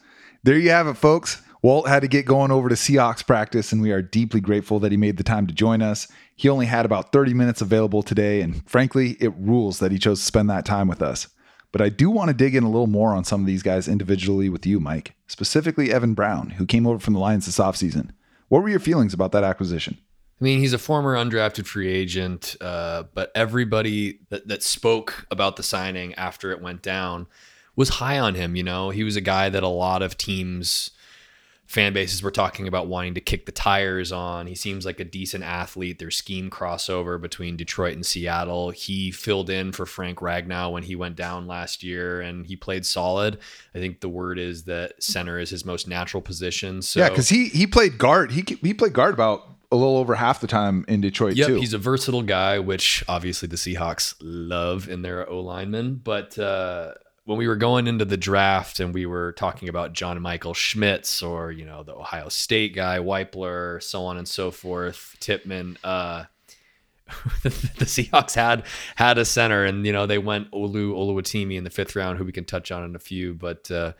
There 0.44 0.58
you 0.58 0.70
have 0.70 0.86
it, 0.86 0.94
folks. 0.94 1.40
Walt 1.64 1.88
had 1.88 2.00
to 2.00 2.08
get 2.08 2.26
going 2.26 2.50
over 2.50 2.68
to 2.68 2.74
Seahawks 2.74 3.26
practice, 3.26 3.72
and 3.72 3.80
we 3.80 3.90
are 3.90 4.02
deeply 4.02 4.38
grateful 4.38 4.78
that 4.80 4.92
he 4.92 4.98
made 4.98 5.16
the 5.16 5.22
time 5.22 5.46
to 5.46 5.54
join 5.54 5.80
us. 5.80 6.06
He 6.36 6.50
only 6.50 6.66
had 6.66 6.84
about 6.84 7.10
30 7.10 7.32
minutes 7.32 7.62
available 7.62 8.02
today, 8.02 8.42
and 8.42 8.62
frankly, 8.68 9.16
it 9.18 9.32
rules 9.38 9.78
that 9.78 9.90
he 9.90 9.96
chose 9.98 10.20
to 10.20 10.26
spend 10.26 10.50
that 10.50 10.66
time 10.66 10.88
with 10.88 11.00
us. 11.00 11.28
But 11.72 11.80
I 11.80 11.88
do 11.88 12.10
want 12.10 12.28
to 12.28 12.34
dig 12.34 12.54
in 12.54 12.64
a 12.64 12.70
little 12.70 12.86
more 12.86 13.14
on 13.14 13.24
some 13.24 13.40
of 13.40 13.46
these 13.46 13.62
guys 13.62 13.88
individually 13.88 14.50
with 14.50 14.66
you, 14.66 14.78
Mike, 14.78 15.14
specifically 15.26 15.90
Evan 15.90 16.12
Brown, 16.12 16.50
who 16.50 16.66
came 16.66 16.86
over 16.86 16.98
from 16.98 17.14
the 17.14 17.20
Lions 17.20 17.46
this 17.46 17.56
offseason. 17.56 18.10
What 18.48 18.62
were 18.62 18.68
your 18.68 18.78
feelings 18.78 19.14
about 19.14 19.32
that 19.32 19.42
acquisition? 19.42 19.96
I 20.38 20.44
mean, 20.44 20.58
he's 20.58 20.74
a 20.74 20.78
former 20.78 21.16
undrafted 21.16 21.64
free 21.64 21.88
agent, 21.88 22.56
uh, 22.60 23.04
but 23.14 23.32
everybody 23.34 24.18
that, 24.28 24.48
that 24.48 24.62
spoke 24.62 25.26
about 25.30 25.56
the 25.56 25.62
signing 25.62 26.12
after 26.16 26.50
it 26.50 26.60
went 26.60 26.82
down 26.82 27.26
was 27.74 27.88
high 27.88 28.18
on 28.18 28.34
him. 28.34 28.54
You 28.54 28.64
know, 28.64 28.90
he 28.90 29.02
was 29.02 29.16
a 29.16 29.22
guy 29.22 29.48
that 29.48 29.62
a 29.62 29.68
lot 29.68 30.02
of 30.02 30.18
teams, 30.18 30.90
fan 31.66 31.92
bases 31.92 32.22
were 32.22 32.30
talking 32.30 32.68
about 32.68 32.86
wanting 32.86 33.14
to 33.14 33.20
kick 33.20 33.46
the 33.46 33.52
tires 33.52 34.12
on. 34.12 34.46
He 34.46 34.54
seems 34.54 34.84
like 34.84 35.00
a 35.00 35.04
decent 35.04 35.44
athlete. 35.44 35.98
There's 35.98 36.16
scheme 36.16 36.50
crossover 36.50 37.20
between 37.20 37.56
Detroit 37.56 37.94
and 37.94 38.04
Seattle. 38.04 38.70
He 38.70 39.10
filled 39.10 39.50
in 39.50 39.72
for 39.72 39.86
Frank 39.86 40.18
Ragnow 40.18 40.72
when 40.72 40.82
he 40.82 40.94
went 40.94 41.16
down 41.16 41.46
last 41.46 41.82
year, 41.82 42.20
and 42.20 42.46
he 42.46 42.54
played 42.56 42.84
solid. 42.86 43.38
I 43.74 43.78
think 43.78 44.00
the 44.00 44.08
word 44.08 44.38
is 44.38 44.64
that 44.64 45.02
center 45.02 45.38
is 45.38 45.50
his 45.50 45.64
most 45.64 45.88
natural 45.88 46.20
position. 46.20 46.82
So 46.82 47.00
yeah, 47.00 47.08
because 47.08 47.28
he 47.28 47.46
he 47.48 47.66
played 47.66 47.98
guard. 47.98 48.32
He 48.32 48.44
he 48.62 48.74
played 48.74 48.92
guard 48.92 49.14
about 49.14 49.48
a 49.72 49.76
little 49.76 49.96
over 49.96 50.14
half 50.14 50.40
the 50.40 50.46
time 50.46 50.84
in 50.86 51.00
Detroit 51.00 51.34
Yep, 51.34 51.46
too. 51.48 51.54
he's 51.56 51.72
a 51.74 51.78
versatile 51.78 52.22
guy, 52.22 52.60
which 52.60 53.02
obviously 53.08 53.48
the 53.48 53.56
Seahawks 53.56 54.14
love 54.20 54.88
in 54.88 55.02
their 55.02 55.28
O 55.28 55.40
lineman. 55.40 55.96
But 55.96 56.38
uh, 56.38 56.92
when 57.26 57.38
we 57.38 57.48
were 57.48 57.56
going 57.56 57.86
into 57.86 58.04
the 58.04 58.16
draft 58.16 58.80
and 58.80 58.92
we 58.92 59.06
were 59.06 59.32
talking 59.32 59.68
about 59.68 59.92
John 59.94 60.20
Michael 60.20 60.52
Schmitz 60.54 61.22
or 61.22 61.50
you 61.52 61.64
know 61.64 61.82
the 61.82 61.94
Ohio 61.94 62.28
State 62.28 62.74
guy 62.74 62.98
Wypler, 62.98 63.82
so 63.82 64.04
on 64.04 64.16
and 64.16 64.28
so 64.28 64.50
forth, 64.50 65.16
Tippmann. 65.20 65.76
Uh, 65.82 66.24
the, 67.42 67.50
the 67.78 67.84
Seahawks 67.84 68.34
had 68.34 68.64
had 68.96 69.18
a 69.18 69.24
center, 69.24 69.64
and 69.64 69.84
you 69.86 69.92
know 69.92 70.06
they 70.06 70.18
went 70.18 70.50
Olu 70.52 70.92
Oluwatimi 70.92 71.56
in 71.56 71.64
the 71.64 71.70
fifth 71.70 71.94
round, 71.96 72.18
who 72.18 72.24
we 72.24 72.32
can 72.32 72.44
touch 72.44 72.70
on 72.72 72.82
in 72.84 72.96
a 72.96 72.98
few. 72.98 73.34
But 73.34 73.70
uh, 73.70 73.92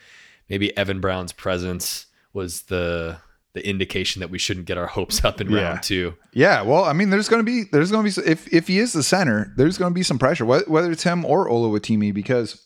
maybe 0.48 0.74
Evan 0.76 1.00
Brown's 1.00 1.32
presence 1.32 2.06
was 2.32 2.62
the 2.62 3.18
the 3.52 3.66
indication 3.68 4.20
that 4.20 4.30
we 4.30 4.38
shouldn't 4.38 4.66
get 4.66 4.76
our 4.78 4.86
hopes 4.88 5.24
up 5.24 5.40
in 5.40 5.48
Yeah. 5.50 5.62
round 5.62 5.82
two. 5.82 6.14
Yeah, 6.32 6.62
well, 6.62 6.84
I 6.84 6.92
mean, 6.92 7.10
there's 7.10 7.28
going 7.28 7.40
to 7.40 7.44
be 7.44 7.64
there's 7.70 7.90
going 7.90 8.10
to 8.10 8.22
be 8.22 8.30
if 8.30 8.52
if 8.52 8.68
he 8.68 8.78
is 8.78 8.92
the 8.94 9.02
center, 9.02 9.52
there's 9.56 9.78
going 9.78 9.92
to 9.92 9.94
be 9.94 10.02
some 10.02 10.18
pressure, 10.18 10.44
whether 10.46 10.90
it's 10.90 11.02
him 11.04 11.24
or 11.26 11.48
Oluwatimi, 11.48 12.12
because 12.14 12.60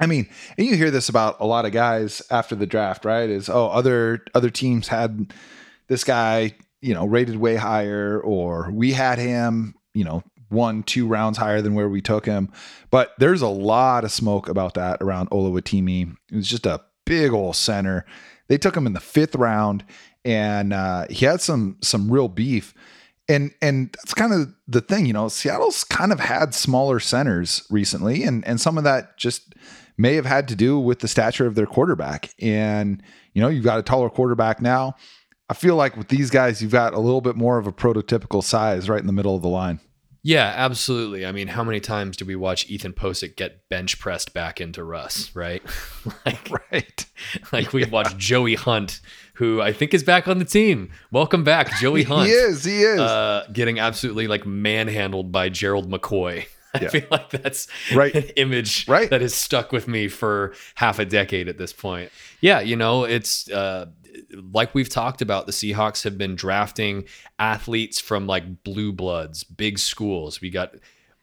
I 0.00 0.06
mean, 0.06 0.28
and 0.58 0.66
you 0.66 0.76
hear 0.76 0.90
this 0.90 1.08
about 1.08 1.36
a 1.40 1.46
lot 1.46 1.64
of 1.64 1.72
guys 1.72 2.22
after 2.30 2.54
the 2.54 2.66
draft, 2.66 3.04
right? 3.04 3.28
Is 3.28 3.48
oh, 3.48 3.68
other 3.68 4.24
other 4.34 4.50
teams 4.50 4.88
had 4.88 5.32
this 5.86 6.04
guy, 6.04 6.54
you 6.80 6.94
know, 6.94 7.06
rated 7.06 7.36
way 7.36 7.56
higher, 7.56 8.20
or 8.20 8.70
we 8.72 8.92
had 8.92 9.18
him, 9.18 9.74
you 9.94 10.04
know, 10.04 10.24
one 10.48 10.82
two 10.82 11.06
rounds 11.06 11.38
higher 11.38 11.62
than 11.62 11.74
where 11.74 11.88
we 11.88 12.00
took 12.00 12.26
him. 12.26 12.50
But 12.90 13.12
there's 13.18 13.42
a 13.42 13.48
lot 13.48 14.04
of 14.04 14.12
smoke 14.12 14.48
about 14.48 14.74
that 14.74 15.00
around 15.00 15.30
Oluwatimi. 15.30 16.16
It 16.30 16.36
was 16.36 16.48
just 16.48 16.66
a 16.66 16.82
big 17.06 17.32
old 17.32 17.56
center. 17.56 18.04
They 18.48 18.58
took 18.58 18.76
him 18.76 18.86
in 18.86 18.92
the 18.92 19.00
fifth 19.00 19.34
round, 19.34 19.84
and 20.24 20.72
uh, 20.72 21.06
he 21.10 21.26
had 21.26 21.40
some 21.40 21.78
some 21.80 22.10
real 22.10 22.28
beef. 22.28 22.74
And 23.28 23.52
and 23.62 23.92
that's 23.92 24.14
kind 24.14 24.32
of 24.32 24.52
the 24.66 24.80
thing, 24.80 25.06
you 25.06 25.12
know. 25.12 25.28
Seattle's 25.28 25.84
kind 25.84 26.12
of 26.12 26.20
had 26.20 26.54
smaller 26.54 27.00
centers 27.00 27.64
recently, 27.70 28.24
and 28.24 28.44
and 28.46 28.60
some 28.60 28.76
of 28.76 28.84
that 28.84 29.16
just 29.16 29.54
may 29.96 30.14
have 30.14 30.26
had 30.26 30.48
to 30.48 30.56
do 30.56 30.78
with 30.78 31.00
the 31.00 31.08
stature 31.08 31.46
of 31.46 31.54
their 31.54 31.66
quarterback. 31.66 32.34
And 32.40 33.02
you 33.34 33.42
know, 33.42 33.48
you've 33.48 33.64
got 33.64 33.78
a 33.78 33.82
taller 33.82 34.10
quarterback 34.10 34.60
now. 34.60 34.94
I 35.48 35.54
feel 35.54 35.76
like 35.76 35.96
with 35.96 36.08
these 36.08 36.30
guys, 36.30 36.62
you've 36.62 36.72
got 36.72 36.94
a 36.94 36.98
little 37.00 37.20
bit 37.20 37.36
more 37.36 37.58
of 37.58 37.66
a 37.66 37.72
prototypical 37.72 38.42
size 38.42 38.88
right 38.88 39.00
in 39.00 39.06
the 39.06 39.12
middle 39.12 39.34
of 39.36 39.42
the 39.42 39.48
line. 39.48 39.80
Yeah, 40.24 40.52
absolutely. 40.56 41.26
I 41.26 41.32
mean, 41.32 41.48
how 41.48 41.64
many 41.64 41.80
times 41.80 42.16
do 42.16 42.24
we 42.24 42.36
watch 42.36 42.70
Ethan 42.70 42.92
Pocic 42.92 43.34
get 43.36 43.68
bench 43.68 43.98
pressed 43.98 44.32
back 44.32 44.60
into 44.60 44.84
Russ, 44.84 45.34
right? 45.34 45.62
like, 46.24 46.48
Right. 46.70 47.06
like 47.52 47.72
we've 47.72 47.90
watched 47.90 48.16
Joey 48.18 48.54
Hunt, 48.54 49.00
who 49.34 49.60
I 49.60 49.72
think 49.72 49.92
is 49.92 50.04
back 50.04 50.28
on 50.28 50.38
the 50.38 50.44
team. 50.44 50.90
Welcome 51.10 51.42
back, 51.42 51.76
Joey 51.80 52.02
Hunt. 52.04 52.28
He 52.28 52.32
is. 52.32 52.64
He 52.64 52.82
is. 52.82 53.00
Uh, 53.00 53.46
getting 53.52 53.78
absolutely 53.80 54.28
like 54.28 54.46
manhandled 54.46 55.32
by 55.32 55.48
Gerald 55.48 55.90
McCoy. 55.90 56.46
I 56.74 56.80
Yeah. 56.82 56.88
feel 56.88 57.06
like 57.10 57.30
that's 57.30 57.68
Right. 57.94 58.14
an 58.14 58.24
image 58.36 58.86
Right. 58.88 59.10
that 59.10 59.20
has 59.20 59.34
stuck 59.34 59.72
with 59.72 59.86
me 59.88 60.08
for 60.08 60.54
half 60.76 60.98
a 60.98 61.04
decade 61.04 61.48
at 61.48 61.58
this 61.58 61.72
point. 61.72 62.10
Yeah, 62.40 62.60
you 62.60 62.76
know, 62.76 63.04
it's 63.04 63.50
uh, 63.50 63.86
like 64.52 64.74
we've 64.74 64.88
talked 64.88 65.22
about. 65.22 65.46
The 65.46 65.52
Seahawks 65.52 66.04
have 66.04 66.16
been 66.18 66.34
drafting 66.36 67.04
athletes 67.38 68.00
from 68.00 68.26
like 68.26 68.62
blue 68.64 68.92
bloods, 68.92 69.44
big 69.44 69.78
schools. 69.78 70.40
We 70.40 70.50
got 70.50 70.74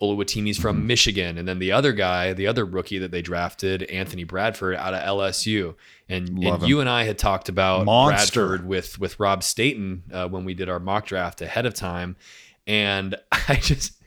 Oluwatimi's 0.02 0.58
from 0.58 0.78
Mm-hmm. 0.78 0.88
Michigan, 0.88 1.38
and 1.38 1.46
then 1.48 1.60
the 1.60 1.74
other 1.74 1.92
guy, 1.92 2.32
the 2.32 2.48
other 2.48 2.64
rookie 2.66 3.00
that 3.00 3.12
they 3.12 3.22
drafted, 3.22 3.84
Anthony 3.84 4.24
Bradford, 4.24 4.76
out 4.76 4.94
of 4.94 5.04
LSU. 5.04 5.76
And, 6.08 6.30
and 6.42 6.64
you 6.64 6.80
and 6.80 6.90
I 6.90 7.04
had 7.04 7.18
talked 7.18 7.50
about 7.50 7.84
Monster. 7.86 8.48
Bradford 8.48 8.68
with 8.68 8.98
with 9.00 9.20
Rob 9.20 9.44
Staton 9.44 10.04
uh, 10.14 10.28
when 10.30 10.46
we 10.46 10.54
did 10.54 10.70
our 10.70 10.80
mock 10.80 11.06
draft 11.06 11.42
ahead 11.42 11.66
of 11.66 11.74
time, 11.74 12.16
and 12.66 13.16
I 13.32 13.56
just 13.56 13.99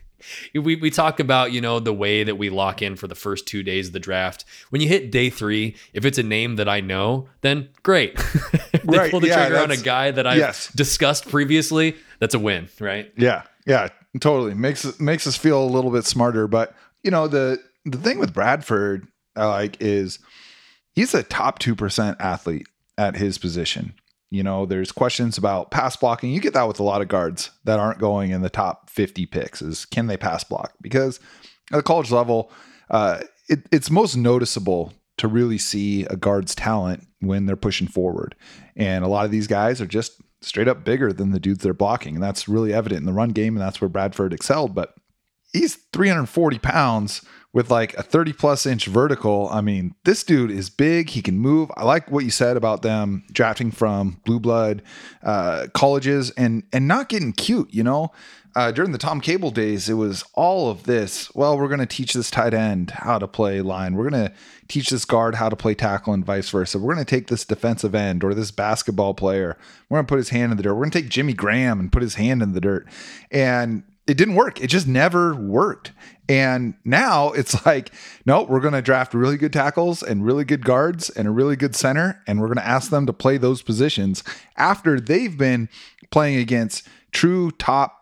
we 0.53 0.75
we 0.75 0.89
talk 0.89 1.19
about 1.19 1.51
you 1.51 1.61
know 1.61 1.79
the 1.79 1.93
way 1.93 2.23
that 2.23 2.35
we 2.35 2.49
lock 2.49 2.81
in 2.81 2.95
for 2.95 3.07
the 3.07 3.15
first 3.15 3.47
two 3.47 3.63
days 3.63 3.87
of 3.87 3.93
the 3.93 3.99
draft. 3.99 4.45
When 4.69 4.81
you 4.81 4.87
hit 4.87 5.11
day 5.11 5.29
three, 5.29 5.75
if 5.93 6.05
it's 6.05 6.17
a 6.17 6.23
name 6.23 6.55
that 6.57 6.67
I 6.67 6.81
know, 6.81 7.29
then 7.41 7.69
great. 7.83 8.17
they 8.71 8.97
Right, 8.97 9.11
pull 9.11 9.19
the 9.19 9.27
yeah, 9.27 9.47
trigger 9.47 9.61
on 9.61 9.71
a 9.71 9.77
guy 9.77 10.11
that 10.11 10.27
I 10.27 10.35
yes. 10.35 10.71
discussed 10.73 11.29
previously. 11.29 11.95
That's 12.19 12.35
a 12.35 12.39
win, 12.39 12.69
right? 12.79 13.11
Yeah, 13.17 13.43
yeah, 13.65 13.89
totally 14.19 14.53
makes 14.53 14.99
makes 14.99 15.27
us 15.27 15.35
feel 15.35 15.63
a 15.63 15.65
little 15.65 15.91
bit 15.91 16.05
smarter. 16.05 16.47
But 16.47 16.75
you 17.03 17.11
know 17.11 17.27
the 17.27 17.59
the 17.85 17.97
thing 17.97 18.19
with 18.19 18.33
Bradford, 18.33 19.07
I 19.35 19.45
like 19.45 19.77
is 19.81 20.19
he's 20.91 21.13
a 21.13 21.23
top 21.23 21.59
two 21.59 21.75
percent 21.75 22.17
athlete 22.19 22.67
at 22.97 23.15
his 23.15 23.37
position. 23.37 23.93
You 24.33 24.41
know, 24.41 24.65
there's 24.65 24.91
questions 24.91 25.37
about 25.37 25.69
pass 25.69 25.95
blocking. 25.95 26.31
You 26.31 26.41
get 26.41 26.55
that 26.55 26.67
with 26.67 26.79
a 26.79 26.83
lot 26.83 27.03
of 27.03 27.07
guards 27.07 27.51
that 27.65 27.77
aren't 27.77 27.99
going 27.99 28.31
in 28.31 28.41
the 28.41 28.49
top 28.49 28.89
50 28.89 29.27
picks. 29.27 29.61
Is 29.61 29.85
can 29.85 30.07
they 30.07 30.17
pass 30.17 30.43
block? 30.43 30.73
Because 30.81 31.19
at 31.71 31.77
the 31.77 31.83
college 31.83 32.11
level, 32.11 32.51
uh, 32.89 33.19
it, 33.47 33.67
it's 33.71 33.91
most 33.91 34.17
noticeable 34.17 34.91
to 35.17 35.27
really 35.27 35.59
see 35.59 36.05
a 36.05 36.15
guard's 36.15 36.55
talent 36.55 37.05
when 37.19 37.45
they're 37.45 37.55
pushing 37.55 37.87
forward. 37.87 38.33
And 38.75 39.05
a 39.05 39.07
lot 39.07 39.25
of 39.25 39.29
these 39.29 39.45
guys 39.45 39.79
are 39.79 39.85
just 39.85 40.19
straight 40.41 40.67
up 40.67 40.83
bigger 40.83 41.13
than 41.13 41.29
the 41.29 41.39
dudes 41.39 41.61
they're 41.61 41.75
blocking. 41.75 42.15
And 42.15 42.23
that's 42.23 42.49
really 42.49 42.73
evident 42.73 43.01
in 43.01 43.05
the 43.05 43.13
run 43.13 43.29
game. 43.29 43.55
And 43.55 43.61
that's 43.61 43.81
where 43.81 43.87
Bradford 43.87 44.33
excelled. 44.33 44.73
But 44.73 44.95
he's 45.51 45.75
340 45.93 46.57
pounds 46.57 47.23
with 47.53 47.69
like 47.69 47.93
a 47.93 48.03
30 48.03 48.33
plus 48.33 48.65
inch 48.65 48.87
vertical. 48.87 49.47
I 49.51 49.61
mean, 49.61 49.93
this 50.03 50.23
dude 50.23 50.51
is 50.51 50.69
big. 50.69 51.11
He 51.11 51.21
can 51.21 51.37
move. 51.37 51.71
I 51.77 51.85
like 51.85 52.09
what 52.11 52.25
you 52.25 52.31
said 52.31 52.57
about 52.57 52.81
them 52.81 53.23
drafting 53.31 53.71
from 53.71 54.19
blue 54.25 54.39
blood 54.39 54.81
uh, 55.21 55.67
colleges 55.73 56.31
and 56.31 56.63
and 56.73 56.87
not 56.87 57.09
getting 57.09 57.31
cute. 57.31 57.71
You 57.71 57.83
know, 57.83 58.11
uh, 58.55 58.71
during 58.71 58.91
the 58.91 58.97
Tom 58.97 59.21
Cable 59.21 59.51
days, 59.51 59.87
it 59.87 59.93
was 59.93 60.23
all 60.33 60.69
of 60.69 60.83
this. 60.83 61.33
Well, 61.35 61.57
we're 61.57 61.67
going 61.67 61.79
to 61.79 61.85
teach 61.85 62.13
this 62.13 62.31
tight 62.31 62.53
end 62.53 62.91
how 62.91 63.19
to 63.19 63.27
play 63.27 63.61
line. 63.61 63.95
We're 63.95 64.09
going 64.09 64.25
to 64.25 64.33
teach 64.67 64.89
this 64.89 65.05
guard 65.05 65.35
how 65.35 65.49
to 65.49 65.55
play 65.55 65.75
tackle 65.75 66.13
and 66.13 66.25
vice 66.25 66.49
versa. 66.49 66.79
We're 66.79 66.93
going 66.93 67.05
to 67.05 67.09
take 67.09 67.27
this 67.27 67.45
defensive 67.45 67.93
end 67.93 68.23
or 68.23 68.33
this 68.33 68.51
basketball 68.51 69.13
player. 69.13 69.57
We're 69.89 69.97
going 69.97 70.05
to 70.05 70.09
put 70.09 70.17
his 70.17 70.29
hand 70.29 70.51
in 70.51 70.57
the 70.57 70.63
dirt. 70.63 70.73
We're 70.73 70.81
going 70.81 70.91
to 70.91 71.01
take 71.01 71.09
Jimmy 71.09 71.33
Graham 71.33 71.79
and 71.79 71.91
put 71.91 72.01
his 72.01 72.15
hand 72.15 72.41
in 72.41 72.53
the 72.53 72.61
dirt. 72.61 72.87
And 73.31 73.83
it 74.05 74.17
didn't 74.17 74.35
work. 74.35 74.61
It 74.61 74.67
just 74.67 74.87
never 74.87 75.35
worked. 75.35 75.91
And 76.27 76.75
now 76.83 77.31
it's 77.31 77.65
like, 77.65 77.91
no, 78.25 78.43
we're 78.43 78.59
going 78.59 78.73
to 78.73 78.81
draft 78.81 79.13
really 79.13 79.37
good 79.37 79.53
tackles 79.53 80.03
and 80.03 80.25
really 80.25 80.45
good 80.45 80.65
guards 80.65 81.09
and 81.09 81.27
a 81.27 81.31
really 81.31 81.55
good 81.55 81.75
center. 81.75 82.21
And 82.27 82.39
we're 82.39 82.47
going 82.47 82.57
to 82.57 82.67
ask 82.67 82.89
them 82.89 83.05
to 83.05 83.13
play 83.13 83.37
those 83.37 83.61
positions 83.61 84.23
after 84.57 84.99
they've 84.99 85.37
been 85.37 85.69
playing 86.11 86.37
against 86.37 86.87
true 87.11 87.51
top 87.51 87.99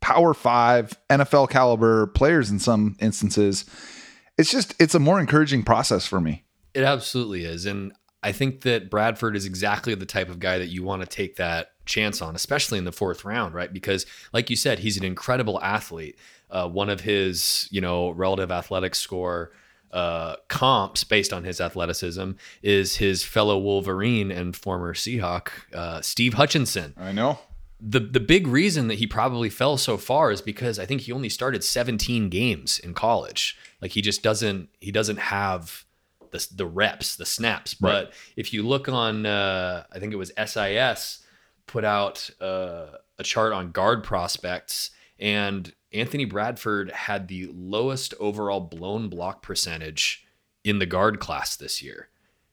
power 0.00 0.34
five 0.34 0.92
NFL 1.10 1.50
caliber 1.50 2.06
players 2.08 2.50
in 2.50 2.58
some 2.58 2.96
instances. 3.00 3.64
It's 4.38 4.50
just, 4.50 4.74
it's 4.78 4.94
a 4.94 5.00
more 5.00 5.18
encouraging 5.18 5.64
process 5.64 6.06
for 6.06 6.20
me. 6.20 6.44
It 6.74 6.84
absolutely 6.84 7.44
is. 7.44 7.64
And 7.64 7.92
I 8.22 8.32
think 8.32 8.62
that 8.62 8.90
Bradford 8.90 9.34
is 9.34 9.46
exactly 9.46 9.94
the 9.94 10.06
type 10.06 10.28
of 10.28 10.38
guy 10.38 10.58
that 10.58 10.68
you 10.68 10.82
want 10.82 11.02
to 11.02 11.08
take 11.08 11.36
that 11.36 11.68
chance 11.86 12.20
on, 12.20 12.34
especially 12.34 12.78
in 12.78 12.84
the 12.84 12.92
fourth 12.92 13.24
round, 13.24 13.54
right? 13.54 13.72
Because, 13.72 14.04
like 14.32 14.50
you 14.50 14.56
said, 14.56 14.80
he's 14.80 14.96
an 14.96 15.04
incredible 15.04 15.60
athlete. 15.62 16.16
Uh, 16.50 16.68
one 16.68 16.90
of 16.90 17.00
his, 17.00 17.68
you 17.70 17.80
know, 17.80 18.10
relative 18.10 18.50
athletic 18.50 18.94
score 18.94 19.52
uh, 19.92 20.36
comps 20.48 21.04
based 21.04 21.32
on 21.32 21.44
his 21.44 21.60
athleticism 21.60 22.32
is 22.62 22.96
his 22.96 23.24
fellow 23.24 23.56
Wolverine 23.58 24.30
and 24.30 24.54
former 24.54 24.94
Seahawk, 24.94 25.48
uh, 25.74 26.00
Steve 26.02 26.34
Hutchinson 26.34 26.92
I 26.96 27.12
know. 27.12 27.38
the 27.80 28.00
the 28.00 28.20
big 28.20 28.46
reason 28.46 28.88
that 28.88 28.96
he 28.96 29.06
probably 29.06 29.48
fell 29.48 29.76
so 29.76 29.96
far 29.96 30.30
is 30.30 30.42
because 30.42 30.78
I 30.78 30.86
think 30.86 31.02
he 31.02 31.12
only 31.12 31.28
started 31.28 31.64
17 31.64 32.28
games 32.28 32.78
in 32.78 32.94
college. 32.94 33.56
Like 33.80 33.92
he 33.92 34.02
just 34.02 34.22
doesn't 34.22 34.68
he 34.80 34.90
doesn't 34.90 35.18
have 35.18 35.84
the 36.30 36.46
the 36.54 36.66
reps, 36.66 37.16
the 37.16 37.26
snaps. 37.26 37.72
But 37.74 38.12
if 38.36 38.52
you 38.52 38.62
look 38.64 38.88
on 38.88 39.24
uh, 39.24 39.84
I 39.92 39.98
think 39.98 40.12
it 40.12 40.16
was 40.16 40.32
SIS 40.36 41.22
put 41.66 41.84
out 41.84 42.30
uh, 42.40 42.86
a 43.18 43.22
chart 43.22 43.52
on 43.52 43.72
guard 43.72 44.04
prospects 44.04 44.90
and 45.18 45.72
Anthony 45.92 46.24
Bradford 46.24 46.90
had 46.90 47.28
the 47.28 47.50
lowest 47.52 48.14
overall 48.20 48.60
blown 48.60 49.08
block 49.08 49.42
percentage 49.42 50.26
in 50.64 50.78
the 50.78 50.86
guard 50.86 51.20
class 51.20 51.56
this 51.56 51.82
year. 51.82 52.08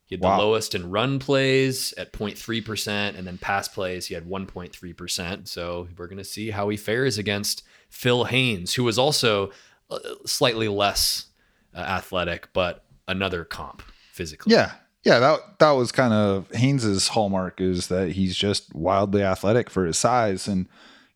He 0.05 0.15
had 0.15 0.21
the 0.21 0.27
lowest 0.27 0.75
in 0.75 0.91
run 0.91 1.17
plays 1.17 1.93
at 1.97 2.13
0.3%, 2.13 3.17
and 3.17 3.25
then 3.25 3.37
pass 3.37 3.67
plays, 3.67 4.07
he 4.07 4.13
had 4.13 4.25
1.3%. 4.25 5.47
So 5.47 5.87
we're 5.97 6.07
going 6.07 6.17
to 6.17 6.23
see 6.23 6.51
how 6.51 6.69
he 6.69 6.77
fares 6.77 7.17
against 7.17 7.63
Phil 7.89 8.25
Haynes, 8.25 8.75
who 8.75 8.83
was 8.83 8.99
also 8.99 9.51
uh, 9.89 9.99
slightly 10.25 10.67
less 10.67 11.27
uh, 11.73 11.79
athletic, 11.79 12.49
but 12.53 12.83
another 13.07 13.43
comp 13.43 13.81
physically. 14.11 14.53
Yeah. 14.53 14.73
Yeah, 15.03 15.19
that 15.19 15.59
that 15.59 15.71
was 15.71 15.91
kind 15.91 16.13
of 16.13 16.49
Haynes's 16.51 17.09
hallmark 17.09 17.59
is 17.59 17.87
that 17.87 18.13
he's 18.13 18.35
just 18.35 18.73
wildly 18.73 19.21
athletic 19.21 19.69
for 19.69 19.85
his 19.85 19.97
size 19.97 20.47
and 20.47 20.67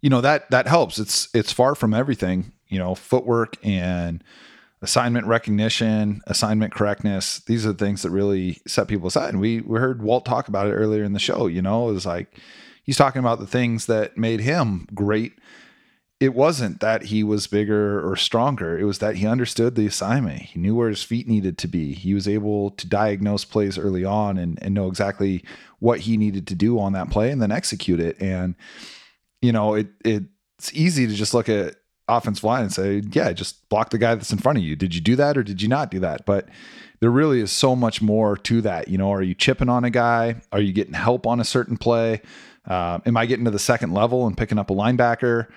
you 0.01 0.09
know 0.09 0.21
that 0.21 0.49
that 0.51 0.67
helps. 0.67 0.99
It's 0.99 1.29
it's 1.33 1.51
far 1.53 1.73
from 1.73 1.93
everything, 1.93 2.51
you 2.67 2.79
know, 2.79 2.95
footwork 2.95 3.55
and 3.63 4.23
assignment 4.81 5.25
recognition, 5.25 6.21
assignment 6.27 6.73
correctness. 6.73 7.39
These 7.39 7.65
are 7.65 7.71
the 7.71 7.85
things 7.85 8.03
that 8.03 8.11
really 8.11 8.59
set 8.67 8.87
people 8.87 9.07
aside. 9.07 9.29
And 9.29 9.39
we 9.39 9.61
we 9.61 9.79
heard 9.79 10.01
Walt 10.03 10.25
talk 10.25 10.47
about 10.49 10.67
it 10.67 10.73
earlier 10.73 11.03
in 11.03 11.13
the 11.13 11.19
show, 11.19 11.47
you 11.47 11.61
know, 11.61 11.89
it 11.89 11.93
was 11.93 12.05
like 12.05 12.37
he's 12.83 12.97
talking 12.97 13.19
about 13.19 13.39
the 13.39 13.47
things 13.47 13.85
that 13.87 14.17
made 14.17 14.41
him 14.41 14.87
great 14.93 15.33
it 16.19 16.33
wasn't 16.33 16.79
that 16.79 17.03
he 17.03 17.23
was 17.23 17.45
bigger 17.45 18.07
or 18.07 18.15
stronger. 18.15 18.77
It 18.77 18.85
was 18.85 18.99
that 18.99 19.17
he 19.17 19.27
understood 19.27 19.75
the 19.75 19.85
assignment. 19.85 20.41
He 20.41 20.59
knew 20.59 20.75
where 20.75 20.89
his 20.89 21.03
feet 21.03 21.27
needed 21.27 21.59
to 21.59 21.67
be. 21.67 21.93
He 21.93 22.15
was 22.15 22.27
able 22.27 22.71
to 22.71 22.87
diagnose 22.87 23.45
plays 23.45 23.77
early 23.77 24.03
on 24.03 24.37
and, 24.37 24.57
and 24.63 24.73
know 24.73 24.87
exactly 24.87 25.43
what 25.79 26.01
he 26.01 26.17
needed 26.17 26.47
to 26.47 26.55
do 26.55 26.79
on 26.79 26.93
that 26.93 27.11
play 27.11 27.29
and 27.29 27.39
then 27.39 27.51
execute 27.51 27.99
it. 27.99 28.19
And, 28.19 28.55
you 29.43 29.51
know, 29.51 29.75
it, 29.75 29.89
it's 30.03 30.73
easy 30.73 31.05
to 31.05 31.13
just 31.13 31.35
look 31.35 31.49
at 31.49 31.75
offensive 32.07 32.43
line 32.43 32.63
and 32.63 32.73
say, 32.73 33.03
yeah, 33.11 33.31
just 33.31 33.69
block 33.69 33.91
the 33.91 33.99
guy 33.99 34.15
that's 34.15 34.31
in 34.31 34.39
front 34.39 34.57
of 34.57 34.63
you. 34.63 34.75
Did 34.75 34.95
you 34.95 35.01
do 35.01 35.15
that 35.17 35.37
or 35.37 35.43
did 35.43 35.61
you 35.61 35.67
not 35.67 35.91
do 35.91 35.99
that? 35.99 36.25
But 36.25 36.49
there 36.99 37.11
really 37.11 37.41
is 37.41 37.51
so 37.51 37.75
much 37.75 38.01
more 38.01 38.35
to 38.37 38.61
that. 38.61 38.87
You 38.87 38.97
know, 38.97 39.11
are 39.13 39.21
you 39.21 39.35
chipping 39.35 39.69
on 39.69 39.83
a 39.83 39.91
guy? 39.91 40.41
Are 40.51 40.61
you 40.61 40.73
getting 40.73 40.93
help 40.93 41.27
on 41.27 41.39
a 41.39 41.45
certain 41.45 41.77
play? 41.77 42.21
Uh, 42.65 42.99
am 43.05 43.17
I 43.17 43.27
getting 43.27 43.45
to 43.45 43.51
the 43.51 43.59
second 43.59 43.93
level 43.93 44.25
and 44.25 44.35
picking 44.35 44.57
up 44.57 44.71
a 44.71 44.73
linebacker? 44.73 45.47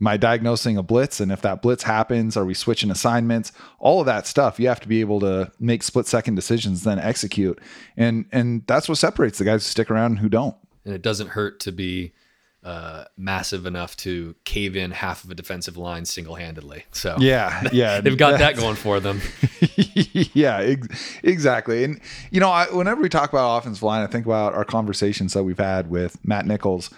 Am 0.00 0.06
I 0.06 0.16
diagnosing 0.18 0.76
a 0.76 0.82
blitz? 0.82 1.20
And 1.20 1.32
if 1.32 1.40
that 1.42 1.62
blitz 1.62 1.84
happens, 1.84 2.36
are 2.36 2.44
we 2.44 2.52
switching 2.52 2.90
assignments? 2.90 3.50
All 3.78 4.00
of 4.00 4.06
that 4.06 4.26
stuff, 4.26 4.60
you 4.60 4.68
have 4.68 4.80
to 4.80 4.88
be 4.88 5.00
able 5.00 5.20
to 5.20 5.50
make 5.58 5.82
split 5.82 6.06
second 6.06 6.34
decisions, 6.34 6.84
then 6.84 6.98
execute. 6.98 7.58
And 7.96 8.26
and 8.30 8.66
that's 8.66 8.88
what 8.88 8.98
separates 8.98 9.38
the 9.38 9.44
guys 9.44 9.64
who 9.64 9.70
stick 9.70 9.90
around 9.90 10.12
and 10.12 10.18
who 10.18 10.28
don't. 10.28 10.56
And 10.84 10.94
it 10.94 11.02
doesn't 11.02 11.28
hurt 11.28 11.60
to 11.60 11.72
be 11.72 12.12
uh, 12.66 13.04
massive 13.16 13.64
enough 13.64 13.96
to 13.96 14.34
cave 14.44 14.74
in 14.74 14.90
half 14.90 15.22
of 15.22 15.30
a 15.30 15.36
defensive 15.36 15.76
line 15.76 16.04
single 16.04 16.34
handedly. 16.34 16.84
So 16.90 17.16
Yeah, 17.18 17.62
yeah. 17.72 18.00
they've 18.02 18.18
got 18.18 18.40
that 18.40 18.56
going 18.56 18.74
for 18.74 18.98
them. 18.98 19.20
yeah, 19.76 20.58
ex- 20.58 21.18
exactly. 21.22 21.84
And 21.84 22.00
you 22.30 22.40
know, 22.40 22.50
I, 22.50 22.66
whenever 22.66 23.00
we 23.00 23.08
talk 23.08 23.30
about 23.30 23.58
offensive 23.58 23.84
line, 23.84 24.02
I 24.02 24.08
think 24.08 24.26
about 24.26 24.52
our 24.52 24.64
conversations 24.64 25.32
that 25.34 25.44
we've 25.44 25.58
had 25.58 25.88
with 25.88 26.18
Matt 26.24 26.44
Nichols 26.44 26.90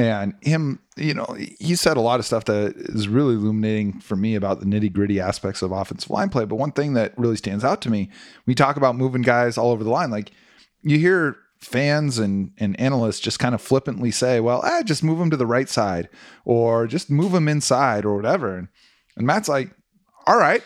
and 0.00 0.34
him. 0.40 0.80
You 0.96 1.14
know, 1.14 1.36
he 1.58 1.76
said 1.76 1.96
a 1.96 2.02
lot 2.02 2.20
of 2.20 2.26
stuff 2.26 2.44
that 2.44 2.74
is 2.76 3.08
really 3.08 3.34
illuminating 3.34 4.00
for 4.00 4.16
me 4.16 4.34
about 4.34 4.60
the 4.60 4.66
nitty 4.66 4.92
gritty 4.92 5.18
aspects 5.18 5.62
of 5.62 5.72
offensive 5.72 6.10
line 6.10 6.28
play. 6.28 6.44
But 6.44 6.56
one 6.56 6.72
thing 6.72 6.92
that 6.94 7.16
really 7.16 7.36
stands 7.36 7.64
out 7.64 7.80
to 7.82 7.90
me, 7.90 8.10
we 8.46 8.54
talk 8.54 8.76
about 8.76 8.96
moving 8.96 9.22
guys 9.22 9.56
all 9.56 9.70
over 9.70 9.82
the 9.82 9.90
line. 9.90 10.10
Like 10.10 10.32
you 10.82 10.98
hear 10.98 11.36
fans 11.58 12.18
and, 12.18 12.52
and 12.58 12.78
analysts 12.80 13.20
just 13.20 13.38
kind 13.38 13.54
of 13.54 13.62
flippantly 13.62 14.10
say, 14.10 14.40
well, 14.40 14.64
eh, 14.64 14.82
just 14.82 15.04
move 15.04 15.18
them 15.18 15.30
to 15.30 15.36
the 15.36 15.46
right 15.46 15.68
side 15.68 16.08
or 16.44 16.86
just 16.86 17.10
move 17.10 17.32
them 17.32 17.48
inside 17.48 18.04
or 18.04 18.16
whatever. 18.16 18.56
And, 18.56 18.68
and 19.16 19.26
Matt's 19.26 19.48
like, 19.48 19.74
all 20.26 20.36
right, 20.36 20.62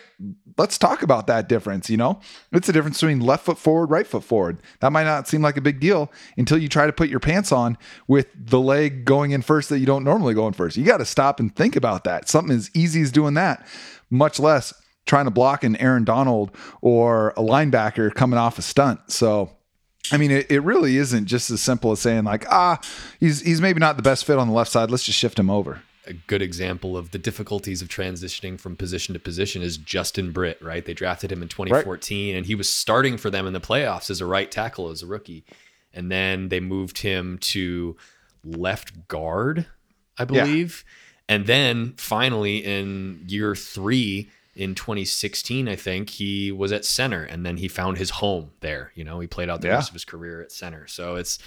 let's 0.57 0.77
talk 0.77 1.03
about 1.03 1.27
that 1.27 1.49
difference. 1.49 1.89
You 1.89 1.97
know, 1.97 2.19
it's 2.51 2.67
the 2.67 2.73
difference 2.73 2.99
between 2.99 3.19
left 3.19 3.45
foot 3.45 3.57
forward, 3.57 3.89
right 3.89 4.05
foot 4.05 4.23
forward. 4.23 4.61
That 4.79 4.91
might 4.91 5.03
not 5.03 5.27
seem 5.27 5.41
like 5.41 5.57
a 5.57 5.61
big 5.61 5.79
deal 5.79 6.11
until 6.37 6.57
you 6.57 6.67
try 6.67 6.85
to 6.85 6.93
put 6.93 7.09
your 7.09 7.19
pants 7.19 7.51
on 7.51 7.77
with 8.07 8.27
the 8.35 8.59
leg 8.59 9.05
going 9.05 9.31
in 9.31 9.41
first 9.41 9.69
that 9.69 9.79
you 9.79 9.85
don't 9.85 10.03
normally 10.03 10.33
go 10.33 10.47
in 10.47 10.53
first. 10.53 10.77
You 10.77 10.85
got 10.85 10.97
to 10.97 11.05
stop 11.05 11.39
and 11.39 11.55
think 11.55 11.75
about 11.75 12.03
that. 12.03 12.29
Something 12.29 12.55
as 12.55 12.69
easy 12.73 13.01
as 13.01 13.11
doing 13.11 13.33
that, 13.35 13.65
much 14.09 14.39
less 14.39 14.73
trying 15.05 15.25
to 15.25 15.31
block 15.31 15.63
an 15.63 15.75
Aaron 15.77 16.03
Donald 16.03 16.55
or 16.81 17.29
a 17.31 17.41
linebacker 17.41 18.13
coming 18.13 18.39
off 18.39 18.57
a 18.57 18.61
stunt. 18.61 19.11
So, 19.11 19.51
I 20.11 20.17
mean, 20.17 20.31
it, 20.31 20.49
it 20.49 20.61
really 20.61 20.97
isn't 20.97 21.25
just 21.25 21.51
as 21.51 21.61
simple 21.61 21.91
as 21.91 21.99
saying 21.99 22.23
like, 22.23 22.45
ah, 22.51 22.79
he's 23.19 23.41
he's 23.41 23.61
maybe 23.61 23.79
not 23.79 23.97
the 23.97 24.03
best 24.03 24.25
fit 24.25 24.37
on 24.37 24.47
the 24.47 24.53
left 24.53 24.71
side. 24.71 24.89
Let's 24.89 25.03
just 25.03 25.19
shift 25.19 25.37
him 25.37 25.49
over 25.49 25.81
a 26.07 26.13
good 26.13 26.41
example 26.41 26.97
of 26.97 27.11
the 27.11 27.17
difficulties 27.17 27.81
of 27.81 27.87
transitioning 27.87 28.59
from 28.59 28.75
position 28.75 29.13
to 29.13 29.19
position 29.19 29.61
is 29.61 29.77
Justin 29.77 30.31
Britt, 30.31 30.61
right? 30.61 30.85
They 30.85 30.93
drafted 30.93 31.31
him 31.31 31.41
in 31.41 31.47
2014 31.47 32.33
right. 32.33 32.37
and 32.37 32.45
he 32.45 32.55
was 32.55 32.71
starting 32.71 33.17
for 33.17 33.29
them 33.29 33.47
in 33.47 33.53
the 33.53 33.61
playoffs 33.61 34.09
as 34.09 34.21
a 34.21 34.25
right 34.25 34.51
tackle 34.51 34.89
as 34.89 35.03
a 35.03 35.07
rookie. 35.07 35.45
And 35.93 36.11
then 36.11 36.49
they 36.49 36.59
moved 36.59 36.99
him 36.99 37.37
to 37.39 37.95
left 38.43 39.07
guard, 39.07 39.65
I 40.17 40.25
believe. 40.25 40.83
Yeah. 40.85 41.35
And 41.35 41.47
then 41.47 41.93
finally 41.97 42.57
in 42.57 43.23
year 43.27 43.55
3, 43.55 44.29
in 44.55 44.73
2016, 44.73 45.67
I 45.67 45.75
think 45.75 46.09
he 46.09 46.51
was 46.51 46.71
at 46.71 46.85
center 46.85 47.23
and 47.23 47.45
then 47.45 47.57
he 47.57 47.67
found 47.67 47.97
his 47.97 48.09
home 48.11 48.51
there. 48.61 48.91
You 48.95 49.03
know, 49.03 49.19
he 49.19 49.27
played 49.27 49.49
out 49.49 49.61
the 49.61 49.67
yeah. 49.67 49.75
rest 49.75 49.89
of 49.89 49.93
his 49.93 50.05
career 50.05 50.41
at 50.41 50.51
center. 50.51 50.87
So 50.87 51.15
it's 51.15 51.39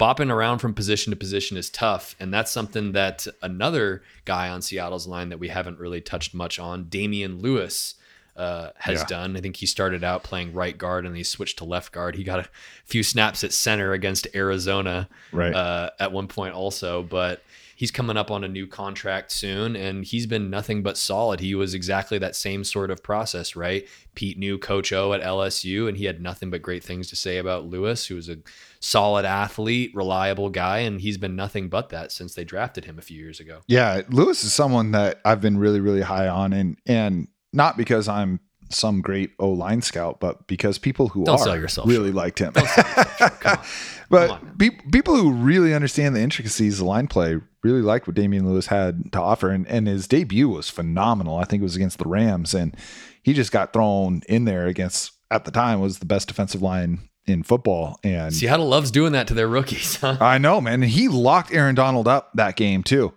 bopping 0.00 0.32
around 0.32 0.58
from 0.58 0.72
position 0.72 1.10
to 1.10 1.16
position 1.16 1.56
is 1.56 1.68
tough. 1.68 2.16
And 2.18 2.32
that's 2.32 2.50
something 2.50 2.92
that 2.92 3.26
another 3.42 4.02
guy 4.24 4.48
on 4.48 4.62
Seattle's 4.62 5.06
line 5.06 5.28
that 5.28 5.38
we 5.38 5.48
haven't 5.48 5.78
really 5.78 6.00
touched 6.00 6.32
much 6.32 6.58
on, 6.58 6.84
Damien 6.84 7.40
Lewis, 7.40 7.96
uh, 8.36 8.70
has 8.78 9.00
yeah. 9.00 9.06
done. 9.06 9.36
I 9.36 9.40
think 9.40 9.56
he 9.56 9.66
started 9.66 10.02
out 10.02 10.22
playing 10.22 10.54
right 10.54 10.76
guard 10.76 11.04
and 11.04 11.14
he 11.14 11.22
switched 11.22 11.58
to 11.58 11.64
left 11.64 11.92
guard. 11.92 12.16
He 12.16 12.24
got 12.24 12.40
a 12.40 12.48
few 12.86 13.02
snaps 13.02 13.44
at 13.44 13.52
center 13.52 13.92
against 13.92 14.26
Arizona 14.34 15.08
right. 15.32 15.54
uh, 15.54 15.90
at 15.98 16.10
one 16.12 16.26
point 16.26 16.54
also, 16.54 17.02
but 17.02 17.42
he's 17.80 17.90
coming 17.90 18.18
up 18.18 18.30
on 18.30 18.44
a 18.44 18.48
new 18.48 18.66
contract 18.66 19.32
soon 19.32 19.74
and 19.74 20.04
he's 20.04 20.26
been 20.26 20.50
nothing 20.50 20.82
but 20.82 20.98
solid. 20.98 21.40
He 21.40 21.54
was 21.54 21.72
exactly 21.72 22.18
that 22.18 22.36
same 22.36 22.62
sort 22.62 22.90
of 22.90 23.02
process, 23.02 23.56
right? 23.56 23.88
Pete 24.14 24.36
knew 24.36 24.58
Coach 24.58 24.92
O 24.92 25.14
at 25.14 25.22
LSU 25.22 25.88
and 25.88 25.96
he 25.96 26.04
had 26.04 26.20
nothing 26.20 26.50
but 26.50 26.60
great 26.60 26.84
things 26.84 27.08
to 27.08 27.16
say 27.16 27.38
about 27.38 27.64
Lewis, 27.64 28.04
who 28.04 28.16
was 28.16 28.28
a 28.28 28.36
solid 28.80 29.24
athlete, 29.24 29.92
reliable 29.94 30.50
guy, 30.50 30.80
and 30.80 31.00
he's 31.00 31.16
been 31.16 31.34
nothing 31.34 31.70
but 31.70 31.88
that 31.88 32.12
since 32.12 32.34
they 32.34 32.44
drafted 32.44 32.84
him 32.84 32.98
a 32.98 33.02
few 33.02 33.16
years 33.16 33.40
ago. 33.40 33.60
Yeah, 33.66 34.02
Lewis 34.10 34.44
is 34.44 34.52
someone 34.52 34.90
that 34.90 35.18
I've 35.24 35.40
been 35.40 35.56
really, 35.56 35.80
really 35.80 36.02
high 36.02 36.28
on 36.28 36.52
and 36.52 36.76
and 36.84 37.28
not 37.54 37.78
because 37.78 38.08
I'm 38.08 38.40
some 38.70 39.00
great 39.00 39.32
O 39.38 39.50
line 39.50 39.82
scout, 39.82 40.20
but 40.20 40.46
because 40.46 40.78
people 40.78 41.08
who 41.08 41.24
Don't 41.24 41.40
are 41.40 41.58
really 41.84 42.08
short. 42.08 42.14
liked 42.14 42.38
him. 42.38 42.52
but 44.10 44.56
Be- 44.58 44.70
people 44.70 45.16
who 45.16 45.32
really 45.32 45.74
understand 45.74 46.14
the 46.14 46.20
intricacies 46.20 46.80
of 46.80 46.86
line 46.86 47.06
play 47.06 47.38
really 47.62 47.82
liked 47.82 48.06
what 48.06 48.16
Damien 48.16 48.48
Lewis 48.48 48.66
had 48.66 49.12
to 49.12 49.20
offer, 49.20 49.50
and, 49.50 49.66
and 49.66 49.86
his 49.86 50.08
debut 50.08 50.48
was 50.48 50.70
phenomenal. 50.70 51.36
I 51.36 51.44
think 51.44 51.60
it 51.60 51.64
was 51.64 51.76
against 51.76 51.98
the 51.98 52.08
Rams, 52.08 52.54
and 52.54 52.76
he 53.22 53.32
just 53.32 53.52
got 53.52 53.72
thrown 53.72 54.22
in 54.28 54.44
there 54.44 54.66
against 54.66 55.12
at 55.30 55.44
the 55.44 55.50
time 55.50 55.80
was 55.80 55.98
the 55.98 56.06
best 56.06 56.28
defensive 56.28 56.62
line 56.62 57.08
in 57.26 57.42
football. 57.42 57.98
And 58.02 58.34
Seattle 58.34 58.66
loves 58.66 58.90
doing 58.90 59.12
that 59.12 59.28
to 59.28 59.34
their 59.34 59.48
rookies. 59.48 59.96
Huh? 60.00 60.16
I 60.20 60.38
know, 60.38 60.60
man. 60.60 60.82
And 60.82 60.90
he 60.90 61.08
locked 61.08 61.52
Aaron 61.52 61.74
Donald 61.74 62.08
up 62.08 62.30
that 62.34 62.56
game 62.56 62.82
too. 62.82 63.12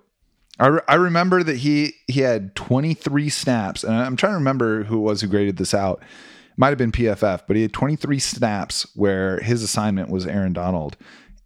I, 0.60 0.68
re- 0.68 0.82
I 0.88 0.96
remember 0.96 1.44
that 1.44 1.58
he 1.58 1.94
he 2.08 2.22
had 2.22 2.56
23 2.56 3.30
snaps, 3.30 3.84
and 3.84 3.94
I'm 3.94 4.16
trying 4.16 4.34
to 4.34 4.38
remember 4.38 4.84
who 4.84 4.98
it 4.98 5.02
was 5.02 5.22
who 5.22 5.28
graded 5.28 5.58
this 5.58 5.74
out. 5.74 6.02
It 6.02 6.58
might 6.58 6.70
have 6.70 6.78
been 6.78 6.92
PFF, 6.92 7.44
but 7.48 7.56
he 7.56 7.64
had 7.64 7.74
23 7.74 8.20
snaps 8.20 8.88
where 8.96 9.40
his 9.40 9.64
assignment 9.64 10.10
was 10.10 10.28
Aaron 10.28 10.54
Donald, 10.54 10.96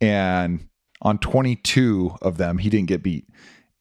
and 0.02 0.68
on 1.02 1.20
22 1.20 2.18
of 2.22 2.38
them 2.38 2.58
he 2.58 2.70
didn't 2.70 2.88
get 2.88 3.04
beat. 3.04 3.28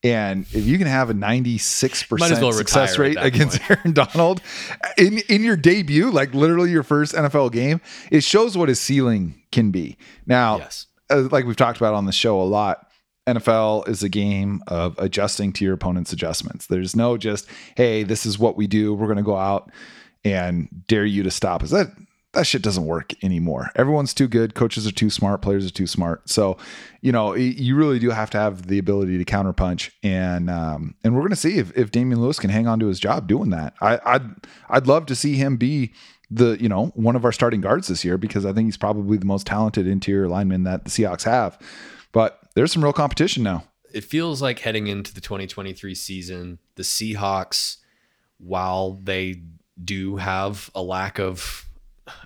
And 0.03 0.45
if 0.53 0.65
you 0.65 0.77
can 0.77 0.87
have 0.87 1.09
a 1.09 1.13
96% 1.13 2.41
well 2.41 2.51
success 2.53 2.97
rate 2.97 3.17
against 3.19 3.59
point. 3.61 3.79
Aaron 3.79 3.93
Donald 3.93 4.41
in, 4.97 5.19
in 5.27 5.43
your 5.43 5.57
debut, 5.57 6.11
like 6.11 6.33
literally 6.33 6.69
your 6.69 6.83
first 6.83 7.13
NFL 7.13 7.51
game, 7.51 7.81
it 8.11 8.23
shows 8.23 8.57
what 8.57 8.69
his 8.69 8.79
ceiling 8.79 9.41
can 9.51 9.71
be. 9.71 9.97
Now, 10.25 10.59
yes. 10.59 10.85
uh, 11.09 11.27
like 11.31 11.45
we've 11.45 11.55
talked 11.55 11.77
about 11.77 11.95
on 11.95 12.05
the 12.05 12.11
show 12.11 12.39
a 12.39 12.43
lot, 12.43 12.86
NFL 13.27 13.87
is 13.87 14.01
a 14.03 14.09
game 14.09 14.63
of 14.67 14.97
adjusting 14.97 15.53
to 15.53 15.65
your 15.65 15.73
opponent's 15.73 16.13
adjustments. 16.13 16.67
There's 16.67 16.95
no 16.95 17.17
just, 17.17 17.47
hey, 17.75 18.03
this 18.03 18.25
is 18.25 18.39
what 18.39 18.55
we 18.55 18.67
do. 18.67 18.93
We're 18.93 19.07
going 19.07 19.17
to 19.17 19.23
go 19.23 19.37
out 19.37 19.71
and 20.23 20.67
dare 20.87 21.05
you 21.05 21.23
to 21.23 21.31
stop 21.31 21.61
us. 21.61 21.71
That 21.71 21.89
that 22.33 22.45
shit 22.45 22.61
doesn't 22.61 22.85
work 22.85 23.13
anymore. 23.23 23.71
Everyone's 23.75 24.13
too 24.13 24.27
good. 24.27 24.53
Coaches 24.53 24.85
are 24.85 24.91
too 24.91 25.09
smart. 25.09 25.41
Players 25.41 25.65
are 25.65 25.71
too 25.71 25.87
smart. 25.87 26.29
So, 26.29 26.57
you 27.01 27.11
know, 27.11 27.33
you 27.33 27.75
really 27.75 27.99
do 27.99 28.11
have 28.11 28.29
to 28.31 28.37
have 28.37 28.67
the 28.67 28.77
ability 28.77 29.17
to 29.17 29.25
counterpunch. 29.25 29.91
And 30.03 30.49
um, 30.49 30.93
and 31.03 31.15
we're 31.15 31.21
going 31.21 31.31
to 31.31 31.35
see 31.35 31.57
if, 31.57 31.75
if 31.75 31.89
Damien 31.89 32.21
Lewis 32.21 32.37
can 32.37 32.49
hang 32.49 32.67
on 32.67 32.79
to 32.79 32.87
his 32.87 32.99
job 32.99 33.27
doing 33.27 33.49
that. 33.51 33.73
I, 33.81 33.99
I'd 34.05 34.25
I'd 34.69 34.87
love 34.87 35.07
to 35.07 35.15
see 35.15 35.35
him 35.35 35.57
be 35.57 35.93
the 36.29 36.57
you 36.59 36.69
know 36.69 36.87
one 36.87 37.15
of 37.15 37.25
our 37.25 37.31
starting 37.31 37.61
guards 37.61 37.87
this 37.87 38.05
year 38.05 38.17
because 38.17 38.45
I 38.45 38.53
think 38.53 38.67
he's 38.67 38.77
probably 38.77 39.17
the 39.17 39.25
most 39.25 39.47
talented 39.47 39.87
interior 39.87 40.27
lineman 40.27 40.63
that 40.63 40.83
the 40.83 40.91
Seahawks 40.91 41.23
have. 41.23 41.57
But 42.11 42.36
there's 42.57 42.71
some 42.71 42.83
real 42.83 42.91
competition 42.91 43.43
now. 43.43 43.63
It 43.93 44.03
feels 44.03 44.41
like 44.41 44.59
heading 44.59 44.87
into 44.87 45.13
the 45.13 45.21
2023 45.21 45.93
season, 45.93 46.57
the 46.73 46.81
Seahawks, 46.81 47.77
while 48.39 48.93
they 48.93 49.43
do 49.83 50.15
have 50.17 50.71
a 50.73 50.81
lack 50.81 51.19
of 51.19 51.69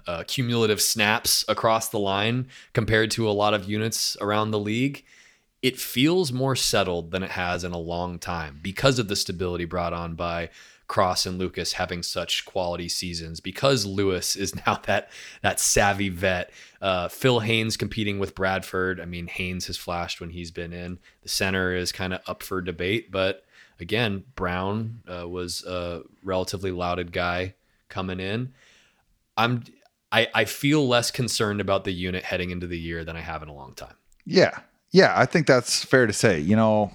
uh, 0.08 0.24
cumulative 0.26 0.82
snaps 0.82 1.44
across 1.50 1.90
the 1.90 2.00
line 2.00 2.48
compared 2.72 3.12
to 3.12 3.30
a 3.30 3.32
lot 3.32 3.54
of 3.54 3.70
units 3.70 4.16
around 4.22 4.52
the 4.52 4.60
league, 4.60 5.04
it 5.62 5.78
feels 5.78 6.32
more 6.32 6.56
settled 6.56 7.12
than 7.12 7.24
it 7.24 7.32
has 7.32 7.66
in 7.66 7.74
a 7.74 7.78
long 7.78 8.18
time 8.18 8.58
because 8.62 9.00
of 9.00 9.10
the 9.10 9.18
stability 9.18 9.66
brought 9.66 9.92
on 9.92 10.16
by 10.16 10.50
Cross 10.92 11.26
and 11.26 11.38
Lucas 11.38 11.72
having 11.72 12.04
such 12.04 12.44
quality 12.44 12.90
seasons 12.90 13.40
because 13.40 13.86
Lewis 13.86 14.36
is 14.44 14.54
now 14.68 14.78
that 14.84 15.10
that 15.42 15.58
savvy 15.58 16.10
vet. 16.10 16.52
Uh, 16.82 17.08
Phil 17.08 17.40
Haynes 17.40 17.78
competing 17.78 18.20
with 18.20 18.36
Bradford. 18.36 19.00
I 19.00 19.06
mean, 19.06 19.28
Haynes 19.28 19.68
has 19.68 19.78
flashed 19.78 20.20
when 20.20 20.32
he's 20.32 20.52
been 20.52 20.74
in. 20.74 21.00
The 21.24 21.30
center 21.30 21.74
is 21.74 21.94
kind 21.94 22.14
of 22.14 22.20
up 22.28 22.44
for 22.44 22.60
debate, 22.60 23.10
but 23.10 23.46
again, 23.80 24.26
Brown 24.36 25.00
uh, 25.08 25.30
was 25.30 25.64
a 25.64 26.02
relatively 26.24 26.72
lauded 26.72 27.14
guy 27.14 27.54
coming 27.88 28.20
in. 28.20 28.52
I'm 29.38 29.64
I, 30.12 30.28
I 30.36 30.44
feel 30.44 30.86
less 30.86 31.10
concerned 31.10 31.62
about 31.62 31.86
the 31.86 31.94
unit 31.94 32.26
heading 32.26 32.50
into 32.50 32.68
the 32.68 32.78
year 32.78 33.06
than 33.06 33.16
I 33.16 33.22
have 33.22 33.42
in 33.42 33.48
a 33.48 33.56
long 33.56 33.76
time. 33.76 33.96
Yeah. 34.26 34.60
Yeah, 34.92 35.14
I 35.16 35.26
think 35.26 35.48
that's 35.48 35.86
fair 35.86 36.06
to 36.06 36.12
say. 36.12 36.42
You 36.42 36.58
know, 36.58 36.94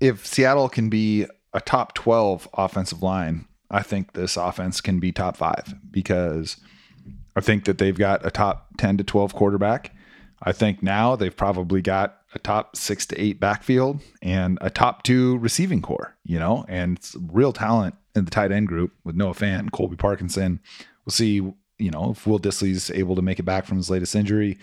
if 0.00 0.26
Seattle 0.26 0.68
can 0.68 0.90
be 0.90 1.26
a 1.52 1.60
top 1.60 1.94
12 1.94 2.48
offensive 2.54 3.02
line, 3.02 3.46
I 3.70 3.82
think 3.82 4.12
this 4.12 4.36
offense 4.36 4.80
can 4.80 4.98
be 4.98 5.12
top 5.12 5.36
five 5.36 5.74
because 5.90 6.56
I 7.36 7.40
think 7.40 7.64
that 7.64 7.78
they've 7.78 7.96
got 7.96 8.24
a 8.24 8.30
top 8.30 8.68
10 8.78 8.98
to 8.98 9.04
12 9.04 9.34
quarterback. 9.34 9.94
I 10.42 10.52
think 10.52 10.82
now 10.82 11.16
they've 11.16 11.36
probably 11.36 11.82
got 11.82 12.18
a 12.34 12.38
top 12.38 12.76
six 12.76 13.06
to 13.06 13.20
eight 13.20 13.40
backfield 13.40 14.00
and 14.22 14.58
a 14.60 14.70
top 14.70 15.02
two 15.02 15.38
receiving 15.38 15.82
core, 15.82 16.16
you 16.24 16.38
know, 16.38 16.64
and 16.68 16.98
real 17.32 17.52
talent 17.52 17.94
in 18.14 18.24
the 18.24 18.30
tight 18.30 18.52
end 18.52 18.68
group 18.68 18.92
with 19.04 19.16
Noah 19.16 19.34
Fant, 19.34 19.60
and 19.60 19.72
Colby 19.72 19.96
Parkinson. 19.96 20.60
We'll 21.04 21.12
see, 21.12 21.34
you 21.34 21.90
know, 21.90 22.12
if 22.12 22.26
Will 22.26 22.38
Dissly's 22.38 22.90
able 22.90 23.16
to 23.16 23.22
make 23.22 23.38
it 23.38 23.44
back 23.44 23.64
from 23.66 23.78
his 23.78 23.90
latest 23.90 24.14
injury. 24.14 24.58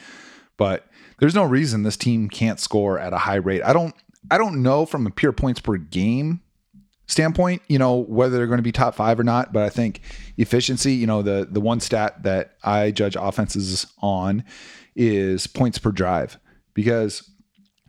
But 0.57 0.87
there's 1.19 1.35
no 1.35 1.43
reason 1.43 1.83
this 1.83 1.97
team 1.97 2.29
can't 2.29 2.59
score 2.59 2.99
at 2.99 3.13
a 3.13 3.17
high 3.17 3.35
rate. 3.35 3.63
I 3.63 3.73
don't 3.73 3.95
I 4.31 4.37
don't 4.37 4.63
know 4.63 4.85
from 4.85 5.05
a 5.05 5.11
pure 5.11 5.31
points 5.31 5.59
per 5.59 5.77
game 5.77 6.41
standpoint, 7.07 7.61
you 7.67 7.79
know, 7.79 7.97
whether 7.97 8.37
they're 8.37 8.47
going 8.47 8.57
to 8.57 8.63
be 8.63 8.71
top 8.71 8.95
five 8.95 9.19
or 9.19 9.23
not. 9.23 9.53
But 9.53 9.63
I 9.63 9.69
think 9.69 10.01
efficiency, 10.37 10.93
you 10.93 11.07
know, 11.07 11.21
the 11.21 11.47
the 11.49 11.61
one 11.61 11.79
stat 11.79 12.23
that 12.23 12.55
I 12.63 12.91
judge 12.91 13.15
offenses 13.19 13.87
on 14.01 14.43
is 14.95 15.47
points 15.47 15.77
per 15.77 15.91
drive 15.91 16.37
because 16.73 17.29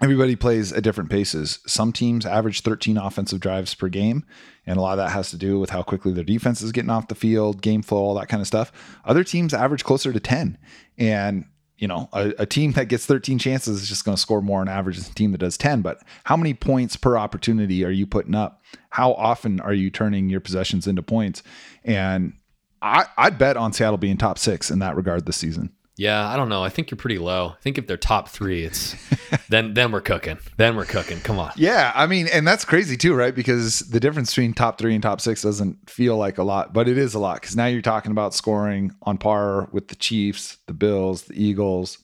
everybody 0.02 0.36
plays 0.36 0.72
at 0.72 0.82
different 0.82 1.10
paces. 1.10 1.60
Some 1.66 1.92
teams 1.92 2.26
average 2.26 2.60
13 2.60 2.98
offensive 2.98 3.40
drives 3.40 3.74
per 3.74 3.88
game, 3.88 4.24
and 4.66 4.76
a 4.76 4.80
lot 4.80 4.98
of 4.98 5.04
that 5.04 5.12
has 5.12 5.30
to 5.30 5.36
do 5.36 5.58
with 5.58 5.70
how 5.70 5.82
quickly 5.82 6.12
their 6.12 6.24
defense 6.24 6.60
is 6.62 6.72
getting 6.72 6.90
off 6.90 7.08
the 7.08 7.14
field, 7.14 7.62
game 7.62 7.82
flow, 7.82 7.98
all 7.98 8.14
that 8.14 8.28
kind 8.28 8.40
of 8.40 8.46
stuff. 8.46 8.72
Other 9.04 9.24
teams 9.24 9.54
average 9.54 9.84
closer 9.84 10.12
to 10.12 10.20
10. 10.20 10.58
And 10.98 11.46
you 11.78 11.86
know, 11.86 12.08
a, 12.12 12.32
a, 12.38 12.46
team 12.46 12.72
that 12.72 12.88
gets 12.88 13.04
13 13.04 13.38
chances 13.38 13.82
is 13.82 13.88
just 13.88 14.04
going 14.04 14.16
to 14.16 14.20
score 14.20 14.40
more 14.40 14.60
on 14.60 14.68
average 14.68 14.98
than 14.98 15.10
a 15.10 15.14
team 15.14 15.32
that 15.32 15.38
does 15.38 15.58
10. 15.58 15.82
But 15.82 16.02
how 16.24 16.36
many 16.36 16.54
points 16.54 16.96
per 16.96 17.18
opportunity 17.18 17.84
are 17.84 17.90
you 17.90 18.06
putting 18.06 18.34
up? 18.34 18.62
How 18.90 19.12
often 19.12 19.60
are 19.60 19.74
you 19.74 19.90
turning 19.90 20.30
your 20.30 20.40
possessions 20.40 20.86
into 20.86 21.02
points? 21.02 21.42
And 21.84 22.32
I, 22.80 23.06
I'd 23.18 23.38
bet 23.38 23.56
on 23.56 23.72
Seattle 23.72 23.98
being 23.98 24.16
top 24.16 24.38
six 24.38 24.70
in 24.70 24.78
that 24.78 24.96
regard 24.96 25.26
this 25.26 25.36
season. 25.36 25.72
Yeah, 25.98 26.28
I 26.28 26.36
don't 26.36 26.50
know. 26.50 26.62
I 26.62 26.68
think 26.68 26.90
you're 26.90 26.98
pretty 26.98 27.16
low. 27.16 27.54
I 27.56 27.60
think 27.62 27.78
if 27.78 27.86
they're 27.86 27.96
top 27.96 28.28
three, 28.28 28.64
it's 28.64 28.94
then 29.48 29.72
then 29.72 29.92
we're 29.92 30.02
cooking. 30.02 30.38
Then 30.58 30.76
we're 30.76 30.84
cooking. 30.84 31.20
Come 31.20 31.38
on. 31.38 31.52
Yeah, 31.56 31.90
I 31.94 32.06
mean, 32.06 32.28
and 32.30 32.46
that's 32.46 32.66
crazy 32.66 32.98
too, 32.98 33.14
right? 33.14 33.34
Because 33.34 33.80
the 33.80 33.98
difference 33.98 34.30
between 34.30 34.52
top 34.52 34.78
three 34.78 34.92
and 34.92 35.02
top 35.02 35.22
six 35.22 35.42
doesn't 35.42 35.88
feel 35.88 36.16
like 36.18 36.36
a 36.36 36.42
lot, 36.42 36.74
but 36.74 36.86
it 36.86 36.98
is 36.98 37.14
a 37.14 37.18
lot. 37.18 37.40
Because 37.40 37.56
now 37.56 37.66
you're 37.66 37.80
talking 37.80 38.12
about 38.12 38.34
scoring 38.34 38.94
on 39.02 39.16
par 39.16 39.70
with 39.72 39.88
the 39.88 39.96
Chiefs, 39.96 40.58
the 40.66 40.74
Bills, 40.74 41.22
the 41.22 41.42
Eagles, 41.42 41.98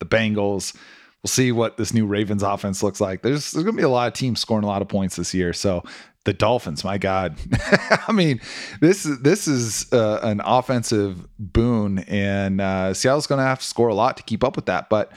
the 0.00 0.06
Bengals. 0.06 0.74
We'll 1.22 1.28
see 1.28 1.52
what 1.52 1.76
this 1.76 1.94
new 1.94 2.06
Ravens 2.06 2.42
offense 2.42 2.82
looks 2.82 3.00
like. 3.00 3.22
There's 3.22 3.52
there's 3.52 3.64
gonna 3.64 3.76
be 3.76 3.82
a 3.84 3.88
lot 3.88 4.08
of 4.08 4.14
teams 4.14 4.40
scoring 4.40 4.64
a 4.64 4.68
lot 4.68 4.82
of 4.82 4.88
points 4.88 5.14
this 5.14 5.32
year. 5.32 5.52
So 5.52 5.84
the 6.26 6.34
Dolphins, 6.34 6.84
my 6.84 6.98
God, 6.98 7.38
I 8.06 8.12
mean, 8.12 8.40
this 8.80 9.04
this 9.22 9.48
is 9.48 9.90
uh, 9.92 10.20
an 10.22 10.42
offensive 10.44 11.26
boon, 11.38 12.00
and 12.00 12.60
uh, 12.60 12.92
Seattle's 12.92 13.26
going 13.26 13.38
to 13.38 13.44
have 13.44 13.60
to 13.60 13.64
score 13.64 13.88
a 13.88 13.94
lot 13.94 14.18
to 14.18 14.22
keep 14.24 14.44
up 14.44 14.56
with 14.56 14.66
that. 14.66 14.90
But 14.90 15.12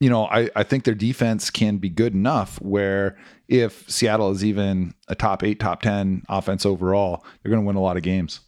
you 0.00 0.08
know, 0.08 0.24
I, 0.26 0.48
I 0.56 0.62
think 0.62 0.84
their 0.84 0.94
defense 0.94 1.50
can 1.50 1.76
be 1.76 1.88
good 1.88 2.14
enough 2.14 2.60
where 2.62 3.18
if 3.48 3.88
Seattle 3.90 4.30
is 4.30 4.44
even 4.44 4.94
a 5.08 5.14
top 5.14 5.44
eight, 5.44 5.60
top 5.60 5.82
ten 5.82 6.22
offense 6.28 6.64
overall, 6.64 7.24
they're 7.42 7.50
going 7.50 7.62
to 7.62 7.66
win 7.66 7.76
a 7.76 7.82
lot 7.82 7.96
of 7.96 8.02
games. 8.02 8.40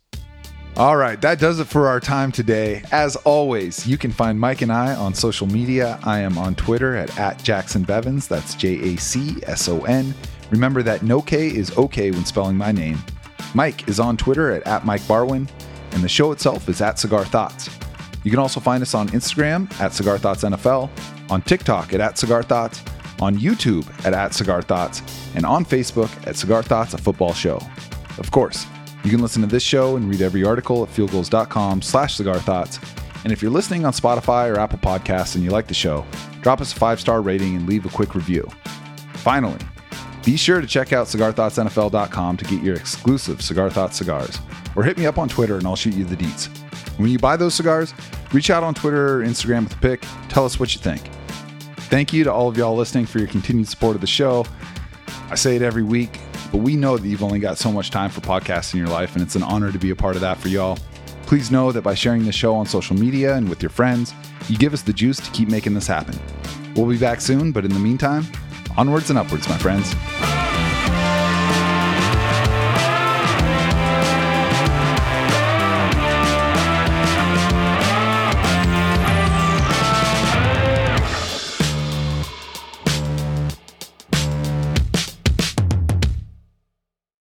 All 0.77 0.97
right, 0.97 1.21
that 1.21 1.39
does 1.39 1.61
it 1.61 1.67
for 1.67 1.87
our 1.87 2.01
time 2.01 2.33
today. 2.33 2.83
As 2.91 3.15
always, 3.17 3.87
you 3.87 3.97
can 3.97 4.11
find 4.11 4.41
Mike 4.41 4.63
and 4.63 4.73
I 4.73 4.95
on 4.95 5.15
social 5.15 5.47
media. 5.47 6.01
I 6.03 6.21
am 6.21 6.37
on 6.39 6.57
Twitter 6.57 6.97
at, 6.97 7.17
at 7.19 7.43
Jacson 7.43 7.85
Bevens. 7.85 8.27
That's 8.27 8.55
J 8.57 8.95
A 8.95 8.97
C 8.97 9.37
S 9.47 9.69
O 9.69 9.83
N. 9.85 10.15
Remember 10.55 10.85
that 10.85 11.03
no 11.03 11.21
K 11.21 11.49
is 11.49 11.77
okay 11.77 12.13
when 12.13 12.25
spelling 12.25 12.57
my 12.57 12.71
name. 12.71 12.97
Mike 13.55 13.89
is 13.89 13.99
on 13.99 14.17
Twitter 14.17 14.53
at, 14.53 14.65
at 14.69 14.87
Mike 14.87 15.01
Barwin, 15.09 15.51
and 15.91 16.01
the 16.01 16.09
show 16.09 16.31
itself 16.31 16.69
is 16.69 16.81
at 16.81 16.97
Cigar 16.97 17.25
Thoughts. 17.25 17.69
You 18.23 18.31
can 18.31 18.39
also 18.39 18.61
find 18.61 18.81
us 18.81 18.95
on 18.95 19.09
Instagram 19.09 19.69
at 19.81 19.93
Cigar 19.93 20.17
Thoughts 20.17 20.45
NFL, 20.45 20.91
on 21.29 21.43
TikTok 21.43 21.93
at, 21.93 22.01
at 22.01 22.19
Cigar 22.19 22.45
Thoughts, 22.45 22.85
on 23.21 23.37
YouTube 23.37 23.85
at, 24.07 24.15
at 24.15 24.33
Cigar 24.33 24.63
Thoughts, 24.63 25.03
and 25.35 25.45
on 25.45 25.65
Facebook 25.65 26.09
at 26.25 26.37
Cigar 26.37 26.63
Thoughts, 26.63 26.95
a 26.95 26.99
football 26.99 27.35
show. 27.35 27.61
Of 28.19 28.31
course, 28.31 28.65
you 29.03 29.11
can 29.11 29.21
listen 29.21 29.43
to 29.43 29.49
this 29.49 29.65
show 29.65 29.97
and 29.97 30.09
read 30.09 30.23
every 30.23 30.45
article 30.45 30.85
at 30.85 30.89
fieldgulls.com 30.89 31.83
slash 31.83 32.15
cigar 32.15 32.39
thoughts. 32.39 32.79
And 33.25 33.33
if 33.33 33.43
you're 33.43 33.51
listening 33.51 33.85
on 33.85 33.93
Spotify 33.93 34.55
or 34.55 34.61
Apple 34.61 34.79
Podcasts 34.79 35.35
and 35.35 35.43
you 35.43 35.51
like 35.51 35.67
the 35.67 35.75
show, 35.75 36.07
drop 36.43 36.61
us 36.61 36.73
a 36.73 36.77
five 36.77 37.01
star 37.01 37.23
rating 37.23 37.57
and 37.57 37.69
leave 37.69 37.85
a 37.87 37.89
quick 37.89 38.15
review. 38.15 38.49
Finally, 39.15 39.59
be 40.25 40.37
sure 40.37 40.61
to 40.61 40.67
check 40.67 40.93
out 40.93 41.07
cigarthoughtsnfl.com 41.07 42.37
to 42.39 42.45
get 42.47 42.63
your 42.63 42.77
exclusive 42.77 43.43
Cigar 43.43 43.69
Thoughts 43.69 43.97
cigars, 43.97 44.39
or 44.75 44.83
hit 44.83 44.97
me 44.97 45.07
up 45.07 45.19
on 45.19 45.29
Twitter 45.29 45.59
and 45.59 45.67
I'll 45.67 45.77
shoot 45.77 45.95
you 45.95 46.05
the 46.05 46.17
deets. 46.17 46.49
When 46.99 47.11
you 47.11 47.19
buy 47.19 47.37
those 47.37 47.55
cigars, 47.55 47.93
reach 48.33 48.51
out 48.51 48.63
on 48.63 48.75
Twitter 48.75 49.21
or 49.21 49.25
Instagram 49.25 49.65
with 49.65 49.75
a 49.75 49.79
pic. 49.79 50.07
Tell 50.29 50.45
us 50.45 50.59
what 50.59 50.75
you 50.75 50.81
think. 50.81 51.03
Thank 51.91 52.13
you 52.13 52.25
to 52.25 52.33
all 52.33 52.49
of 52.49 52.57
y'all 52.57 52.75
listening 52.75 53.05
for 53.07 53.19
your 53.19 53.29
continued 53.29 53.69
support 53.69 53.95
of 53.95 54.01
the 54.01 54.07
show. 54.07 54.47
I 55.29 55.35
say 55.35 55.57
it 55.57 55.63
every 55.63 55.83
week, 55.83 56.21
but 56.51 56.59
we 56.59 56.77
know 56.77 56.97
that 56.97 57.07
you've 57.07 57.23
only 57.23 57.39
got 57.39 57.59
so 57.59 57.71
much 57.71 57.91
time 57.91 58.11
for 58.11 58.21
podcasts 58.21 58.73
in 58.73 58.79
your 58.79 58.89
life, 58.89 59.15
and 59.15 59.23
it's 59.23 59.37
an 59.37 59.43
honor 59.43 59.71
to 59.73 59.79
be 59.79 59.91
a 59.91 59.97
part 59.97 60.15
of 60.15 60.23
that 60.23 60.39
for 60.39 60.49
y'all. 60.49 60.79
Please 61.27 61.51
know 61.51 61.73
that 61.73 61.83
by 61.83 61.95
sharing 61.95 62.25
this 62.25 62.35
show 62.35 62.55
on 62.55 62.67
social 62.67 62.97
media 62.97 63.35
and 63.35 63.49
with 63.49 63.63
your 63.63 63.71
friends, 63.71 64.15
you 64.49 64.57
give 64.57 64.73
us 64.73 64.83
the 64.83 64.93
juice 64.93 65.19
to 65.19 65.31
keep 65.33 65.49
making 65.49 65.75
this 65.75 65.87
happen. 65.87 66.19
We'll 66.77 66.89
be 66.89 66.99
back 66.99 67.21
soon, 67.21 67.53
but 67.53 67.65
in 67.65 67.73
the 67.73 67.79
meantime, 67.79 68.27
onwards 68.77 69.11
and 69.11 69.19
upwards, 69.19 69.49
my 69.49 69.59
friends. 69.59 69.95